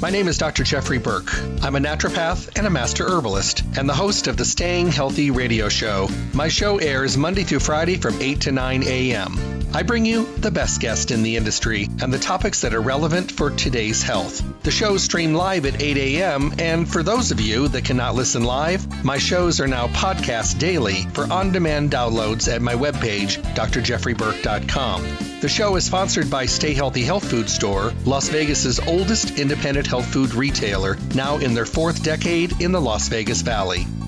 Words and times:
My 0.00 0.08
name 0.08 0.28
is 0.28 0.38
Dr. 0.38 0.64
Jeffrey 0.64 0.96
Burke. 0.96 1.30
I'm 1.62 1.76
a 1.76 1.78
naturopath 1.78 2.56
and 2.56 2.66
a 2.66 2.70
master 2.70 3.06
herbalist, 3.06 3.62
and 3.76 3.86
the 3.86 3.92
host 3.92 4.28
of 4.28 4.38
the 4.38 4.46
Staying 4.46 4.88
Healthy 4.88 5.30
radio 5.30 5.68
show. 5.68 6.08
My 6.32 6.48
show 6.48 6.78
airs 6.78 7.18
Monday 7.18 7.44
through 7.44 7.60
Friday 7.60 7.96
from 7.96 8.18
8 8.18 8.40
to 8.40 8.52
9 8.52 8.82
a.m. 8.84 9.59
I 9.72 9.84
bring 9.84 10.04
you 10.04 10.26
the 10.38 10.50
best 10.50 10.80
guest 10.80 11.12
in 11.12 11.22
the 11.22 11.36
industry 11.36 11.88
and 12.02 12.12
the 12.12 12.18
topics 12.18 12.62
that 12.62 12.74
are 12.74 12.80
relevant 12.80 13.30
for 13.30 13.50
today's 13.50 14.02
health. 14.02 14.42
The 14.64 14.70
shows 14.72 15.04
stream 15.04 15.32
live 15.32 15.64
at 15.64 15.80
8 15.80 15.96
a.m., 15.96 16.52
and 16.58 16.90
for 16.90 17.04
those 17.04 17.30
of 17.30 17.40
you 17.40 17.68
that 17.68 17.84
cannot 17.84 18.16
listen 18.16 18.42
live, 18.42 19.04
my 19.04 19.16
shows 19.16 19.60
are 19.60 19.68
now 19.68 19.86
podcast 19.88 20.58
daily 20.58 21.02
for 21.14 21.30
on 21.32 21.52
demand 21.52 21.92
downloads 21.92 22.52
at 22.52 22.62
my 22.62 22.74
webpage, 22.74 23.40
drjeffreyburke.com. 23.54 25.40
The 25.40 25.48
show 25.48 25.76
is 25.76 25.84
sponsored 25.84 26.28
by 26.28 26.46
Stay 26.46 26.74
Healthy 26.74 27.02
Health 27.04 27.30
Food 27.30 27.48
Store, 27.48 27.92
Las 28.04 28.28
Vegas's 28.28 28.80
oldest 28.80 29.38
independent 29.38 29.86
health 29.86 30.12
food 30.12 30.34
retailer, 30.34 30.96
now 31.14 31.38
in 31.38 31.54
their 31.54 31.64
fourth 31.64 32.02
decade 32.02 32.60
in 32.60 32.72
the 32.72 32.80
Las 32.80 33.08
Vegas 33.08 33.42
Valley. 33.42 33.86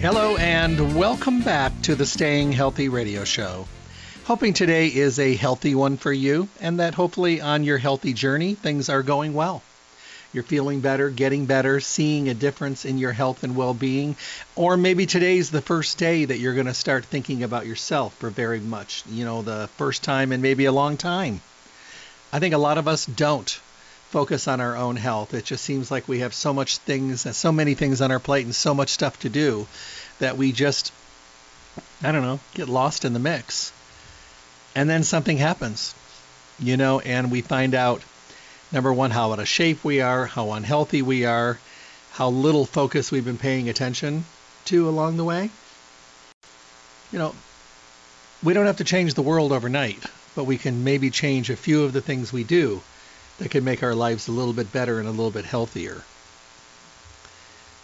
Hello, 0.00 0.38
and 0.38 0.96
welcome 0.96 1.42
back 1.42 1.82
to 1.82 1.94
the 1.94 2.06
Staying 2.06 2.52
Healthy 2.52 2.88
Radio 2.88 3.24
Show. 3.24 3.68
Hoping 4.24 4.54
today 4.54 4.86
is 4.86 5.18
a 5.18 5.36
healthy 5.36 5.74
one 5.74 5.98
for 5.98 6.10
you, 6.10 6.48
and 6.58 6.80
that 6.80 6.94
hopefully 6.94 7.42
on 7.42 7.64
your 7.64 7.76
healthy 7.76 8.14
journey, 8.14 8.54
things 8.54 8.88
are 8.88 9.02
going 9.02 9.34
well. 9.34 9.62
You're 10.32 10.42
feeling 10.42 10.80
better, 10.80 11.10
getting 11.10 11.44
better, 11.44 11.80
seeing 11.80 12.30
a 12.30 12.34
difference 12.34 12.86
in 12.86 12.96
your 12.96 13.12
health 13.12 13.44
and 13.44 13.54
well 13.54 13.74
being, 13.74 14.16
or 14.56 14.78
maybe 14.78 15.04
today's 15.04 15.50
the 15.50 15.60
first 15.60 15.98
day 15.98 16.24
that 16.24 16.38
you're 16.38 16.54
going 16.54 16.64
to 16.64 16.72
start 16.72 17.04
thinking 17.04 17.42
about 17.42 17.66
yourself 17.66 18.14
for 18.14 18.30
very 18.30 18.58
much, 18.58 19.02
you 19.06 19.26
know, 19.26 19.42
the 19.42 19.68
first 19.76 20.02
time 20.02 20.32
in 20.32 20.40
maybe 20.40 20.64
a 20.64 20.72
long 20.72 20.96
time. 20.96 21.42
I 22.32 22.38
think 22.38 22.54
a 22.54 22.58
lot 22.58 22.78
of 22.78 22.88
us 22.88 23.04
don't 23.04 23.60
focus 24.10 24.48
on 24.48 24.60
our 24.60 24.76
own 24.76 24.96
health. 24.96 25.34
It 25.34 25.44
just 25.44 25.64
seems 25.64 25.88
like 25.88 26.08
we 26.08 26.18
have 26.18 26.34
so 26.34 26.52
much 26.52 26.78
things, 26.78 27.36
so 27.36 27.52
many 27.52 27.74
things 27.74 28.00
on 28.00 28.10
our 28.10 28.18
plate, 28.18 28.44
and 28.44 28.54
so 28.54 28.74
much 28.74 28.88
stuff 28.88 29.20
to 29.20 29.28
do 29.28 29.68
that 30.18 30.36
we 30.36 30.50
just, 30.50 30.92
I 32.02 32.10
don't 32.10 32.22
know, 32.22 32.40
get 32.54 32.68
lost 32.68 33.04
in 33.04 33.12
the 33.12 33.20
mix. 33.20 33.72
And 34.74 34.90
then 34.90 35.04
something 35.04 35.36
happens, 35.36 35.94
you 36.58 36.76
know, 36.76 36.98
and 36.98 37.30
we 37.30 37.40
find 37.40 37.72
out 37.72 38.02
number 38.72 38.92
one, 38.92 39.12
how 39.12 39.30
out 39.32 39.38
of 39.38 39.46
shape 39.46 39.84
we 39.84 40.00
are, 40.00 40.26
how 40.26 40.52
unhealthy 40.52 41.02
we 41.02 41.24
are, 41.24 41.60
how 42.10 42.30
little 42.30 42.66
focus 42.66 43.12
we've 43.12 43.24
been 43.24 43.38
paying 43.38 43.68
attention 43.68 44.24
to 44.64 44.88
along 44.88 45.18
the 45.18 45.24
way. 45.24 45.50
You 47.12 47.20
know, 47.20 47.34
we 48.42 48.54
don't 48.54 48.66
have 48.66 48.78
to 48.78 48.84
change 48.84 49.14
the 49.14 49.22
world 49.22 49.52
overnight, 49.52 50.04
but 50.34 50.44
we 50.44 50.58
can 50.58 50.82
maybe 50.82 51.10
change 51.10 51.48
a 51.48 51.56
few 51.56 51.84
of 51.84 51.92
the 51.92 52.00
things 52.00 52.32
we 52.32 52.42
do 52.42 52.82
that 53.40 53.50
can 53.50 53.64
make 53.64 53.82
our 53.82 53.94
lives 53.94 54.28
a 54.28 54.32
little 54.32 54.52
bit 54.52 54.70
better 54.70 54.98
and 54.98 55.08
a 55.08 55.10
little 55.10 55.30
bit 55.30 55.46
healthier. 55.46 56.02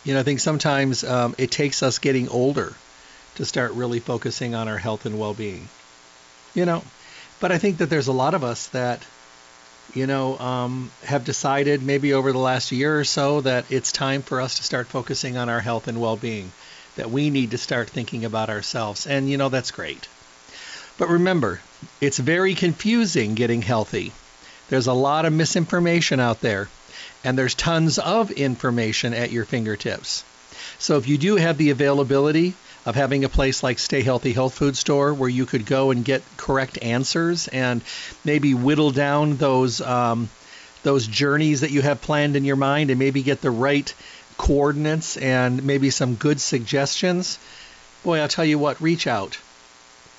You 0.04 0.14
know, 0.14 0.20
I 0.20 0.22
think 0.22 0.38
sometimes 0.38 1.02
um, 1.02 1.34
it 1.38 1.50
takes 1.50 1.82
us 1.82 1.98
getting 1.98 2.28
older 2.28 2.74
to 3.36 3.44
start 3.44 3.72
really 3.72 3.98
focusing 3.98 4.54
on 4.54 4.68
our 4.68 4.76
health 4.76 5.06
and 5.06 5.18
well-being. 5.18 5.66
You 6.54 6.66
know, 6.66 6.84
but 7.40 7.52
I 7.52 7.58
think 7.58 7.78
that 7.78 7.90
there's 7.90 8.06
a 8.06 8.12
lot 8.12 8.34
of 8.34 8.44
us 8.44 8.68
that, 8.68 9.04
you 9.94 10.06
know, 10.06 10.38
um, 10.38 10.90
have 11.02 11.24
decided 11.24 11.82
maybe 11.82 12.12
over 12.12 12.32
the 12.32 12.38
last 12.38 12.70
year 12.70 13.00
or 13.00 13.04
so 13.04 13.40
that 13.40 13.64
it's 13.70 13.92
time 13.92 14.22
for 14.22 14.40
us 14.40 14.56
to 14.56 14.62
start 14.62 14.86
focusing 14.86 15.36
on 15.38 15.48
our 15.48 15.60
health 15.60 15.88
and 15.88 16.00
well-being. 16.00 16.50
That 16.96 17.10
we 17.10 17.28
need 17.28 17.50
to 17.50 17.58
start 17.58 17.90
thinking 17.90 18.24
about 18.24 18.48
ourselves, 18.48 19.06
and 19.06 19.28
you 19.28 19.36
know 19.36 19.50
that's 19.50 19.70
great. 19.70 20.08
But 20.98 21.10
remember, 21.10 21.60
it's 22.00 22.16
very 22.16 22.54
confusing 22.54 23.34
getting 23.34 23.60
healthy 23.60 24.12
there's 24.68 24.86
a 24.86 24.92
lot 24.92 25.24
of 25.24 25.32
misinformation 25.32 26.20
out 26.20 26.40
there, 26.40 26.68
and 27.24 27.38
there's 27.38 27.54
tons 27.54 27.98
of 27.98 28.30
information 28.30 29.14
at 29.14 29.30
your 29.30 29.44
fingertips. 29.44 30.24
So 30.78 30.96
if 30.96 31.08
you 31.08 31.18
do 31.18 31.36
have 31.36 31.58
the 31.58 31.70
availability 31.70 32.54
of 32.84 32.94
having 32.94 33.24
a 33.24 33.28
place 33.28 33.62
like 33.62 33.78
Stay 33.78 34.02
Healthy 34.02 34.32
Health 34.32 34.54
Food 34.54 34.76
Store 34.76 35.12
where 35.12 35.28
you 35.28 35.44
could 35.46 35.66
go 35.66 35.90
and 35.90 36.04
get 36.04 36.22
correct 36.36 36.78
answers 36.82 37.48
and 37.48 37.82
maybe 38.24 38.54
whittle 38.54 38.92
down 38.92 39.36
those 39.36 39.80
um, 39.80 40.28
those 40.84 41.06
journeys 41.06 41.62
that 41.62 41.72
you 41.72 41.82
have 41.82 42.00
planned 42.00 42.36
in 42.36 42.44
your 42.44 42.56
mind 42.56 42.90
and 42.90 42.98
maybe 42.98 43.22
get 43.22 43.40
the 43.40 43.50
right 43.50 43.92
coordinates 44.38 45.16
and 45.16 45.64
maybe 45.64 45.90
some 45.90 46.14
good 46.14 46.40
suggestions, 46.40 47.38
boy, 48.04 48.20
I'll 48.20 48.28
tell 48.28 48.44
you 48.44 48.58
what, 48.58 48.80
reach 48.80 49.06
out. 49.06 49.34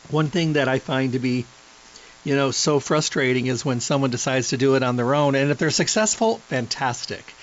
One 0.09 0.29
thing 0.29 0.53
that 0.53 0.67
I 0.67 0.79
find 0.79 1.13
to 1.13 1.19
be 1.19 1.45
you 2.23 2.35
know, 2.35 2.51
so 2.51 2.79
frustrating 2.79 3.47
is 3.47 3.63
when 3.63 3.79
someone 3.79 4.09
decides 4.09 4.49
to 4.49 4.57
do 4.57 4.75
it 4.75 4.83
on 4.83 4.95
their 4.95 5.15
own. 5.15 5.35
And 5.35 5.51
if 5.51 5.57
they're 5.57 5.71
successful, 5.71 6.37
fantastic. 6.49 7.33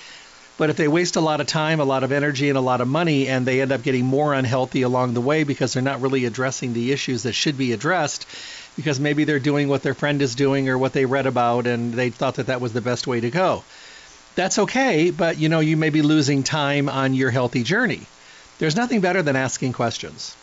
But 0.57 0.69
if 0.69 0.77
they 0.77 0.87
waste 0.87 1.17
a 1.17 1.21
lot 1.21 1.41
of 1.41 1.47
time, 1.47 1.79
a 1.79 1.85
lot 1.85 2.03
of 2.03 2.13
energy, 2.13 2.47
and 2.47 2.57
a 2.57 2.61
lot 2.61 2.79
of 2.79 2.87
money, 2.87 3.27
and 3.27 3.45
they 3.45 3.61
end 3.61 3.73
up 3.73 3.83
getting 3.83 4.05
more 4.05 4.33
unhealthy 4.33 4.83
along 4.83 5.13
the 5.13 5.21
way 5.21 5.43
because 5.43 5.73
they're 5.73 5.83
not 5.83 6.01
really 6.01 6.23
addressing 6.23 6.73
the 6.73 6.93
issues 6.93 7.23
that 7.23 7.33
should 7.33 7.57
be 7.57 7.73
addressed, 7.73 8.25
because 8.77 8.99
maybe 8.99 9.25
they're 9.25 9.39
doing 9.39 9.67
what 9.67 9.83
their 9.83 9.93
friend 9.93 10.21
is 10.21 10.35
doing 10.35 10.69
or 10.69 10.77
what 10.77 10.93
they 10.93 11.05
read 11.05 11.25
about, 11.25 11.67
and 11.67 11.93
they 11.93 12.09
thought 12.09 12.35
that 12.35 12.47
that 12.47 12.61
was 12.61 12.71
the 12.71 12.79
best 12.79 13.05
way 13.05 13.19
to 13.19 13.29
go. 13.29 13.63
That's 14.35 14.59
okay, 14.59 15.11
but 15.11 15.37
you 15.37 15.49
know, 15.49 15.59
you 15.59 15.75
may 15.75 15.89
be 15.89 16.01
losing 16.01 16.43
time 16.43 16.87
on 16.87 17.13
your 17.13 17.31
healthy 17.31 17.63
journey. 17.63 18.01
There's 18.57 18.75
nothing 18.77 19.01
better 19.01 19.21
than 19.21 19.35
asking 19.35 19.73
questions. 19.73 20.37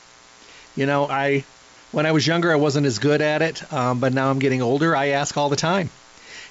You 0.77 0.85
know, 0.85 1.07
I 1.09 1.45
when 1.93 2.07
I 2.07 2.13
was 2.13 2.27
younger, 2.27 2.51
I 2.51 2.57
wasn't 2.57 2.87
as 2.87 2.99
good 2.99 3.21
at 3.21 3.43
it, 3.43 3.71
um, 3.73 4.01
but 4.01 4.15
now 4.15 4.31
I'm 4.31 4.39
getting 4.39 4.63
older. 4.63 4.97
I 4.97 5.09
ask 5.09 5.37
all 5.37 5.51
the 5.51 5.57
time. 5.57 5.91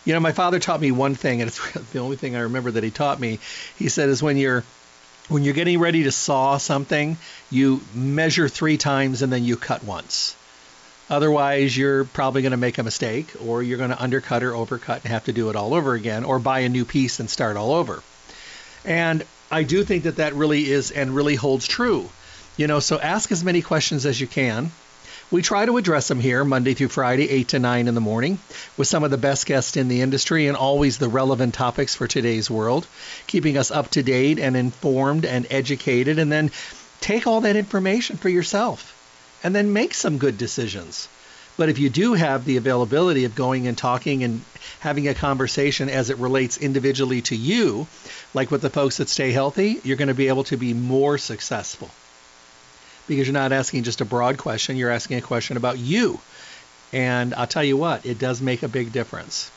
You 0.06 0.14
know, 0.14 0.20
my 0.20 0.32
father 0.32 0.60
taught 0.60 0.80
me 0.80 0.92
one 0.92 1.16
thing, 1.16 1.42
and 1.42 1.48
it's 1.48 1.72
the 1.92 2.00
only 2.00 2.16
thing 2.16 2.36
I 2.36 2.42
remember 2.42 2.72
that 2.72 2.84
he 2.84 2.92
taught 2.92 3.20
me. 3.20 3.40
He 3.78 3.90
said, 3.90 4.10
"Is 4.10 4.24
when 4.24 4.38
you're 4.38 4.64
when 5.28 5.44
you're 5.44 5.54
getting 5.54 5.80
ready 5.80 6.04
to 6.04 6.12
saw 6.12 6.58
something, 6.58 7.18
you 7.50 7.82
measure 7.94 8.48
three 8.50 8.78
times 8.78 9.22
and 9.22 9.32
then 9.32 9.44
you 9.44 9.56
cut 9.56 9.84
once. 9.84 10.36
Otherwise, 11.10 11.76
you're 11.76 12.06
probably 12.06 12.42
going 12.42 12.52
to 12.52 12.58
make 12.58 12.78
a 12.78 12.84
mistake, 12.84 13.34
or 13.46 13.62
you're 13.62 13.78
going 13.78 13.90
to 13.90 14.02
undercut 14.02 14.44
or 14.44 14.52
overcut 14.52 15.02
and 15.04 15.12
have 15.12 15.26
to 15.26 15.34
do 15.34 15.50
it 15.50 15.56
all 15.56 15.74
over 15.74 15.94
again, 15.94 16.24
or 16.24 16.40
buy 16.40 16.60
a 16.60 16.70
new 16.70 16.86
piece 16.86 17.20
and 17.20 17.30
start 17.30 17.58
all 17.58 17.74
over." 17.74 18.04
And 18.86 19.24
I 19.50 19.64
do 19.64 19.84
think 19.84 20.04
that 20.04 20.18
that 20.18 20.36
really 20.36 20.70
is 20.70 20.92
and 20.92 21.16
really 21.16 21.36
holds 21.36 21.68
true. 21.68 22.10
You 22.58 22.68
know, 22.68 22.80
so 22.80 23.00
ask 23.00 23.32
as 23.32 23.44
many 23.44 23.62
questions 23.62 24.06
as 24.06 24.20
you 24.20 24.28
can 24.28 24.72
we 25.32 25.42
try 25.42 25.66
to 25.66 25.78
address 25.78 26.10
them 26.10 26.20
here 26.20 26.44
Monday 26.44 26.74
through 26.74 26.90
Friday, 26.90 27.30
8 27.30 27.48
to 27.50 27.60
9 27.60 27.88
in 27.88 27.96
the 27.96 28.02
morning, 28.02 28.38
with 28.76 28.90
some 28.90 29.06
of 29.06 29.12
the 29.12 29.18
best 29.18 29.46
guests 29.46 29.78
in 29.78 29.88
the 29.88 30.02
industry 30.02 30.48
and 30.48 30.58
always 30.58 30.98
the 30.98 31.08
relevant 31.08 31.54
topics 31.54 31.96
for 31.96 32.06
today's 32.06 32.50
world, 32.50 32.86
keeping 33.28 33.58
us 33.58 33.72
up 33.72 33.90
to 33.92 34.04
date 34.04 34.40
and 34.40 34.58
informed 34.58 35.24
and 35.26 35.48
educated. 35.50 36.20
And 36.20 36.30
then 36.30 36.52
take 37.00 37.28
all 37.28 37.42
that 37.42 37.56
information 37.56 38.18
for 38.18 38.28
yourself 38.28 38.94
and 39.42 39.56
then 39.56 39.72
make 39.72 39.94
some 39.94 40.18
good 40.18 40.38
decisions. 40.38 41.08
But 41.56 41.70
if 41.70 41.80
you 41.80 41.90
do 41.90 42.14
have 42.14 42.44
the 42.44 42.58
availability 42.58 43.24
of 43.24 43.34
going 43.34 43.68
and 43.68 43.78
talking 43.78 44.24
and 44.24 44.42
having 44.82 45.08
a 45.08 45.14
conversation 45.14 45.90
as 45.90 46.10
it 46.10 46.18
relates 46.18 46.58
individually 46.58 47.22
to 47.24 47.36
you, 47.36 47.88
like 48.34 48.52
with 48.52 48.62
the 48.62 48.70
folks 48.70 48.98
that 48.98 49.10
stay 49.10 49.32
healthy, 49.32 49.80
you're 49.84 49.98
going 49.98 50.10
to 50.10 50.14
be 50.14 50.28
able 50.28 50.44
to 50.46 50.58
be 50.58 50.74
more 50.74 51.18
successful 51.18 51.90
because 53.16 53.28
you're 53.28 53.34
not 53.34 53.52
asking 53.52 53.84
just 53.84 54.02
a 54.02 54.06
broad 54.06 54.38
question, 54.38 54.78
you're 54.78 54.90
asking 54.90 55.18
a 55.18 55.22
question 55.22 55.58
about 55.58 55.78
you. 55.78 56.20
And 56.94 57.34
I'll 57.34 57.48
tell 57.48 57.64
you 57.64 57.78
what, 57.78 58.06
it 58.06 58.20
does 58.20 58.42
make 58.42 58.64
a 58.64 58.68
big 58.68 58.92
difference. 58.92 59.52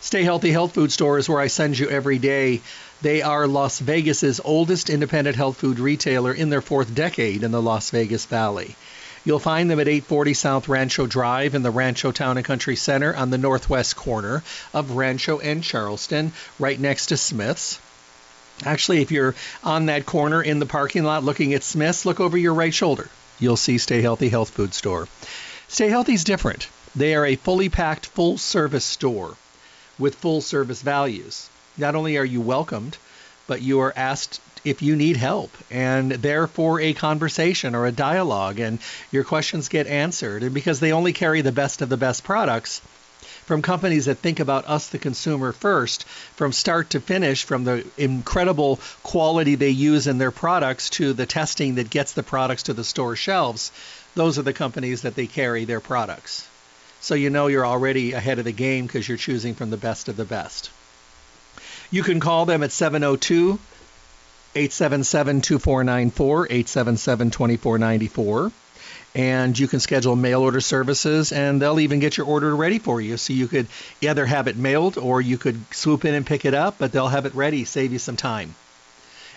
Stay 0.00 0.22
Healthy 0.22 0.52
Health 0.52 0.72
Food 0.72 0.90
Store 0.90 1.18
is 1.18 1.28
where 1.28 1.40
I 1.40 1.48
send 1.48 1.78
you 1.78 1.90
every 1.90 2.18
day. 2.18 2.62
They 3.02 3.20
are 3.20 3.46
Las 3.46 3.78
Vegas's 3.78 4.40
oldest 4.42 4.88
independent 4.88 5.36
health 5.36 5.58
food 5.58 5.78
retailer 5.78 6.32
in 6.32 6.50
their 6.50 6.62
fourth 6.62 6.94
decade 6.94 7.42
in 7.42 7.50
the 7.50 7.60
Las 7.60 7.90
Vegas 7.90 8.24
Valley. 8.24 8.76
You'll 9.24 9.38
find 9.38 9.70
them 9.70 9.80
at 9.80 9.88
840 9.88 10.32
South 10.32 10.68
Rancho 10.68 11.06
Drive 11.06 11.54
in 11.54 11.62
the 11.62 11.70
Rancho 11.70 12.12
Town 12.12 12.38
and 12.38 12.46
Country 12.46 12.76
Center 12.76 13.14
on 13.14 13.28
the 13.28 13.36
northwest 13.36 13.96
corner 13.96 14.42
of 14.72 14.92
Rancho 14.92 15.40
and 15.40 15.62
Charleston, 15.62 16.32
right 16.58 16.80
next 16.80 17.06
to 17.06 17.18
Smith's. 17.18 17.80
Actually, 18.64 19.02
if 19.02 19.12
you're 19.12 19.34
on 19.62 19.86
that 19.86 20.06
corner 20.06 20.42
in 20.42 20.58
the 20.58 20.66
parking 20.66 21.04
lot 21.04 21.24
looking 21.24 21.54
at 21.54 21.62
Smith's, 21.62 22.04
look 22.04 22.18
over 22.20 22.36
your 22.36 22.54
right 22.54 22.74
shoulder. 22.74 23.08
You'll 23.38 23.56
see 23.56 23.78
Stay 23.78 24.02
Healthy 24.02 24.28
Health 24.28 24.50
Food 24.50 24.74
Store. 24.74 25.06
Stay 25.68 25.88
Healthy 25.88 26.14
is 26.14 26.24
different. 26.24 26.68
They 26.96 27.14
are 27.14 27.24
a 27.24 27.36
fully 27.36 27.68
packed, 27.68 28.06
full 28.06 28.36
service 28.36 28.84
store 28.84 29.36
with 29.98 30.16
full 30.16 30.40
service 30.40 30.82
values. 30.82 31.48
Not 31.76 31.94
only 31.94 32.16
are 32.16 32.24
you 32.24 32.40
welcomed, 32.40 32.96
but 33.46 33.62
you 33.62 33.80
are 33.80 33.92
asked 33.94 34.40
if 34.64 34.82
you 34.82 34.96
need 34.96 35.16
help 35.16 35.56
and 35.70 36.10
there 36.10 36.46
for 36.46 36.80
a 36.80 36.92
conversation 36.92 37.74
or 37.74 37.86
a 37.86 37.92
dialogue 37.92 38.58
and 38.58 38.80
your 39.12 39.24
questions 39.24 39.68
get 39.68 39.86
answered. 39.86 40.42
And 40.42 40.52
because 40.52 40.80
they 40.80 40.92
only 40.92 41.12
carry 41.12 41.42
the 41.42 41.52
best 41.52 41.80
of 41.80 41.88
the 41.88 41.96
best 41.96 42.24
products, 42.24 42.80
from 43.48 43.62
companies 43.62 44.04
that 44.04 44.18
think 44.18 44.40
about 44.40 44.68
us, 44.68 44.88
the 44.88 44.98
consumer, 44.98 45.52
first, 45.52 46.04
from 46.36 46.52
start 46.52 46.90
to 46.90 47.00
finish, 47.00 47.44
from 47.44 47.64
the 47.64 47.82
incredible 47.96 48.78
quality 49.02 49.54
they 49.54 49.70
use 49.70 50.06
in 50.06 50.18
their 50.18 50.30
products 50.30 50.90
to 50.90 51.14
the 51.14 51.24
testing 51.24 51.76
that 51.76 51.88
gets 51.88 52.12
the 52.12 52.22
products 52.22 52.64
to 52.64 52.74
the 52.74 52.84
store 52.84 53.16
shelves. 53.16 53.72
Those 54.14 54.38
are 54.38 54.42
the 54.42 54.52
companies 54.52 55.00
that 55.00 55.14
they 55.14 55.26
carry 55.26 55.64
their 55.64 55.80
products. 55.80 56.46
So 57.00 57.14
you 57.14 57.30
know 57.30 57.46
you're 57.46 57.64
already 57.64 58.12
ahead 58.12 58.38
of 58.38 58.44
the 58.44 58.52
game 58.52 58.86
because 58.86 59.08
you're 59.08 59.16
choosing 59.16 59.54
from 59.54 59.70
the 59.70 59.78
best 59.78 60.10
of 60.10 60.18
the 60.18 60.26
best. 60.26 60.68
You 61.90 62.02
can 62.02 62.20
call 62.20 62.44
them 62.44 62.62
at 62.62 62.70
702 62.70 63.58
877 64.54 65.40
2494, 65.40 66.46
877 66.50 67.30
2494 67.30 68.52
and 69.18 69.58
you 69.58 69.66
can 69.66 69.80
schedule 69.80 70.14
mail 70.14 70.42
order 70.42 70.60
services 70.60 71.32
and 71.32 71.60
they'll 71.60 71.80
even 71.80 71.98
get 71.98 72.16
your 72.16 72.26
order 72.26 72.54
ready 72.54 72.78
for 72.78 73.00
you. 73.00 73.16
So 73.16 73.32
you 73.32 73.48
could 73.48 73.66
either 74.00 74.24
have 74.24 74.46
it 74.46 74.56
mailed 74.56 74.96
or 74.96 75.20
you 75.20 75.36
could 75.36 75.60
swoop 75.74 76.04
in 76.04 76.14
and 76.14 76.24
pick 76.24 76.44
it 76.44 76.54
up 76.54 76.76
but 76.78 76.92
they'll 76.92 77.08
have 77.08 77.26
it 77.26 77.34
ready 77.34 77.64
save 77.64 77.92
you 77.92 77.98
some 77.98 78.14
time. 78.16 78.54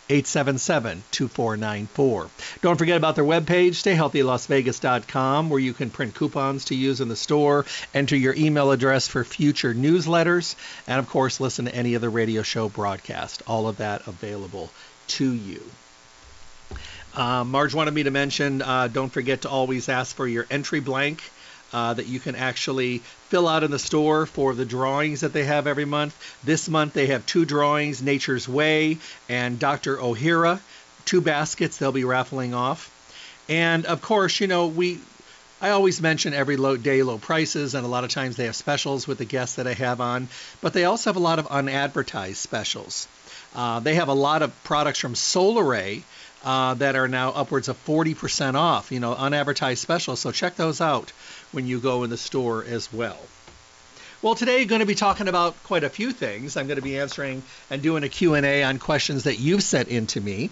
877-2494 0.10 2.30
don't 2.62 2.78
forget 2.78 2.98
about 2.98 3.16
their 3.16 3.24
webpage 3.24 3.80
stayhealthylasvegas.com 3.80 5.50
where 5.50 5.60
you 5.60 5.74
can 5.74 5.90
print 5.90 6.14
coupons 6.16 6.66
to 6.66 6.76
use 6.76 7.00
in 7.00 7.08
the 7.08 7.16
store 7.16 7.66
enter 7.94 8.18
your 8.18 8.36
email 8.36 8.72
address 8.72 9.08
for 9.08 9.24
future 9.24 9.74
newsletters 9.74 10.56
and 10.86 11.00
of 11.00 11.08
course 11.08 11.40
listen 11.40 11.64
to 11.66 11.74
any 11.74 11.94
of 11.94 12.02
the 12.02 12.10
radio 12.10 12.42
show 12.42 12.68
broadcast. 12.68 13.42
All 13.48 13.70
of 13.70 13.78
that 13.78 14.06
available 14.06 14.70
to 15.10 15.32
you 15.32 15.62
uh, 17.16 17.44
Marge 17.44 17.74
wanted 17.74 17.94
me 17.94 18.04
to 18.04 18.12
mention 18.12 18.62
uh, 18.62 18.88
don't 18.88 19.10
forget 19.10 19.42
to 19.42 19.50
always 19.50 19.90
ask 19.90 20.16
for 20.16 20.28
your 20.28 20.48
entry 20.50 20.80
blank 20.80 21.22
uh, 21.74 21.94
that 21.94 22.08
you 22.08 22.20
can 22.20 22.36
actually 22.36 23.00
fill 23.30 23.48
out 23.48 23.64
in 23.64 23.72
the 23.72 23.80
store 23.80 24.26
for 24.26 24.54
the 24.54 24.66
drawings 24.66 25.22
that 25.22 25.34
they 25.34 25.44
have 25.44 25.68
every 25.68 25.86
month. 25.86 26.16
This 26.44 26.70
month 26.70 26.94
they 26.94 27.08
have 27.08 27.26
two 27.26 27.46
drawings 27.46 28.02
Nature's 28.02 28.48
Way 28.48 28.98
and 29.30 29.60
Dr. 29.60 29.98
Ohhira, 29.98 30.60
two 31.06 31.22
baskets 31.22 31.78
they'll 31.78 31.92
be 31.92 32.04
raffling 32.04 32.54
off. 32.54 32.90
And 33.50 33.86
of 33.86 34.02
course, 34.02 34.40
you 34.40 34.48
know, 34.48 34.68
we. 34.68 35.00
I 35.64 35.70
always 35.70 36.02
mention 36.02 36.34
every 36.34 36.58
low 36.58 36.76
day 36.76 37.04
low 37.04 37.20
prices, 37.20 37.76
and 37.76 37.86
a 37.86 37.90
lot 37.90 38.04
of 38.04 38.10
times 38.10 38.36
they 38.36 38.46
have 38.46 38.56
specials 38.56 39.08
with 39.08 39.20
the 39.20 39.26
guests 39.26 39.58
that 39.58 39.68
I 39.68 39.74
have 39.74 40.02
on, 40.02 40.28
but 40.60 40.74
they 40.74 40.86
also 40.86 41.12
have 41.12 41.18
a 41.18 41.20
lot 41.20 41.38
of 41.38 41.46
unadvertised 41.48 42.38
specials. 42.38 43.08
Uh, 43.54 43.80
they 43.80 43.94
have 43.96 44.08
a 44.08 44.14
lot 44.14 44.42
of 44.42 44.64
products 44.64 44.98
from 44.98 45.14
Solaray 45.14 46.02
uh, 46.44 46.74
that 46.76 46.96
are 46.96 47.08
now 47.08 47.30
upwards 47.30 47.68
of 47.68 47.84
40% 47.86 48.56
off, 48.56 48.92
you 48.92 49.00
know, 49.00 49.14
unadvertised 49.14 49.82
specials. 49.82 50.20
So 50.20 50.32
check 50.32 50.56
those 50.56 50.82
out 50.82 51.12
when 51.52 51.68
you 51.68 51.80
go 51.80 52.04
in 52.04 52.10
the 52.10 52.18
store 52.18 52.64
as 52.64 52.92
well. 52.92 53.20
Well, 54.22 54.36
today 54.36 54.62
I'm 54.62 54.68
going 54.68 54.82
to 54.82 54.86
be 54.86 54.94
talking 54.94 55.28
about 55.28 55.56
quite 55.64 55.84
a 55.84 55.90
few 55.90 56.12
things. 56.12 56.56
I'm 56.56 56.68
going 56.68 56.76
to 56.76 56.84
be 56.84 57.00
answering 57.00 57.42
and 57.72 57.82
doing 57.82 58.04
a 58.04 58.10
Q&A 58.10 58.64
on 58.64 58.78
questions 58.78 59.24
that 59.24 59.40
you've 59.40 59.64
sent 59.64 59.88
in 59.88 60.06
to 60.08 60.22
me. 60.22 60.52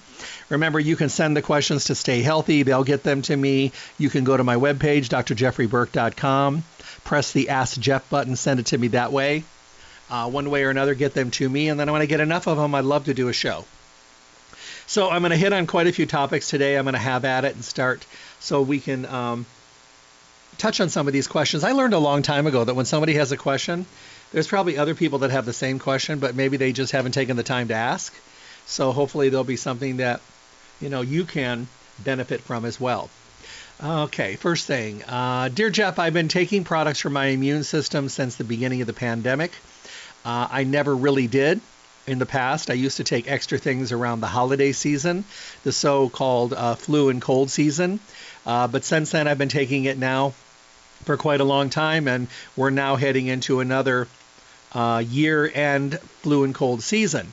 Remember, 0.49 0.79
you 0.79 0.95
can 0.95 1.09
send 1.09 1.37
the 1.37 1.43
questions 1.43 1.85
to 1.85 1.95
Stay 1.95 2.23
Healthy. 2.23 2.63
They'll 2.63 2.83
get 2.83 3.03
them 3.03 3.21
to 3.23 3.37
me. 3.37 3.71
You 3.99 4.09
can 4.09 4.23
go 4.23 4.35
to 4.35 4.43
my 4.43 4.55
webpage, 4.55 5.09
drjeffreyburke.com, 5.09 6.63
press 7.03 7.31
the 7.31 7.49
Ask 7.49 7.79
Jeff 7.79 8.09
button, 8.09 8.35
send 8.35 8.59
it 8.59 8.65
to 8.67 8.77
me 8.77 8.87
that 8.87 9.11
way. 9.11 9.43
Uh, 10.09 10.27
one 10.31 10.49
way 10.49 10.63
or 10.63 10.71
another, 10.71 10.95
get 10.95 11.13
them 11.13 11.29
to 11.29 11.47
me. 11.47 11.69
And 11.69 11.79
then 11.79 11.91
when 11.91 12.01
I 12.01 12.07
get 12.07 12.21
enough 12.21 12.47
of 12.47 12.57
them, 12.57 12.73
I'd 12.73 12.85
love 12.85 13.05
to 13.05 13.13
do 13.13 13.27
a 13.27 13.33
show. 13.33 13.65
So 14.89 15.07
I'm 15.07 15.21
going 15.21 15.29
to 15.29 15.37
hit 15.37 15.53
on 15.53 15.67
quite 15.67 15.85
a 15.85 15.91
few 15.91 16.07
topics 16.07 16.49
today. 16.49 16.75
I'm 16.75 16.85
going 16.85 16.93
to 16.93 16.99
have 16.99 17.23
at 17.23 17.45
it 17.45 17.53
and 17.53 17.63
start 17.63 18.03
so 18.39 18.63
we 18.63 18.79
can 18.79 19.05
um, 19.05 19.45
touch 20.57 20.81
on 20.81 20.89
some 20.89 21.05
of 21.05 21.13
these 21.13 21.27
questions. 21.27 21.63
I 21.63 21.73
learned 21.73 21.93
a 21.93 21.99
long 21.99 22.23
time 22.23 22.47
ago 22.47 22.63
that 22.63 22.73
when 22.73 22.85
somebody 22.85 23.13
has 23.13 23.31
a 23.31 23.37
question, 23.37 23.85
there's 24.31 24.47
probably 24.47 24.79
other 24.79 24.95
people 24.95 25.19
that 25.19 25.29
have 25.29 25.45
the 25.45 25.53
same 25.53 25.77
question, 25.77 26.17
but 26.17 26.35
maybe 26.35 26.57
they 26.57 26.73
just 26.73 26.91
haven't 26.91 27.11
taken 27.11 27.37
the 27.37 27.43
time 27.43 27.67
to 27.67 27.75
ask. 27.75 28.11
So 28.65 28.91
hopefully 28.91 29.29
there'll 29.29 29.43
be 29.43 29.57
something 29.57 29.97
that 29.97 30.21
you 30.81 30.89
know 30.89 31.01
you 31.01 31.23
can 31.23 31.67
benefit 31.99 32.41
from 32.41 32.65
as 32.65 32.79
well. 32.79 33.11
Okay, 33.83 34.37
first 34.37 34.65
thing, 34.65 35.03
uh, 35.03 35.49
dear 35.49 35.69
Jeff, 35.69 35.99
I've 35.99 36.13
been 36.13 36.29
taking 36.29 36.63
products 36.63 37.01
for 37.01 37.11
my 37.11 37.27
immune 37.27 37.63
system 37.63 38.09
since 38.09 38.37
the 38.37 38.43
beginning 38.43 38.81
of 38.81 38.87
the 38.87 38.93
pandemic. 38.93 39.51
Uh, 40.25 40.47
I 40.49 40.63
never 40.63 40.95
really 40.95 41.27
did 41.27 41.61
in 42.09 42.19
the 42.19 42.25
past. 42.25 42.69
I 42.69 42.73
used 42.73 42.97
to 42.97 43.03
take 43.03 43.29
extra 43.29 43.57
things 43.57 43.91
around 43.91 44.21
the 44.21 44.27
holiday 44.27 44.71
season, 44.71 45.23
the 45.63 45.71
so 45.71 46.09
called 46.09 46.53
uh, 46.53 46.75
flu 46.75 47.09
and 47.09 47.21
cold 47.21 47.49
season. 47.49 47.99
Uh, 48.45 48.67
but 48.67 48.83
since 48.83 49.11
then, 49.11 49.27
I've 49.27 49.37
been 49.37 49.49
taking 49.49 49.85
it 49.85 49.97
now 49.97 50.33
for 51.05 51.17
quite 51.17 51.39
a 51.39 51.45
long 51.45 51.69
time, 51.69 52.07
and 52.07 52.27
we're 52.55 52.71
now 52.71 52.95
heading 52.95 53.27
into 53.27 53.59
another 53.59 54.07
uh, 54.73 55.03
year 55.07 55.49
end 55.53 55.99
flu 56.21 56.43
and 56.43 56.53
cold 56.53 56.81
season. 56.81 57.31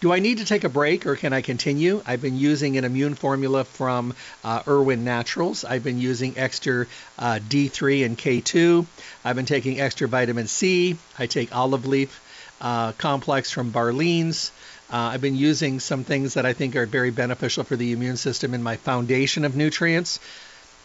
Do 0.00 0.14
I 0.14 0.18
need 0.18 0.38
to 0.38 0.46
take 0.46 0.64
a 0.64 0.70
break 0.70 1.04
or 1.04 1.14
can 1.14 1.34
I 1.34 1.42
continue? 1.42 2.02
I've 2.06 2.22
been 2.22 2.38
using 2.38 2.78
an 2.78 2.86
immune 2.86 3.14
formula 3.14 3.64
from 3.64 4.14
uh, 4.42 4.62
Irwin 4.66 5.04
Naturals. 5.04 5.62
I've 5.62 5.84
been 5.84 5.98
using 5.98 6.38
extra 6.38 6.86
uh, 7.18 7.38
D3 7.46 8.06
and 8.06 8.16
K2. 8.16 8.86
I've 9.26 9.36
been 9.36 9.44
taking 9.44 9.78
extra 9.78 10.08
vitamin 10.08 10.46
C. 10.46 10.96
I 11.18 11.26
take 11.26 11.54
olive 11.54 11.84
leaf 11.84 12.18
uh, 12.60 12.92
complex 12.92 13.50
from 13.50 13.72
Barlean's. 13.72 14.52
Uh, 14.92 14.96
I've 14.96 15.20
been 15.20 15.36
using 15.36 15.78
some 15.78 16.04
things 16.04 16.34
that 16.34 16.44
I 16.44 16.52
think 16.52 16.74
are 16.74 16.86
very 16.86 17.10
beneficial 17.10 17.64
for 17.64 17.76
the 17.76 17.92
immune 17.92 18.16
system 18.16 18.54
in 18.54 18.62
my 18.62 18.76
foundation 18.76 19.44
of 19.44 19.54
nutrients. 19.54 20.18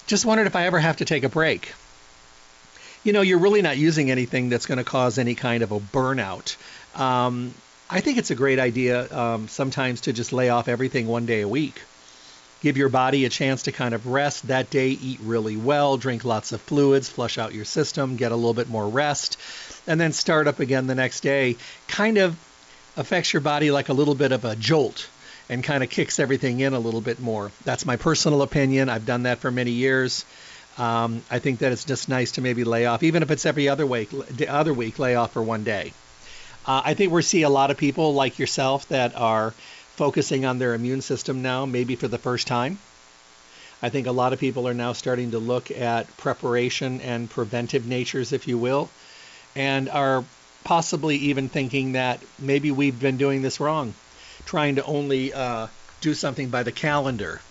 Just 0.06 0.26
wondered 0.26 0.48
if 0.48 0.56
I 0.56 0.66
ever 0.68 0.80
have 0.80 0.98
to 0.98 1.06
take 1.06 1.24
a 1.24 1.30
break. 1.30 1.74
You 3.04 3.14
know, 3.14 3.22
you're 3.22 3.40
really 3.40 3.62
not 3.62 3.78
using 3.78 4.12
anything 4.12 4.50
that's 4.50 4.68
going 4.68 4.78
to 4.78 4.84
cause 4.84 5.18
any 5.18 5.36
kind 5.36 5.64
of 5.64 5.72
a 5.72 5.80
burnout. 5.80 6.56
Um, 7.00 7.54
I 7.90 8.02
think 8.02 8.18
it's 8.18 8.32
a 8.32 8.36
great 8.36 8.60
idea 8.60 9.12
um, 9.16 9.48
sometimes 9.48 10.02
to 10.02 10.14
just 10.14 10.34
lay 10.34 10.50
off 10.50 10.68
everything 10.68 11.08
one 11.08 11.26
day 11.26 11.42
a 11.42 11.48
week. 11.48 11.82
Give 12.62 12.78
your 12.78 12.90
body 12.90 13.26
a 13.26 13.30
chance 13.30 13.64
to 13.64 13.72
kind 13.72 13.94
of 13.94 14.08
rest 14.08 14.48
that 14.48 14.70
day, 14.72 14.90
eat 14.90 15.20
really 15.22 15.58
well, 15.58 15.98
drink 15.98 16.26
lots 16.26 16.52
of 16.52 16.62
fluids, 16.62 17.10
flush 17.10 17.38
out 17.38 17.54
your 17.54 17.66
system, 17.66 18.16
get 18.16 18.32
a 18.32 18.36
little 18.36 18.56
bit 18.56 18.70
more 18.70 18.88
rest 18.88 19.38
and 19.88 20.00
then 20.00 20.12
start 20.12 20.48
up 20.48 20.60
again 20.60 20.88
the 20.88 20.96
next 20.96 21.22
day 21.22 21.56
kind 21.88 22.18
of 22.18 22.36
affects 22.98 23.34
your 23.34 23.42
body 23.42 23.72
like 23.72 23.90
a 23.90 23.94
little 23.94 24.16
bit 24.16 24.32
of 24.32 24.46
a 24.46 24.56
jolt 24.56 25.08
and 25.50 25.64
kind 25.64 25.84
of 25.84 25.90
kicks 25.90 26.20
everything 26.20 26.60
in 26.60 26.74
a 26.74 26.80
little 26.80 27.02
bit 27.02 27.20
more. 27.20 27.52
That's 27.64 27.86
my 27.86 27.98
personal 27.98 28.42
opinion. 28.42 28.90
I've 28.90 29.06
done 29.06 29.24
that 29.24 29.40
for 29.40 29.52
many 29.52 29.72
years. 29.72 30.26
Um, 30.78 31.22
I 31.30 31.40
think 31.40 31.60
that 31.60 31.72
it's 31.72 31.86
just 31.86 32.10
nice 32.10 32.34
to 32.34 32.42
maybe 32.42 32.64
lay 32.64 32.86
off, 32.86 33.04
even 33.04 33.24
if 33.24 33.32
it's 33.32 33.46
every 33.46 33.70
other 33.70 33.86
week, 33.86 34.10
the 34.10 34.50
other 34.50 34.74
week, 34.74 35.00
lay 35.00 35.16
off 35.16 35.34
for 35.34 35.42
one 35.42 35.64
day. 35.64 35.94
Uh, 36.66 36.82
I 36.84 36.94
think 36.96 37.14
we 37.14 37.22
see 37.22 37.44
a 37.44 37.50
lot 37.50 37.72
of 37.72 37.78
people 37.78 38.14
like 38.14 38.40
yourself 38.40 38.88
that 38.90 39.16
are 39.16 39.52
focusing 39.96 40.46
on 40.46 40.60
their 40.60 40.74
immune 40.74 41.02
system 41.02 41.42
now, 41.42 41.66
maybe 41.66 41.96
for 41.96 42.08
the 42.08 42.18
first 42.18 42.48
time. 42.48 42.80
I 43.82 43.90
think 43.90 44.08
a 44.08 44.12
lot 44.12 44.34
of 44.34 44.40
people 44.40 44.68
are 44.68 44.74
now 44.74 44.94
starting 44.94 45.32
to 45.32 45.40
look 45.40 45.70
at 45.70 46.18
preparation 46.18 47.02
and 47.02 47.30
preventive 47.30 47.86
natures, 47.86 48.34
if 48.34 48.48
you 48.48 48.58
will, 48.58 48.90
and 49.56 49.90
are 49.90 50.24
possibly 50.64 51.16
even 51.18 51.50
thinking 51.50 51.94
that 51.94 52.22
maybe 52.40 52.72
we've 52.72 53.00
been 53.00 53.18
doing 53.18 53.42
this 53.42 53.60
wrong, 53.60 53.94
trying 54.46 54.76
to 54.76 54.86
only 54.86 55.34
uh, 55.34 55.68
do 56.02 56.14
something 56.14 56.50
by 56.50 56.64
the 56.64 56.72
calendar 56.72 57.42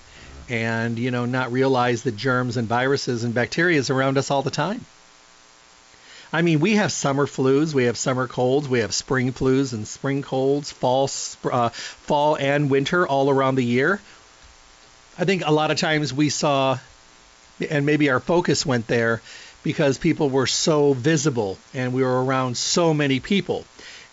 and 0.49 0.99
you 0.99 1.11
know 1.11 1.25
not 1.25 1.52
realize 1.52 2.02
that 2.02 2.16
germs 2.16 2.56
and 2.56 2.68
viruses 2.68 3.25
and 3.25 3.32
bacteria 3.32 3.78
is 3.78 3.90
around 3.90 4.18
us 4.18 4.30
all 4.30 4.42
the 4.42 4.50
time. 4.50 4.84
I 6.32 6.42
mean, 6.42 6.58
we 6.58 6.75
have 6.75 6.90
summer 6.90 7.26
flus, 7.26 7.75
we 7.75 7.84
have 7.84 7.96
summer 7.96 8.26
colds, 8.26 8.68
we 8.68 8.80
have 8.80 8.92
spring 8.92 9.32
flus 9.32 9.73
and 9.73 9.87
spring 9.87 10.23
colds, 10.23 10.73
fall, 10.73 11.08
uh, 11.44 11.68
fall 11.68 12.37
and 12.37 12.68
winter 12.68 13.06
all 13.06 13.30
around 13.30 13.54
the 13.54 13.64
year. 13.64 14.00
I 15.16 15.25
think 15.25 15.46
a 15.46 15.52
lot 15.52 15.70
of 15.70 15.78
times 15.78 16.12
we 16.12 16.30
saw, 16.30 16.78
and 17.70 17.87
maybe 17.87 18.11
our 18.11 18.18
focus 18.18 18.66
went 18.66 18.88
there, 18.88 19.23
because 19.64 19.99
people 19.99 20.30
were 20.30 20.47
so 20.47 20.92
visible 20.92 21.59
and 21.73 21.92
we 21.92 22.02
were 22.02 22.25
around 22.25 22.56
so 22.56 22.94
many 22.94 23.18
people 23.18 23.64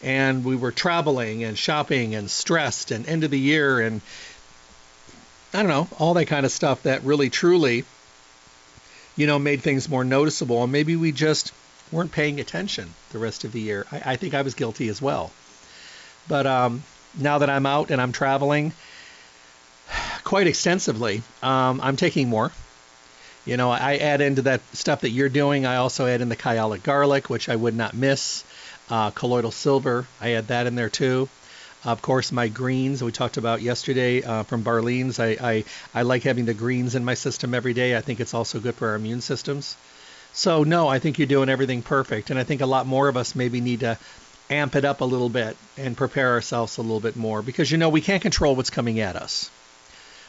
and 0.02 0.44
we 0.44 0.56
were 0.56 0.72
traveling 0.72 1.44
and 1.44 1.58
shopping 1.58 2.16
and 2.16 2.32
stressed 2.32 2.90
and 2.90 3.08
end 3.08 3.24
of 3.24 3.30
the 3.30 3.40
year 3.40 3.80
and 3.80 4.02
I 5.54 5.60
don't 5.60 5.68
know, 5.68 5.88
all 6.00 6.14
that 6.14 6.26
kind 6.26 6.46
of 6.46 6.52
stuff 6.52 6.84
that 6.84 7.04
really 7.04 7.30
truly, 7.30 7.84
you 9.18 9.28
know, 9.28 9.38
made 9.38 9.62
things 9.62 9.90
more 9.90 10.06
noticeable. 10.06 10.64
And 10.64 10.72
maybe 10.72 10.96
we 10.96 11.12
just 11.12 11.52
weren't 11.92 12.14
paying 12.14 12.40
attention 12.40 12.94
the 13.12 13.20
rest 13.20 13.44
of 13.44 13.52
the 13.52 13.60
year. 13.60 13.86
I, 13.92 14.14
I 14.14 14.16
think 14.16 14.34
I 14.34 14.44
was 14.44 14.54
guilty 14.54 14.88
as 14.88 15.02
well. 15.02 15.32
But 16.30 16.48
um, 16.48 16.84
now 17.20 17.40
that 17.40 17.50
I'm 17.50 17.66
out 17.66 17.92
and 17.92 18.02
I'm 18.02 18.14
traveling 18.14 18.72
quite 20.24 20.48
extensively, 20.48 21.22
um, 21.44 21.82
I'm 21.84 21.98
taking 21.98 22.30
more. 22.30 22.54
You 23.46 23.58
know, 23.58 23.72
I 23.72 23.98
add 23.98 24.22
into 24.22 24.44
that 24.44 24.62
stuff 24.74 25.02
that 25.02 25.10
you're 25.10 25.30
doing. 25.30 25.66
I 25.66 25.78
also 25.78 26.06
add 26.06 26.22
in 26.22 26.30
the 26.30 26.36
kyolic 26.36 26.84
garlic, 26.84 27.30
which 27.30 27.50
I 27.50 27.56
would 27.56 27.76
not 27.76 27.96
miss. 27.96 28.44
Uh, 28.90 29.10
colloidal 29.12 29.52
silver, 29.52 30.06
I 30.20 30.34
add 30.34 30.50
that 30.50 30.68
in 30.68 30.76
there 30.76 30.90
too. 30.90 31.30
Of 31.84 32.02
course, 32.02 32.32
my 32.32 32.50
greens 32.50 33.04
we 33.04 33.12
talked 33.12 33.38
about 33.38 33.62
yesterday 33.62 34.22
uh, 34.22 34.44
from 34.44 34.64
Barlean's. 34.64 35.20
I, 35.20 35.38
I, 35.42 35.64
I 35.96 36.02
like 36.04 36.24
having 36.24 36.46
the 36.46 36.54
greens 36.54 36.94
in 36.94 37.04
my 37.04 37.16
system 37.16 37.56
every 37.56 37.74
day. 37.74 37.96
I 37.96 38.02
think 38.02 38.20
it's 38.20 38.36
also 38.36 38.60
good 38.60 38.76
for 38.76 38.90
our 38.90 38.96
immune 38.96 39.22
systems. 39.22 39.76
So 40.34 40.64
no, 40.64 40.88
I 40.88 41.00
think 41.00 41.18
you're 41.18 41.28
doing 41.28 41.50
everything 41.50 41.82
perfect, 41.82 42.30
and 42.30 42.38
I 42.38 42.44
think 42.44 42.62
a 42.62 42.68
lot 42.68 42.86
more 42.86 43.08
of 43.08 43.18
us 43.18 43.34
maybe 43.34 43.62
need 43.62 43.80
to 43.80 43.98
amp 44.52 44.76
it 44.76 44.86
up 44.86 45.02
a 45.02 45.06
little 45.06 45.30
bit 45.30 45.58
and 45.78 45.98
prepare 45.98 46.34
ourselves 46.34 46.78
a 46.78 46.82
little 46.82 47.00
bit 47.00 47.16
more 47.16 47.42
because 47.42 47.72
you 47.72 47.78
know 47.78 47.90
we 47.90 48.02
can't 48.02 48.22
control 48.22 48.56
what's 48.56 48.70
coming 48.70 49.00
at 49.00 49.16
us. 49.16 49.50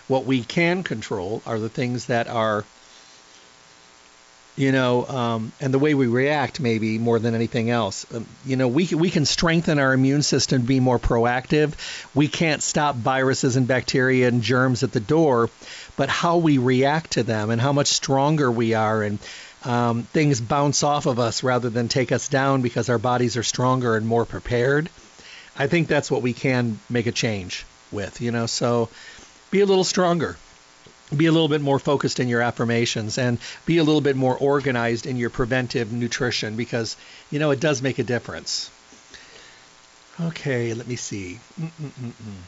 What 0.09 0.25
we 0.25 0.43
can 0.43 0.83
control 0.83 1.43
are 1.45 1.59
the 1.59 1.69
things 1.69 2.07
that 2.07 2.29
are 2.29 2.65
you 4.57 4.71
know, 4.71 5.07
um, 5.07 5.53
and 5.61 5.73
the 5.73 5.79
way 5.79 5.95
we 5.95 6.07
react 6.07 6.61
maybe 6.61 6.99
more 6.99 7.19
than 7.19 7.35
anything 7.35 7.71
else. 7.71 8.05
Um, 8.13 8.27
you 8.45 8.57
know, 8.57 8.69
we 8.69 8.87
we 8.87 9.11
can 9.11 9.25
strengthen 9.25 9.79
our 9.79 9.95
immune 9.95 10.23
system 10.23 10.63
be 10.63 10.79
more 10.79 10.99
proactive. 10.99 11.73
We 12.15 12.29
can't 12.29 12.63
stop 12.63 12.97
viruses 12.97 13.57
and 13.57 13.67
bacteria 13.67 14.29
and 14.29 14.43
germs 14.43 14.83
at 14.83 14.93
the 14.93 15.01
door, 15.01 15.49
but 15.97 16.09
how 16.09 16.37
we 16.39 16.59
react 16.59 17.13
to 17.13 17.23
them 17.23 17.51
and 17.51 17.61
how 17.61 17.73
much 17.73 17.89
stronger 17.89 18.51
we 18.51 18.75
are 18.75 19.03
and 19.03 19.19
um, 19.65 20.03
things 20.03 20.41
bounce 20.41 20.83
off 20.83 21.07
of 21.07 21.19
us 21.19 21.43
rather 21.43 21.71
than 21.71 21.89
take 21.89 22.13
us 22.13 22.29
down 22.29 22.63
because 22.63 22.89
our 22.89 22.99
bodies 22.99 23.37
are 23.37 23.43
stronger 23.43 23.97
and 23.97 24.07
more 24.07 24.27
prepared. 24.27 24.91
I 25.57 25.67
think 25.67 25.89
that's 25.89 26.11
what 26.11 26.23
we 26.23 26.33
can 26.33 26.79
make 26.91 27.07
a 27.07 27.13
change 27.13 27.65
with, 27.91 28.21
you 28.21 28.33
know. 28.33 28.47
So 28.47 28.89
be 29.51 29.61
a 29.61 29.67
little 29.67 29.85
stronger 29.85 30.37
be 31.17 31.27
a 31.27 31.33
little 31.33 31.49
bit 31.49 31.61
more 31.61 31.79
focused 31.79 32.21
in 32.21 32.29
your 32.29 32.41
affirmations 32.41 33.19
and 33.19 33.39
be 33.67 33.79
a 33.79 33.85
little 33.85 34.01
bit 34.01 34.17
more 34.17 34.37
organized 34.37 35.07
in 35.07 35.17
your 35.17 35.31
preventive 35.31 35.93
nutrition 35.93 36.57
because 36.57 36.97
you 37.31 37.39
know 37.39 37.51
it 37.51 37.61
does 37.61 37.83
make 37.83 37.99
a 37.99 38.05
difference. 38.05 38.71
Okay, 40.21 40.75
let 40.75 40.87
me 40.87 40.97
see. 40.97 41.39
Mm-mm-mm-mm. 41.61 42.43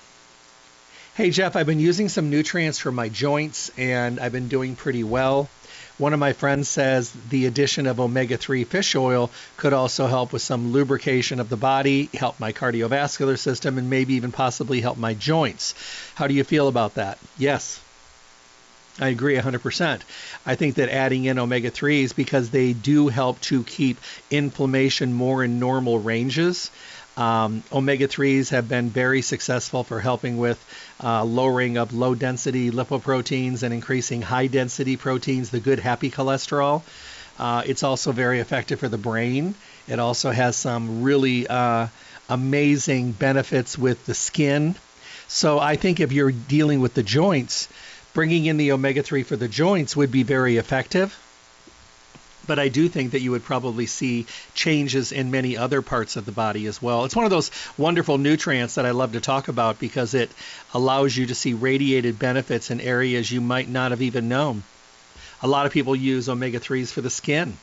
Hey 1.17 1.31
Jeff, 1.31 1.55
I've 1.55 1.67
been 1.67 1.81
using 1.81 2.09
some 2.09 2.29
nutrients 2.29 2.79
for 2.79 2.91
my 2.91 3.09
joints 3.09 3.71
and 3.79 4.19
I've 4.19 4.33
been 4.33 4.49
doing 4.49 4.75
pretty 4.75 5.05
well. 5.05 5.49
One 5.97 6.13
of 6.13 6.19
my 6.19 6.33
friends 6.33 6.69
says 6.69 7.13
the 7.31 7.47
addition 7.47 7.87
of 7.87 8.01
omega 8.01 8.37
3 8.37 8.65
fish 8.65 8.97
oil 8.97 9.31
could 9.57 9.73
also 9.73 10.09
help 10.09 10.33
with 10.33 10.43
some 10.43 10.73
lubrication 10.73 11.39
of 11.39 11.49
the 11.49 11.57
body, 11.57 12.11
help 12.13 12.41
my 12.41 12.53
cardiovascular 12.53 13.39
system, 13.39 13.79
and 13.79 13.89
maybe 13.89 14.15
even 14.15 14.33
possibly 14.33 14.81
help 14.81 14.99
my 14.99 15.15
joints. 15.15 15.75
How 16.17 16.27
do 16.27 16.35
you 16.35 16.43
feel 16.43 16.67
about 16.67 16.95
that? 16.95 17.19
Yes, 17.39 17.81
I 19.01 19.09
agree 19.09 19.37
100%. 19.37 20.01
I 20.47 20.55
think 20.55 20.77
that 20.77 20.89
adding 20.89 21.25
in 21.25 21.39
omega 21.39 21.71
3s, 21.71 22.15
because 22.15 22.51
they 22.51 22.73
do 22.73 23.09
help 23.09 23.41
to 23.43 23.65
keep 23.65 23.99
inflammation 24.31 25.13
more 25.13 25.43
in 25.43 25.59
normal 25.59 25.99
ranges, 25.99 26.71
um, 27.17 27.63
omega 27.73 28.09
3s 28.09 28.51
have 28.51 28.69
been 28.69 28.91
very 28.91 29.23
successful 29.23 29.85
for 29.85 30.01
helping 30.01 30.37
with 30.39 30.65
uh, 31.03 31.25
lowering 31.25 31.77
of 31.77 31.93
low 31.93 32.15
density 32.15 32.71
lipoproteins 32.71 33.63
and 33.63 33.73
increasing 33.73 34.23
high 34.23 34.47
density 34.49 34.97
proteins, 34.97 35.51
the 35.51 35.61
good 35.61 35.79
happy 35.79 36.11
cholesterol. 36.11 36.83
Uh, 37.39 37.63
it's 37.67 37.83
also 37.83 38.13
very 38.13 38.41
effective 38.41 38.81
for 38.81 38.89
the 38.89 38.99
brain. 38.99 39.55
It 39.89 39.99
also 39.99 40.31
has 40.31 40.57
some 40.57 41.03
really 41.03 41.47
uh, 41.47 41.89
amazing 42.29 43.13
benefits 43.13 43.77
with 43.77 44.07
the 44.07 44.15
skin. 44.15 44.75
So 45.27 45.59
I 45.59 45.77
think 45.77 46.01
if 46.01 46.13
you're 46.13 46.33
dealing 46.33 46.81
with 46.81 46.95
the 46.95 47.03
joints, 47.03 47.69
bringing 48.15 48.47
in 48.47 48.57
the 48.57 48.73
omega 48.73 49.03
3 49.03 49.25
for 49.25 49.37
the 49.37 49.49
joints 49.49 49.95
would 49.95 50.11
be 50.11 50.23
very 50.23 50.57
effective. 50.57 51.19
But 52.47 52.59
I 52.59 52.69
do 52.69 52.89
think 52.89 53.13
that 53.13 53.21
you 53.21 53.31
would 53.33 53.45
probably 53.45 53.87
see 53.87 54.27
changes 54.55 55.13
in 55.13 55.31
many 55.31 55.57
other 55.57 55.83
parts 55.83 56.17
of 56.17 56.27
the 56.27 56.33
body 56.33 56.67
as 56.67 56.81
well. 56.81 57.05
It's 57.05 57.17
one 57.17 57.25
of 57.25 57.31
those 57.31 57.51
wonderful 57.77 58.19
nutrients 58.19 58.75
that 58.75 58.87
I 58.87 58.91
love 58.91 59.13
to 59.13 59.21
talk 59.21 59.49
about 59.49 59.79
because 59.79 60.15
it 60.15 60.31
allows 60.73 61.17
you 61.17 61.27
to 61.27 61.35
see 61.35 61.55
radiated 61.55 62.19
benefits 62.19 62.71
in 62.71 62.81
areas 62.81 63.31
you 63.31 63.41
might 63.41 63.69
not 63.69 63.93
have 63.93 64.03
even 64.03 64.29
known. 64.29 64.63
A 65.43 65.49
lot 65.49 65.67
of 65.67 65.73
people 65.73 65.97
use 65.97 66.29
omega 66.29 66.61
3s 66.61 66.93
for 66.93 67.01
the 67.01 67.11
skin. 67.11 67.57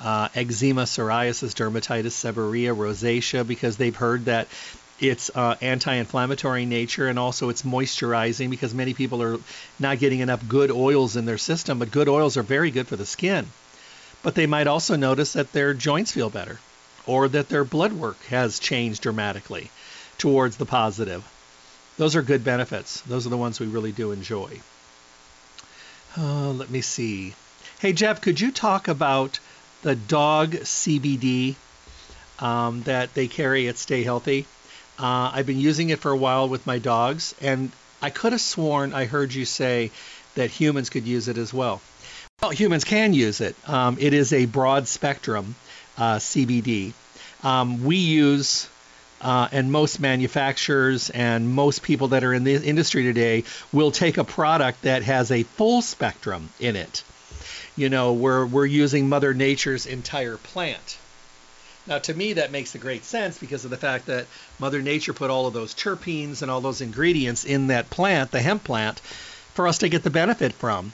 Uh, 0.00 0.28
eczema, 0.34 0.82
psoriasis, 0.82 1.54
dermatitis, 1.54 2.12
seborrhea, 2.12 2.74
rosacea, 2.74 3.46
because 3.46 3.76
they've 3.76 3.94
heard 3.96 4.24
that 4.26 4.48
its 5.02 5.32
uh, 5.34 5.56
anti-inflammatory 5.60 6.64
nature 6.64 7.08
and 7.08 7.18
also 7.18 7.48
it's 7.48 7.62
moisturizing 7.62 8.48
because 8.50 8.72
many 8.72 8.94
people 8.94 9.20
are 9.20 9.36
not 9.80 9.98
getting 9.98 10.20
enough 10.20 10.46
good 10.46 10.70
oils 10.70 11.16
in 11.16 11.26
their 11.26 11.38
system 11.38 11.80
but 11.80 11.90
good 11.90 12.08
oils 12.08 12.36
are 12.36 12.44
very 12.44 12.70
good 12.70 12.86
for 12.86 12.94
the 12.94 13.04
skin. 13.04 13.46
But 14.22 14.36
they 14.36 14.46
might 14.46 14.68
also 14.68 14.94
notice 14.94 15.32
that 15.32 15.52
their 15.52 15.74
joints 15.74 16.12
feel 16.12 16.30
better 16.30 16.60
or 17.04 17.28
that 17.28 17.48
their 17.48 17.64
blood 17.64 17.92
work 17.92 18.24
has 18.26 18.60
changed 18.60 19.02
dramatically 19.02 19.70
towards 20.18 20.56
the 20.56 20.66
positive. 20.66 21.24
Those 21.96 22.14
are 22.14 22.22
good 22.22 22.44
benefits. 22.44 23.00
Those 23.00 23.26
are 23.26 23.30
the 23.30 23.36
ones 23.36 23.58
we 23.58 23.66
really 23.66 23.90
do 23.90 24.12
enjoy. 24.12 24.60
Uh, 26.16 26.52
let 26.52 26.70
me 26.70 26.80
see. 26.80 27.34
Hey 27.80 27.92
jeff 27.92 28.20
could 28.20 28.40
you 28.40 28.52
talk 28.52 28.86
about 28.86 29.40
the 29.82 29.96
dog 29.96 30.52
cbd 30.52 31.56
um, 32.38 32.82
that 32.84 33.12
they 33.14 33.26
carry 33.26 33.66
at 33.66 33.78
stay 33.78 34.04
healthy 34.04 34.46
uh, 34.98 35.30
I've 35.34 35.46
been 35.46 35.60
using 35.60 35.90
it 35.90 36.00
for 36.00 36.10
a 36.10 36.16
while 36.16 36.48
with 36.48 36.66
my 36.66 36.78
dogs, 36.78 37.34
and 37.40 37.70
I 38.00 38.10
could 38.10 38.32
have 38.32 38.40
sworn 38.40 38.92
I 38.92 39.06
heard 39.06 39.32
you 39.32 39.44
say 39.44 39.90
that 40.34 40.50
humans 40.50 40.90
could 40.90 41.06
use 41.06 41.28
it 41.28 41.38
as 41.38 41.52
well. 41.52 41.80
Well, 42.40 42.50
humans 42.50 42.84
can 42.84 43.14
use 43.14 43.40
it. 43.40 43.54
Um, 43.68 43.96
it 44.00 44.12
is 44.12 44.32
a 44.32 44.46
broad 44.46 44.88
spectrum 44.88 45.54
uh, 45.96 46.16
CBD. 46.16 46.92
Um, 47.44 47.84
we 47.84 47.96
use, 47.96 48.68
uh, 49.20 49.48
and 49.52 49.70
most 49.70 50.00
manufacturers 50.00 51.10
and 51.10 51.48
most 51.48 51.82
people 51.82 52.08
that 52.08 52.24
are 52.24 52.34
in 52.34 52.44
the 52.44 52.54
industry 52.54 53.04
today 53.04 53.44
will 53.72 53.90
take 53.90 54.18
a 54.18 54.24
product 54.24 54.82
that 54.82 55.02
has 55.04 55.30
a 55.30 55.44
full 55.44 55.82
spectrum 55.82 56.48
in 56.58 56.76
it. 56.76 57.04
You 57.76 57.88
know, 57.88 58.12
we're, 58.12 58.46
we're 58.46 58.66
using 58.66 59.08
Mother 59.08 59.34
Nature's 59.34 59.86
entire 59.86 60.36
plant. 60.36 60.98
Now, 61.86 61.98
to 61.98 62.14
me, 62.14 62.34
that 62.34 62.52
makes 62.52 62.74
a 62.74 62.78
great 62.78 63.04
sense 63.04 63.38
because 63.38 63.64
of 63.64 63.70
the 63.70 63.76
fact 63.76 64.06
that 64.06 64.26
Mother 64.60 64.80
Nature 64.80 65.12
put 65.12 65.30
all 65.30 65.48
of 65.48 65.52
those 65.52 65.74
terpenes 65.74 66.40
and 66.40 66.50
all 66.50 66.60
those 66.60 66.80
ingredients 66.80 67.44
in 67.44 67.68
that 67.68 67.90
plant, 67.90 68.30
the 68.30 68.40
hemp 68.40 68.62
plant, 68.62 69.00
for 69.54 69.66
us 69.66 69.78
to 69.78 69.88
get 69.88 70.04
the 70.04 70.10
benefit 70.10 70.52
from. 70.52 70.92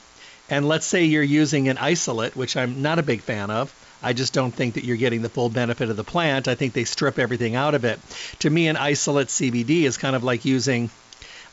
And 0.49 0.67
let's 0.67 0.87
say 0.87 1.03
you're 1.03 1.21
using 1.21 1.69
an 1.69 1.77
isolate, 1.77 2.35
which 2.35 2.57
I'm 2.57 2.81
not 2.81 2.97
a 2.97 3.03
big 3.03 3.21
fan 3.21 3.51
of. 3.51 3.71
I 4.01 4.13
just 4.13 4.33
don't 4.33 4.51
think 4.51 4.73
that 4.75 4.83
you're 4.83 4.97
getting 4.97 5.21
the 5.21 5.29
full 5.29 5.49
benefit 5.49 5.89
of 5.89 5.97
the 5.97 6.03
plant. 6.03 6.47
I 6.47 6.55
think 6.55 6.73
they 6.73 6.85
strip 6.85 7.19
everything 7.19 7.55
out 7.55 7.75
of 7.75 7.85
it. 7.85 7.99
To 8.39 8.49
me, 8.49 8.67
an 8.67 8.77
isolate 8.77 9.27
CBD 9.27 9.83
is 9.83 9.97
kind 9.97 10.15
of 10.15 10.23
like 10.23 10.43
using, 10.43 10.89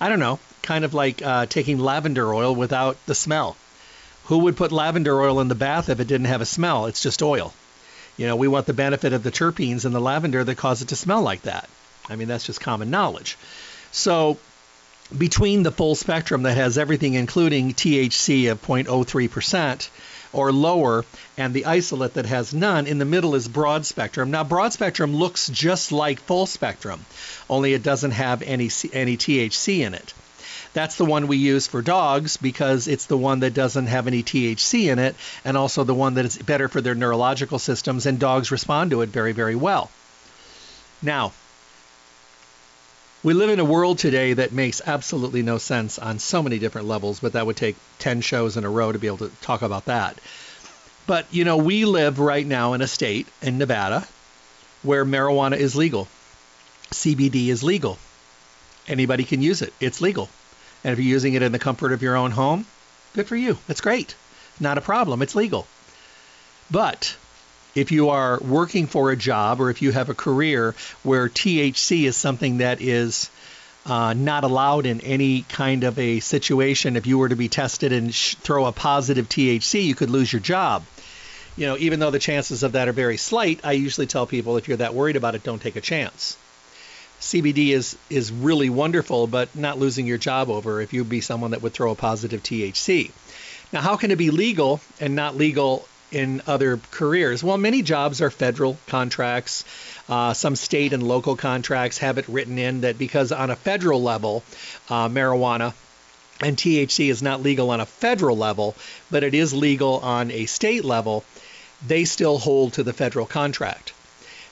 I 0.00 0.08
don't 0.08 0.20
know, 0.20 0.38
kind 0.62 0.84
of 0.84 0.94
like 0.94 1.20
uh, 1.20 1.44
taking 1.44 1.78
lavender 1.78 2.32
oil 2.32 2.54
without 2.54 2.96
the 3.04 3.14
smell. 3.14 3.56
Who 4.26 4.38
would 4.38 4.56
put 4.56 4.72
lavender 4.72 5.20
oil 5.20 5.40
in 5.40 5.48
the 5.48 5.54
bath 5.54 5.90
if 5.90 6.00
it 6.00 6.08
didn't 6.08 6.26
have 6.26 6.40
a 6.40 6.46
smell? 6.46 6.86
It's 6.86 7.02
just 7.02 7.22
oil. 7.22 7.52
You 8.16 8.26
know, 8.26 8.36
we 8.36 8.48
want 8.48 8.66
the 8.66 8.72
benefit 8.72 9.12
of 9.12 9.22
the 9.22 9.30
terpenes 9.30 9.84
in 9.84 9.92
the 9.92 10.00
lavender 10.00 10.42
that 10.42 10.56
cause 10.56 10.82
it 10.82 10.88
to 10.88 10.96
smell 10.96 11.22
like 11.22 11.42
that. 11.42 11.68
I 12.08 12.16
mean, 12.16 12.28
that's 12.28 12.46
just 12.46 12.60
common 12.60 12.90
knowledge. 12.90 13.36
So, 13.92 14.38
between 15.16 15.62
the 15.62 15.70
full 15.70 15.94
spectrum 15.94 16.42
that 16.44 16.56
has 16.56 16.78
everything, 16.78 17.14
including 17.14 17.74
THC 17.74 18.50
of 18.50 18.62
0.03% 18.62 19.88
or 20.32 20.52
lower, 20.52 21.04
and 21.36 21.54
the 21.54 21.66
isolate 21.66 22.14
that 22.14 22.26
has 22.26 22.52
none, 22.52 22.86
in 22.86 22.98
the 22.98 23.04
middle 23.04 23.34
is 23.34 23.48
broad 23.48 23.86
spectrum. 23.86 24.30
Now, 24.30 24.44
broad 24.44 24.72
spectrum 24.72 25.14
looks 25.14 25.48
just 25.48 25.92
like 25.92 26.20
full 26.20 26.46
spectrum, 26.46 27.04
only 27.48 27.74
it 27.74 27.82
doesn't 27.82 28.10
have 28.12 28.42
any, 28.42 28.70
any 28.92 29.16
THC 29.16 29.80
in 29.80 29.94
it. 29.94 30.12
That's 30.76 30.96
the 30.96 31.06
one 31.06 31.26
we 31.26 31.38
use 31.38 31.66
for 31.66 31.80
dogs 31.80 32.36
because 32.36 32.86
it's 32.86 33.06
the 33.06 33.16
one 33.16 33.40
that 33.40 33.54
doesn't 33.54 33.86
have 33.86 34.06
any 34.06 34.22
THC 34.22 34.92
in 34.92 34.98
it 34.98 35.16
and 35.42 35.56
also 35.56 35.84
the 35.84 35.94
one 35.94 36.16
that 36.16 36.26
is 36.26 36.36
better 36.36 36.68
for 36.68 36.82
their 36.82 36.94
neurological 36.94 37.58
systems, 37.58 38.04
and 38.04 38.18
dogs 38.18 38.50
respond 38.50 38.90
to 38.90 39.00
it 39.00 39.08
very, 39.08 39.32
very 39.32 39.54
well. 39.54 39.90
Now, 41.00 41.32
we 43.22 43.32
live 43.32 43.48
in 43.48 43.58
a 43.58 43.64
world 43.64 43.98
today 43.98 44.34
that 44.34 44.52
makes 44.52 44.82
absolutely 44.84 45.40
no 45.40 45.56
sense 45.56 45.98
on 45.98 46.18
so 46.18 46.42
many 46.42 46.58
different 46.58 46.88
levels, 46.88 47.20
but 47.20 47.32
that 47.32 47.46
would 47.46 47.56
take 47.56 47.76
10 48.00 48.20
shows 48.20 48.58
in 48.58 48.64
a 48.64 48.68
row 48.68 48.92
to 48.92 48.98
be 48.98 49.06
able 49.06 49.26
to 49.26 49.32
talk 49.40 49.62
about 49.62 49.86
that. 49.86 50.20
But, 51.06 51.24
you 51.30 51.44
know, 51.44 51.56
we 51.56 51.86
live 51.86 52.18
right 52.18 52.46
now 52.46 52.74
in 52.74 52.82
a 52.82 52.86
state 52.86 53.26
in 53.40 53.56
Nevada 53.56 54.06
where 54.82 55.06
marijuana 55.06 55.56
is 55.56 55.74
legal. 55.74 56.06
CBD 56.90 57.48
is 57.48 57.62
legal. 57.62 57.96
Anybody 58.86 59.24
can 59.24 59.40
use 59.40 59.62
it. 59.62 59.72
It's 59.80 60.02
legal. 60.02 60.28
And 60.86 60.92
if 60.92 61.00
you're 61.00 61.14
using 61.14 61.34
it 61.34 61.42
in 61.42 61.50
the 61.50 61.58
comfort 61.58 61.90
of 61.90 62.00
your 62.00 62.14
own 62.14 62.30
home, 62.30 62.64
good 63.12 63.26
for 63.26 63.34
you. 63.34 63.58
That's 63.66 63.80
great. 63.80 64.14
Not 64.60 64.78
a 64.78 64.80
problem. 64.80 65.20
It's 65.20 65.34
legal. 65.34 65.66
But 66.70 67.16
if 67.74 67.90
you 67.90 68.10
are 68.10 68.38
working 68.38 68.86
for 68.86 69.10
a 69.10 69.16
job 69.16 69.60
or 69.60 69.68
if 69.68 69.82
you 69.82 69.90
have 69.90 70.10
a 70.10 70.14
career 70.14 70.76
where 71.02 71.28
THC 71.28 72.04
is 72.04 72.16
something 72.16 72.58
that 72.58 72.80
is 72.80 73.30
uh, 73.84 74.12
not 74.12 74.44
allowed 74.44 74.86
in 74.86 75.00
any 75.00 75.42
kind 75.48 75.82
of 75.82 75.98
a 75.98 76.20
situation, 76.20 76.94
if 76.94 77.08
you 77.08 77.18
were 77.18 77.30
to 77.30 77.36
be 77.36 77.48
tested 77.48 77.92
and 77.92 78.14
sh- 78.14 78.36
throw 78.36 78.66
a 78.66 78.70
positive 78.70 79.28
THC, 79.28 79.82
you 79.82 79.96
could 79.96 80.10
lose 80.10 80.32
your 80.32 80.38
job. 80.38 80.84
You 81.56 81.66
know, 81.66 81.76
even 81.78 81.98
though 81.98 82.12
the 82.12 82.20
chances 82.20 82.62
of 82.62 82.72
that 82.72 82.86
are 82.86 82.92
very 82.92 83.16
slight, 83.16 83.58
I 83.64 83.72
usually 83.72 84.06
tell 84.06 84.24
people 84.24 84.56
if 84.56 84.68
you're 84.68 84.76
that 84.76 84.94
worried 84.94 85.16
about 85.16 85.34
it, 85.34 85.42
don't 85.42 85.60
take 85.60 85.74
a 85.74 85.80
chance. 85.80 86.36
CBD 87.20 87.70
is 87.70 87.96
is 88.10 88.30
really 88.30 88.70
wonderful, 88.70 89.26
but 89.26 89.54
not 89.56 89.78
losing 89.78 90.06
your 90.06 90.18
job 90.18 90.50
over 90.50 90.80
if 90.80 90.92
you'd 90.92 91.08
be 91.08 91.20
someone 91.20 91.52
that 91.52 91.62
would 91.62 91.72
throw 91.72 91.92
a 91.92 91.94
positive 91.94 92.42
THC. 92.42 93.10
Now, 93.72 93.80
how 93.80 93.96
can 93.96 94.10
it 94.10 94.16
be 94.16 94.30
legal 94.30 94.80
and 95.00 95.16
not 95.16 95.36
legal 95.36 95.88
in 96.12 96.42
other 96.46 96.78
careers? 96.90 97.42
Well, 97.42 97.58
many 97.58 97.82
jobs 97.82 98.20
are 98.20 98.30
federal 98.30 98.76
contracts. 98.86 99.64
Uh, 100.08 100.34
some 100.34 100.56
state 100.56 100.92
and 100.92 101.02
local 101.02 101.36
contracts 101.36 101.98
have 101.98 102.18
it 102.18 102.28
written 102.28 102.58
in 102.58 102.82
that 102.82 102.98
because 102.98 103.32
on 103.32 103.50
a 103.50 103.56
federal 103.56 104.02
level, 104.02 104.44
uh, 104.88 105.08
marijuana 105.08 105.74
and 106.40 106.56
THC 106.56 107.10
is 107.10 107.22
not 107.22 107.42
legal 107.42 107.70
on 107.70 107.80
a 107.80 107.86
federal 107.86 108.36
level, 108.36 108.74
but 109.10 109.24
it 109.24 109.34
is 109.34 109.54
legal 109.54 109.98
on 110.00 110.30
a 110.30 110.46
state 110.46 110.84
level, 110.84 111.24
they 111.86 112.04
still 112.04 112.38
hold 112.38 112.74
to 112.74 112.82
the 112.82 112.92
federal 112.92 113.26
contract. 113.26 113.92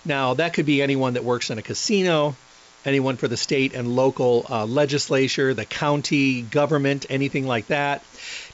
Now, 0.05 0.35
that 0.35 0.55
could 0.55 0.67
be 0.67 0.83
anyone 0.83 1.15
that 1.15 1.25
works 1.25 1.51
in 1.51 1.59
a 1.59 1.63
casino, 1.63 2.37
anyone 2.85 3.17
for 3.17 3.29
the 3.29 3.37
state 3.37 3.75
and 3.75 3.97
local 3.97 4.47
uh, 4.49 4.67
legislature, 4.67 5.55
the 5.55 5.65
county 5.65 6.43
government, 6.43 7.07
anything 7.09 7.47
like 7.47 7.67
that. 7.69 8.03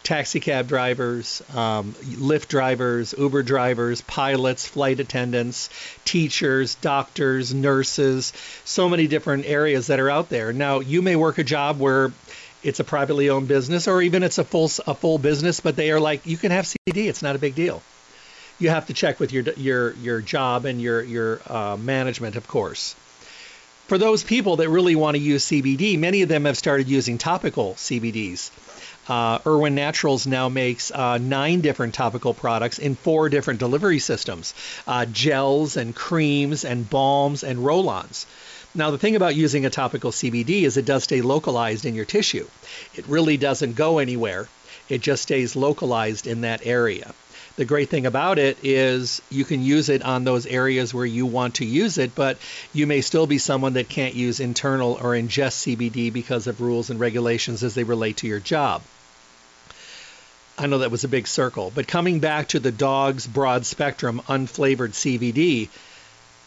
Taxi 0.02 0.40
cab 0.40 0.66
drivers, 0.68 1.42
um, 1.54 1.92
Lyft 2.02 2.48
drivers, 2.48 3.14
Uber 3.16 3.42
drivers, 3.42 4.00
pilots, 4.00 4.66
flight 4.66 5.00
attendants, 5.00 5.68
teachers, 6.04 6.74
doctors, 6.76 7.52
nurses, 7.52 8.32
so 8.64 8.88
many 8.88 9.06
different 9.06 9.46
areas 9.46 9.88
that 9.88 10.00
are 10.00 10.10
out 10.10 10.28
there. 10.28 10.52
Now, 10.52 10.80
you 10.80 11.02
may 11.02 11.16
work 11.16 11.38
a 11.38 11.44
job 11.44 11.78
where 11.78 12.12
it's 12.62 12.80
a 12.80 12.84
privately 12.84 13.30
owned 13.30 13.48
business 13.48 13.88
or 13.88 14.02
even 14.02 14.22
it's 14.22 14.38
a 14.38 14.44
full 14.44 14.70
a 14.86 14.94
full 14.94 15.18
business, 15.18 15.60
but 15.60 15.76
they 15.76 15.90
are 15.90 16.00
like 16.00 16.26
you 16.26 16.36
can 16.36 16.50
have 16.50 16.64
CBD, 16.66 17.08
it's 17.08 17.22
not 17.22 17.36
a 17.36 17.38
big 17.38 17.54
deal 17.54 17.82
you 18.60 18.68
have 18.68 18.86
to 18.86 18.92
check 18.92 19.18
with 19.18 19.32
your 19.32 19.42
your 19.54 19.92
your 19.94 20.20
job 20.20 20.66
and 20.66 20.80
your 20.80 21.02
your 21.02 21.40
uh, 21.46 21.76
management, 21.76 22.36
of 22.36 22.46
course. 22.46 22.94
For 23.90 23.98
those 23.98 24.22
people 24.22 24.58
that 24.58 24.68
really 24.68 24.94
want 24.94 25.16
to 25.16 25.20
use 25.20 25.44
CBD, 25.46 25.98
many 25.98 26.22
of 26.22 26.28
them 26.28 26.44
have 26.44 26.56
started 26.56 26.88
using 26.88 27.18
topical 27.18 27.74
CBDs. 27.74 28.52
Uh, 29.08 29.40
Irwin 29.44 29.74
Naturals 29.74 30.28
now 30.28 30.48
makes 30.48 30.92
uh, 30.92 31.18
nine 31.18 31.60
different 31.60 31.92
topical 31.92 32.32
products 32.32 32.78
in 32.78 32.94
four 32.94 33.28
different 33.28 33.58
delivery 33.58 33.98
systems 33.98 34.54
uh, 34.86 35.06
gels 35.06 35.76
and 35.76 35.92
creams 35.92 36.64
and 36.64 36.88
balms 36.88 37.42
and 37.42 37.64
roll 37.64 37.88
ons. 37.88 38.26
Now, 38.76 38.92
the 38.92 38.98
thing 38.98 39.16
about 39.16 39.34
using 39.34 39.66
a 39.66 39.70
topical 39.70 40.12
CBD 40.12 40.62
is 40.62 40.76
it 40.76 40.84
does 40.84 41.02
stay 41.02 41.20
localized 41.20 41.84
in 41.84 41.96
your 41.96 42.04
tissue. 42.04 42.46
It 42.94 43.08
really 43.08 43.38
doesn't 43.38 43.74
go 43.74 43.98
anywhere, 43.98 44.46
it 44.88 45.00
just 45.00 45.24
stays 45.24 45.56
localized 45.56 46.28
in 46.28 46.42
that 46.42 46.64
area. 46.64 47.12
The 47.60 47.66
great 47.66 47.90
thing 47.90 48.06
about 48.06 48.38
it 48.38 48.56
is 48.62 49.20
you 49.28 49.44
can 49.44 49.62
use 49.62 49.90
it 49.90 50.02
on 50.02 50.24
those 50.24 50.46
areas 50.46 50.94
where 50.94 51.04
you 51.04 51.26
want 51.26 51.56
to 51.56 51.66
use 51.66 51.98
it, 51.98 52.14
but 52.14 52.38
you 52.72 52.86
may 52.86 53.02
still 53.02 53.26
be 53.26 53.36
someone 53.36 53.74
that 53.74 53.90
can't 53.90 54.14
use 54.14 54.40
internal 54.40 54.94
or 54.94 55.10
ingest 55.10 55.76
CBD 55.76 56.10
because 56.10 56.46
of 56.46 56.62
rules 56.62 56.88
and 56.88 56.98
regulations 56.98 57.62
as 57.62 57.74
they 57.74 57.84
relate 57.84 58.16
to 58.16 58.26
your 58.26 58.40
job. 58.40 58.80
I 60.56 60.68
know 60.68 60.78
that 60.78 60.90
was 60.90 61.04
a 61.04 61.08
big 61.08 61.28
circle, 61.28 61.70
but 61.74 61.86
coming 61.86 62.20
back 62.20 62.48
to 62.48 62.60
the 62.60 62.72
dog's 62.72 63.26
broad 63.26 63.66
spectrum 63.66 64.22
unflavored 64.26 64.94
CBD, 64.94 65.68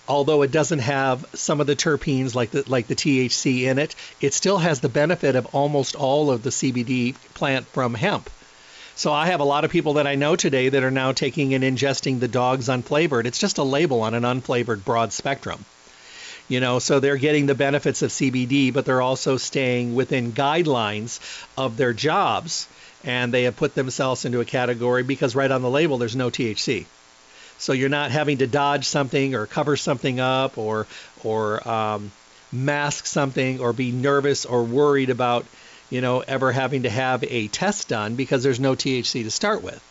although 0.08 0.42
it 0.42 0.52
doesn't 0.52 0.80
have 0.80 1.28
some 1.36 1.62
of 1.62 1.68
the 1.68 1.76
terpenes 1.76 2.34
like 2.34 2.50
the 2.50 2.64
like 2.68 2.88
the 2.88 2.96
THC 2.96 3.66
in 3.66 3.78
it, 3.78 3.94
it 4.20 4.34
still 4.34 4.58
has 4.58 4.80
the 4.80 4.90
benefit 4.90 5.36
of 5.36 5.46
almost 5.54 5.96
all 5.96 6.32
of 6.32 6.42
the 6.42 6.50
CBD 6.50 7.14
plant 7.36 7.68
from 7.68 7.94
hemp. 7.94 8.32
So 8.96 9.12
I 9.12 9.28
have 9.28 9.40
a 9.40 9.46
lot 9.46 9.66
of 9.66 9.72
people 9.72 9.94
that 9.94 10.08
I 10.08 10.16
know 10.16 10.36
today 10.36 10.70
that 10.70 10.84
are 10.84 10.92
now 10.92 11.12
taking 11.14 11.54
and 11.54 11.64
ingesting 11.64 12.20
the 12.20 12.28
dog's 12.28 12.68
unflavored. 12.68 13.26
It's 13.26 13.40
just 13.40 13.58
a 13.58 13.64
label 13.64 14.02
on 14.02 14.14
an 14.14 14.24
unflavored 14.24 14.86
broad 14.86 15.12
spectrum. 15.12 15.66
You 16.48 16.60
know, 16.60 16.80
so 16.80 17.00
they're 17.00 17.18
getting 17.18 17.46
the 17.46 17.56
benefits 17.56 18.02
of 18.02 18.12
CBD, 18.12 18.72
but 18.72 18.86
they're 18.86 19.02
also 19.02 19.38
staying 19.38 19.96
within 19.96 20.34
guidelines 20.34 21.20
of 21.58 21.78
their 21.78 21.94
jobs. 21.94 22.68
And 23.04 23.34
they 23.34 23.44
have 23.44 23.56
put 23.56 23.76
themselves 23.76 24.26
into 24.26 24.42
a 24.42 24.46
category 24.46 25.04
because 25.04 25.36
right 25.36 25.50
on 25.50 25.62
the 25.62 25.70
label 25.70 25.98
there's 25.98 26.16
no 26.16 26.30
THC. 26.30 26.86
So 27.58 27.74
you're 27.74 27.90
not 27.90 28.12
having 28.12 28.40
to 28.40 28.48
dodge 28.48 28.86
something 28.86 29.36
or 29.36 29.48
cover 29.48 29.76
something 29.76 30.20
up 30.20 30.58
or 30.58 30.86
or 31.24 31.68
um, 31.68 32.12
mask 32.52 33.06
something 33.06 33.60
or 33.60 33.74
be 33.74 33.92
nervous 33.92 34.46
or 34.46 34.64
worried 34.64 35.10
about 35.10 35.46
you 35.90 36.02
know, 36.02 36.20
ever 36.22 36.52
having 36.52 36.84
to 36.84 36.90
have 36.90 37.24
a 37.24 37.48
test 37.48 37.88
done 37.88 38.16
because 38.16 38.44
there's 38.44 38.60
no 38.60 38.76
THC 38.76 39.24
to 39.24 39.32
start 39.32 39.64
with. 39.64 39.82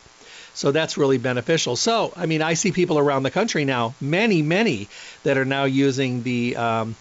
So 0.54 0.70
that's 0.70 0.98
really 0.98 1.18
beneficial. 1.18 1.76
So, 1.76 2.12
I 2.14 2.26
mean, 2.26 2.42
I 2.42 2.54
see 2.54 2.72
people 2.72 2.98
around 2.98 3.22
the 3.22 3.30
country 3.30 3.64
now, 3.64 3.94
many, 4.00 4.42
many, 4.42 4.88
that 5.22 5.38
are 5.38 5.46
now 5.46 5.64
using 5.64 6.22
the 6.22 6.56
um, 6.56 6.96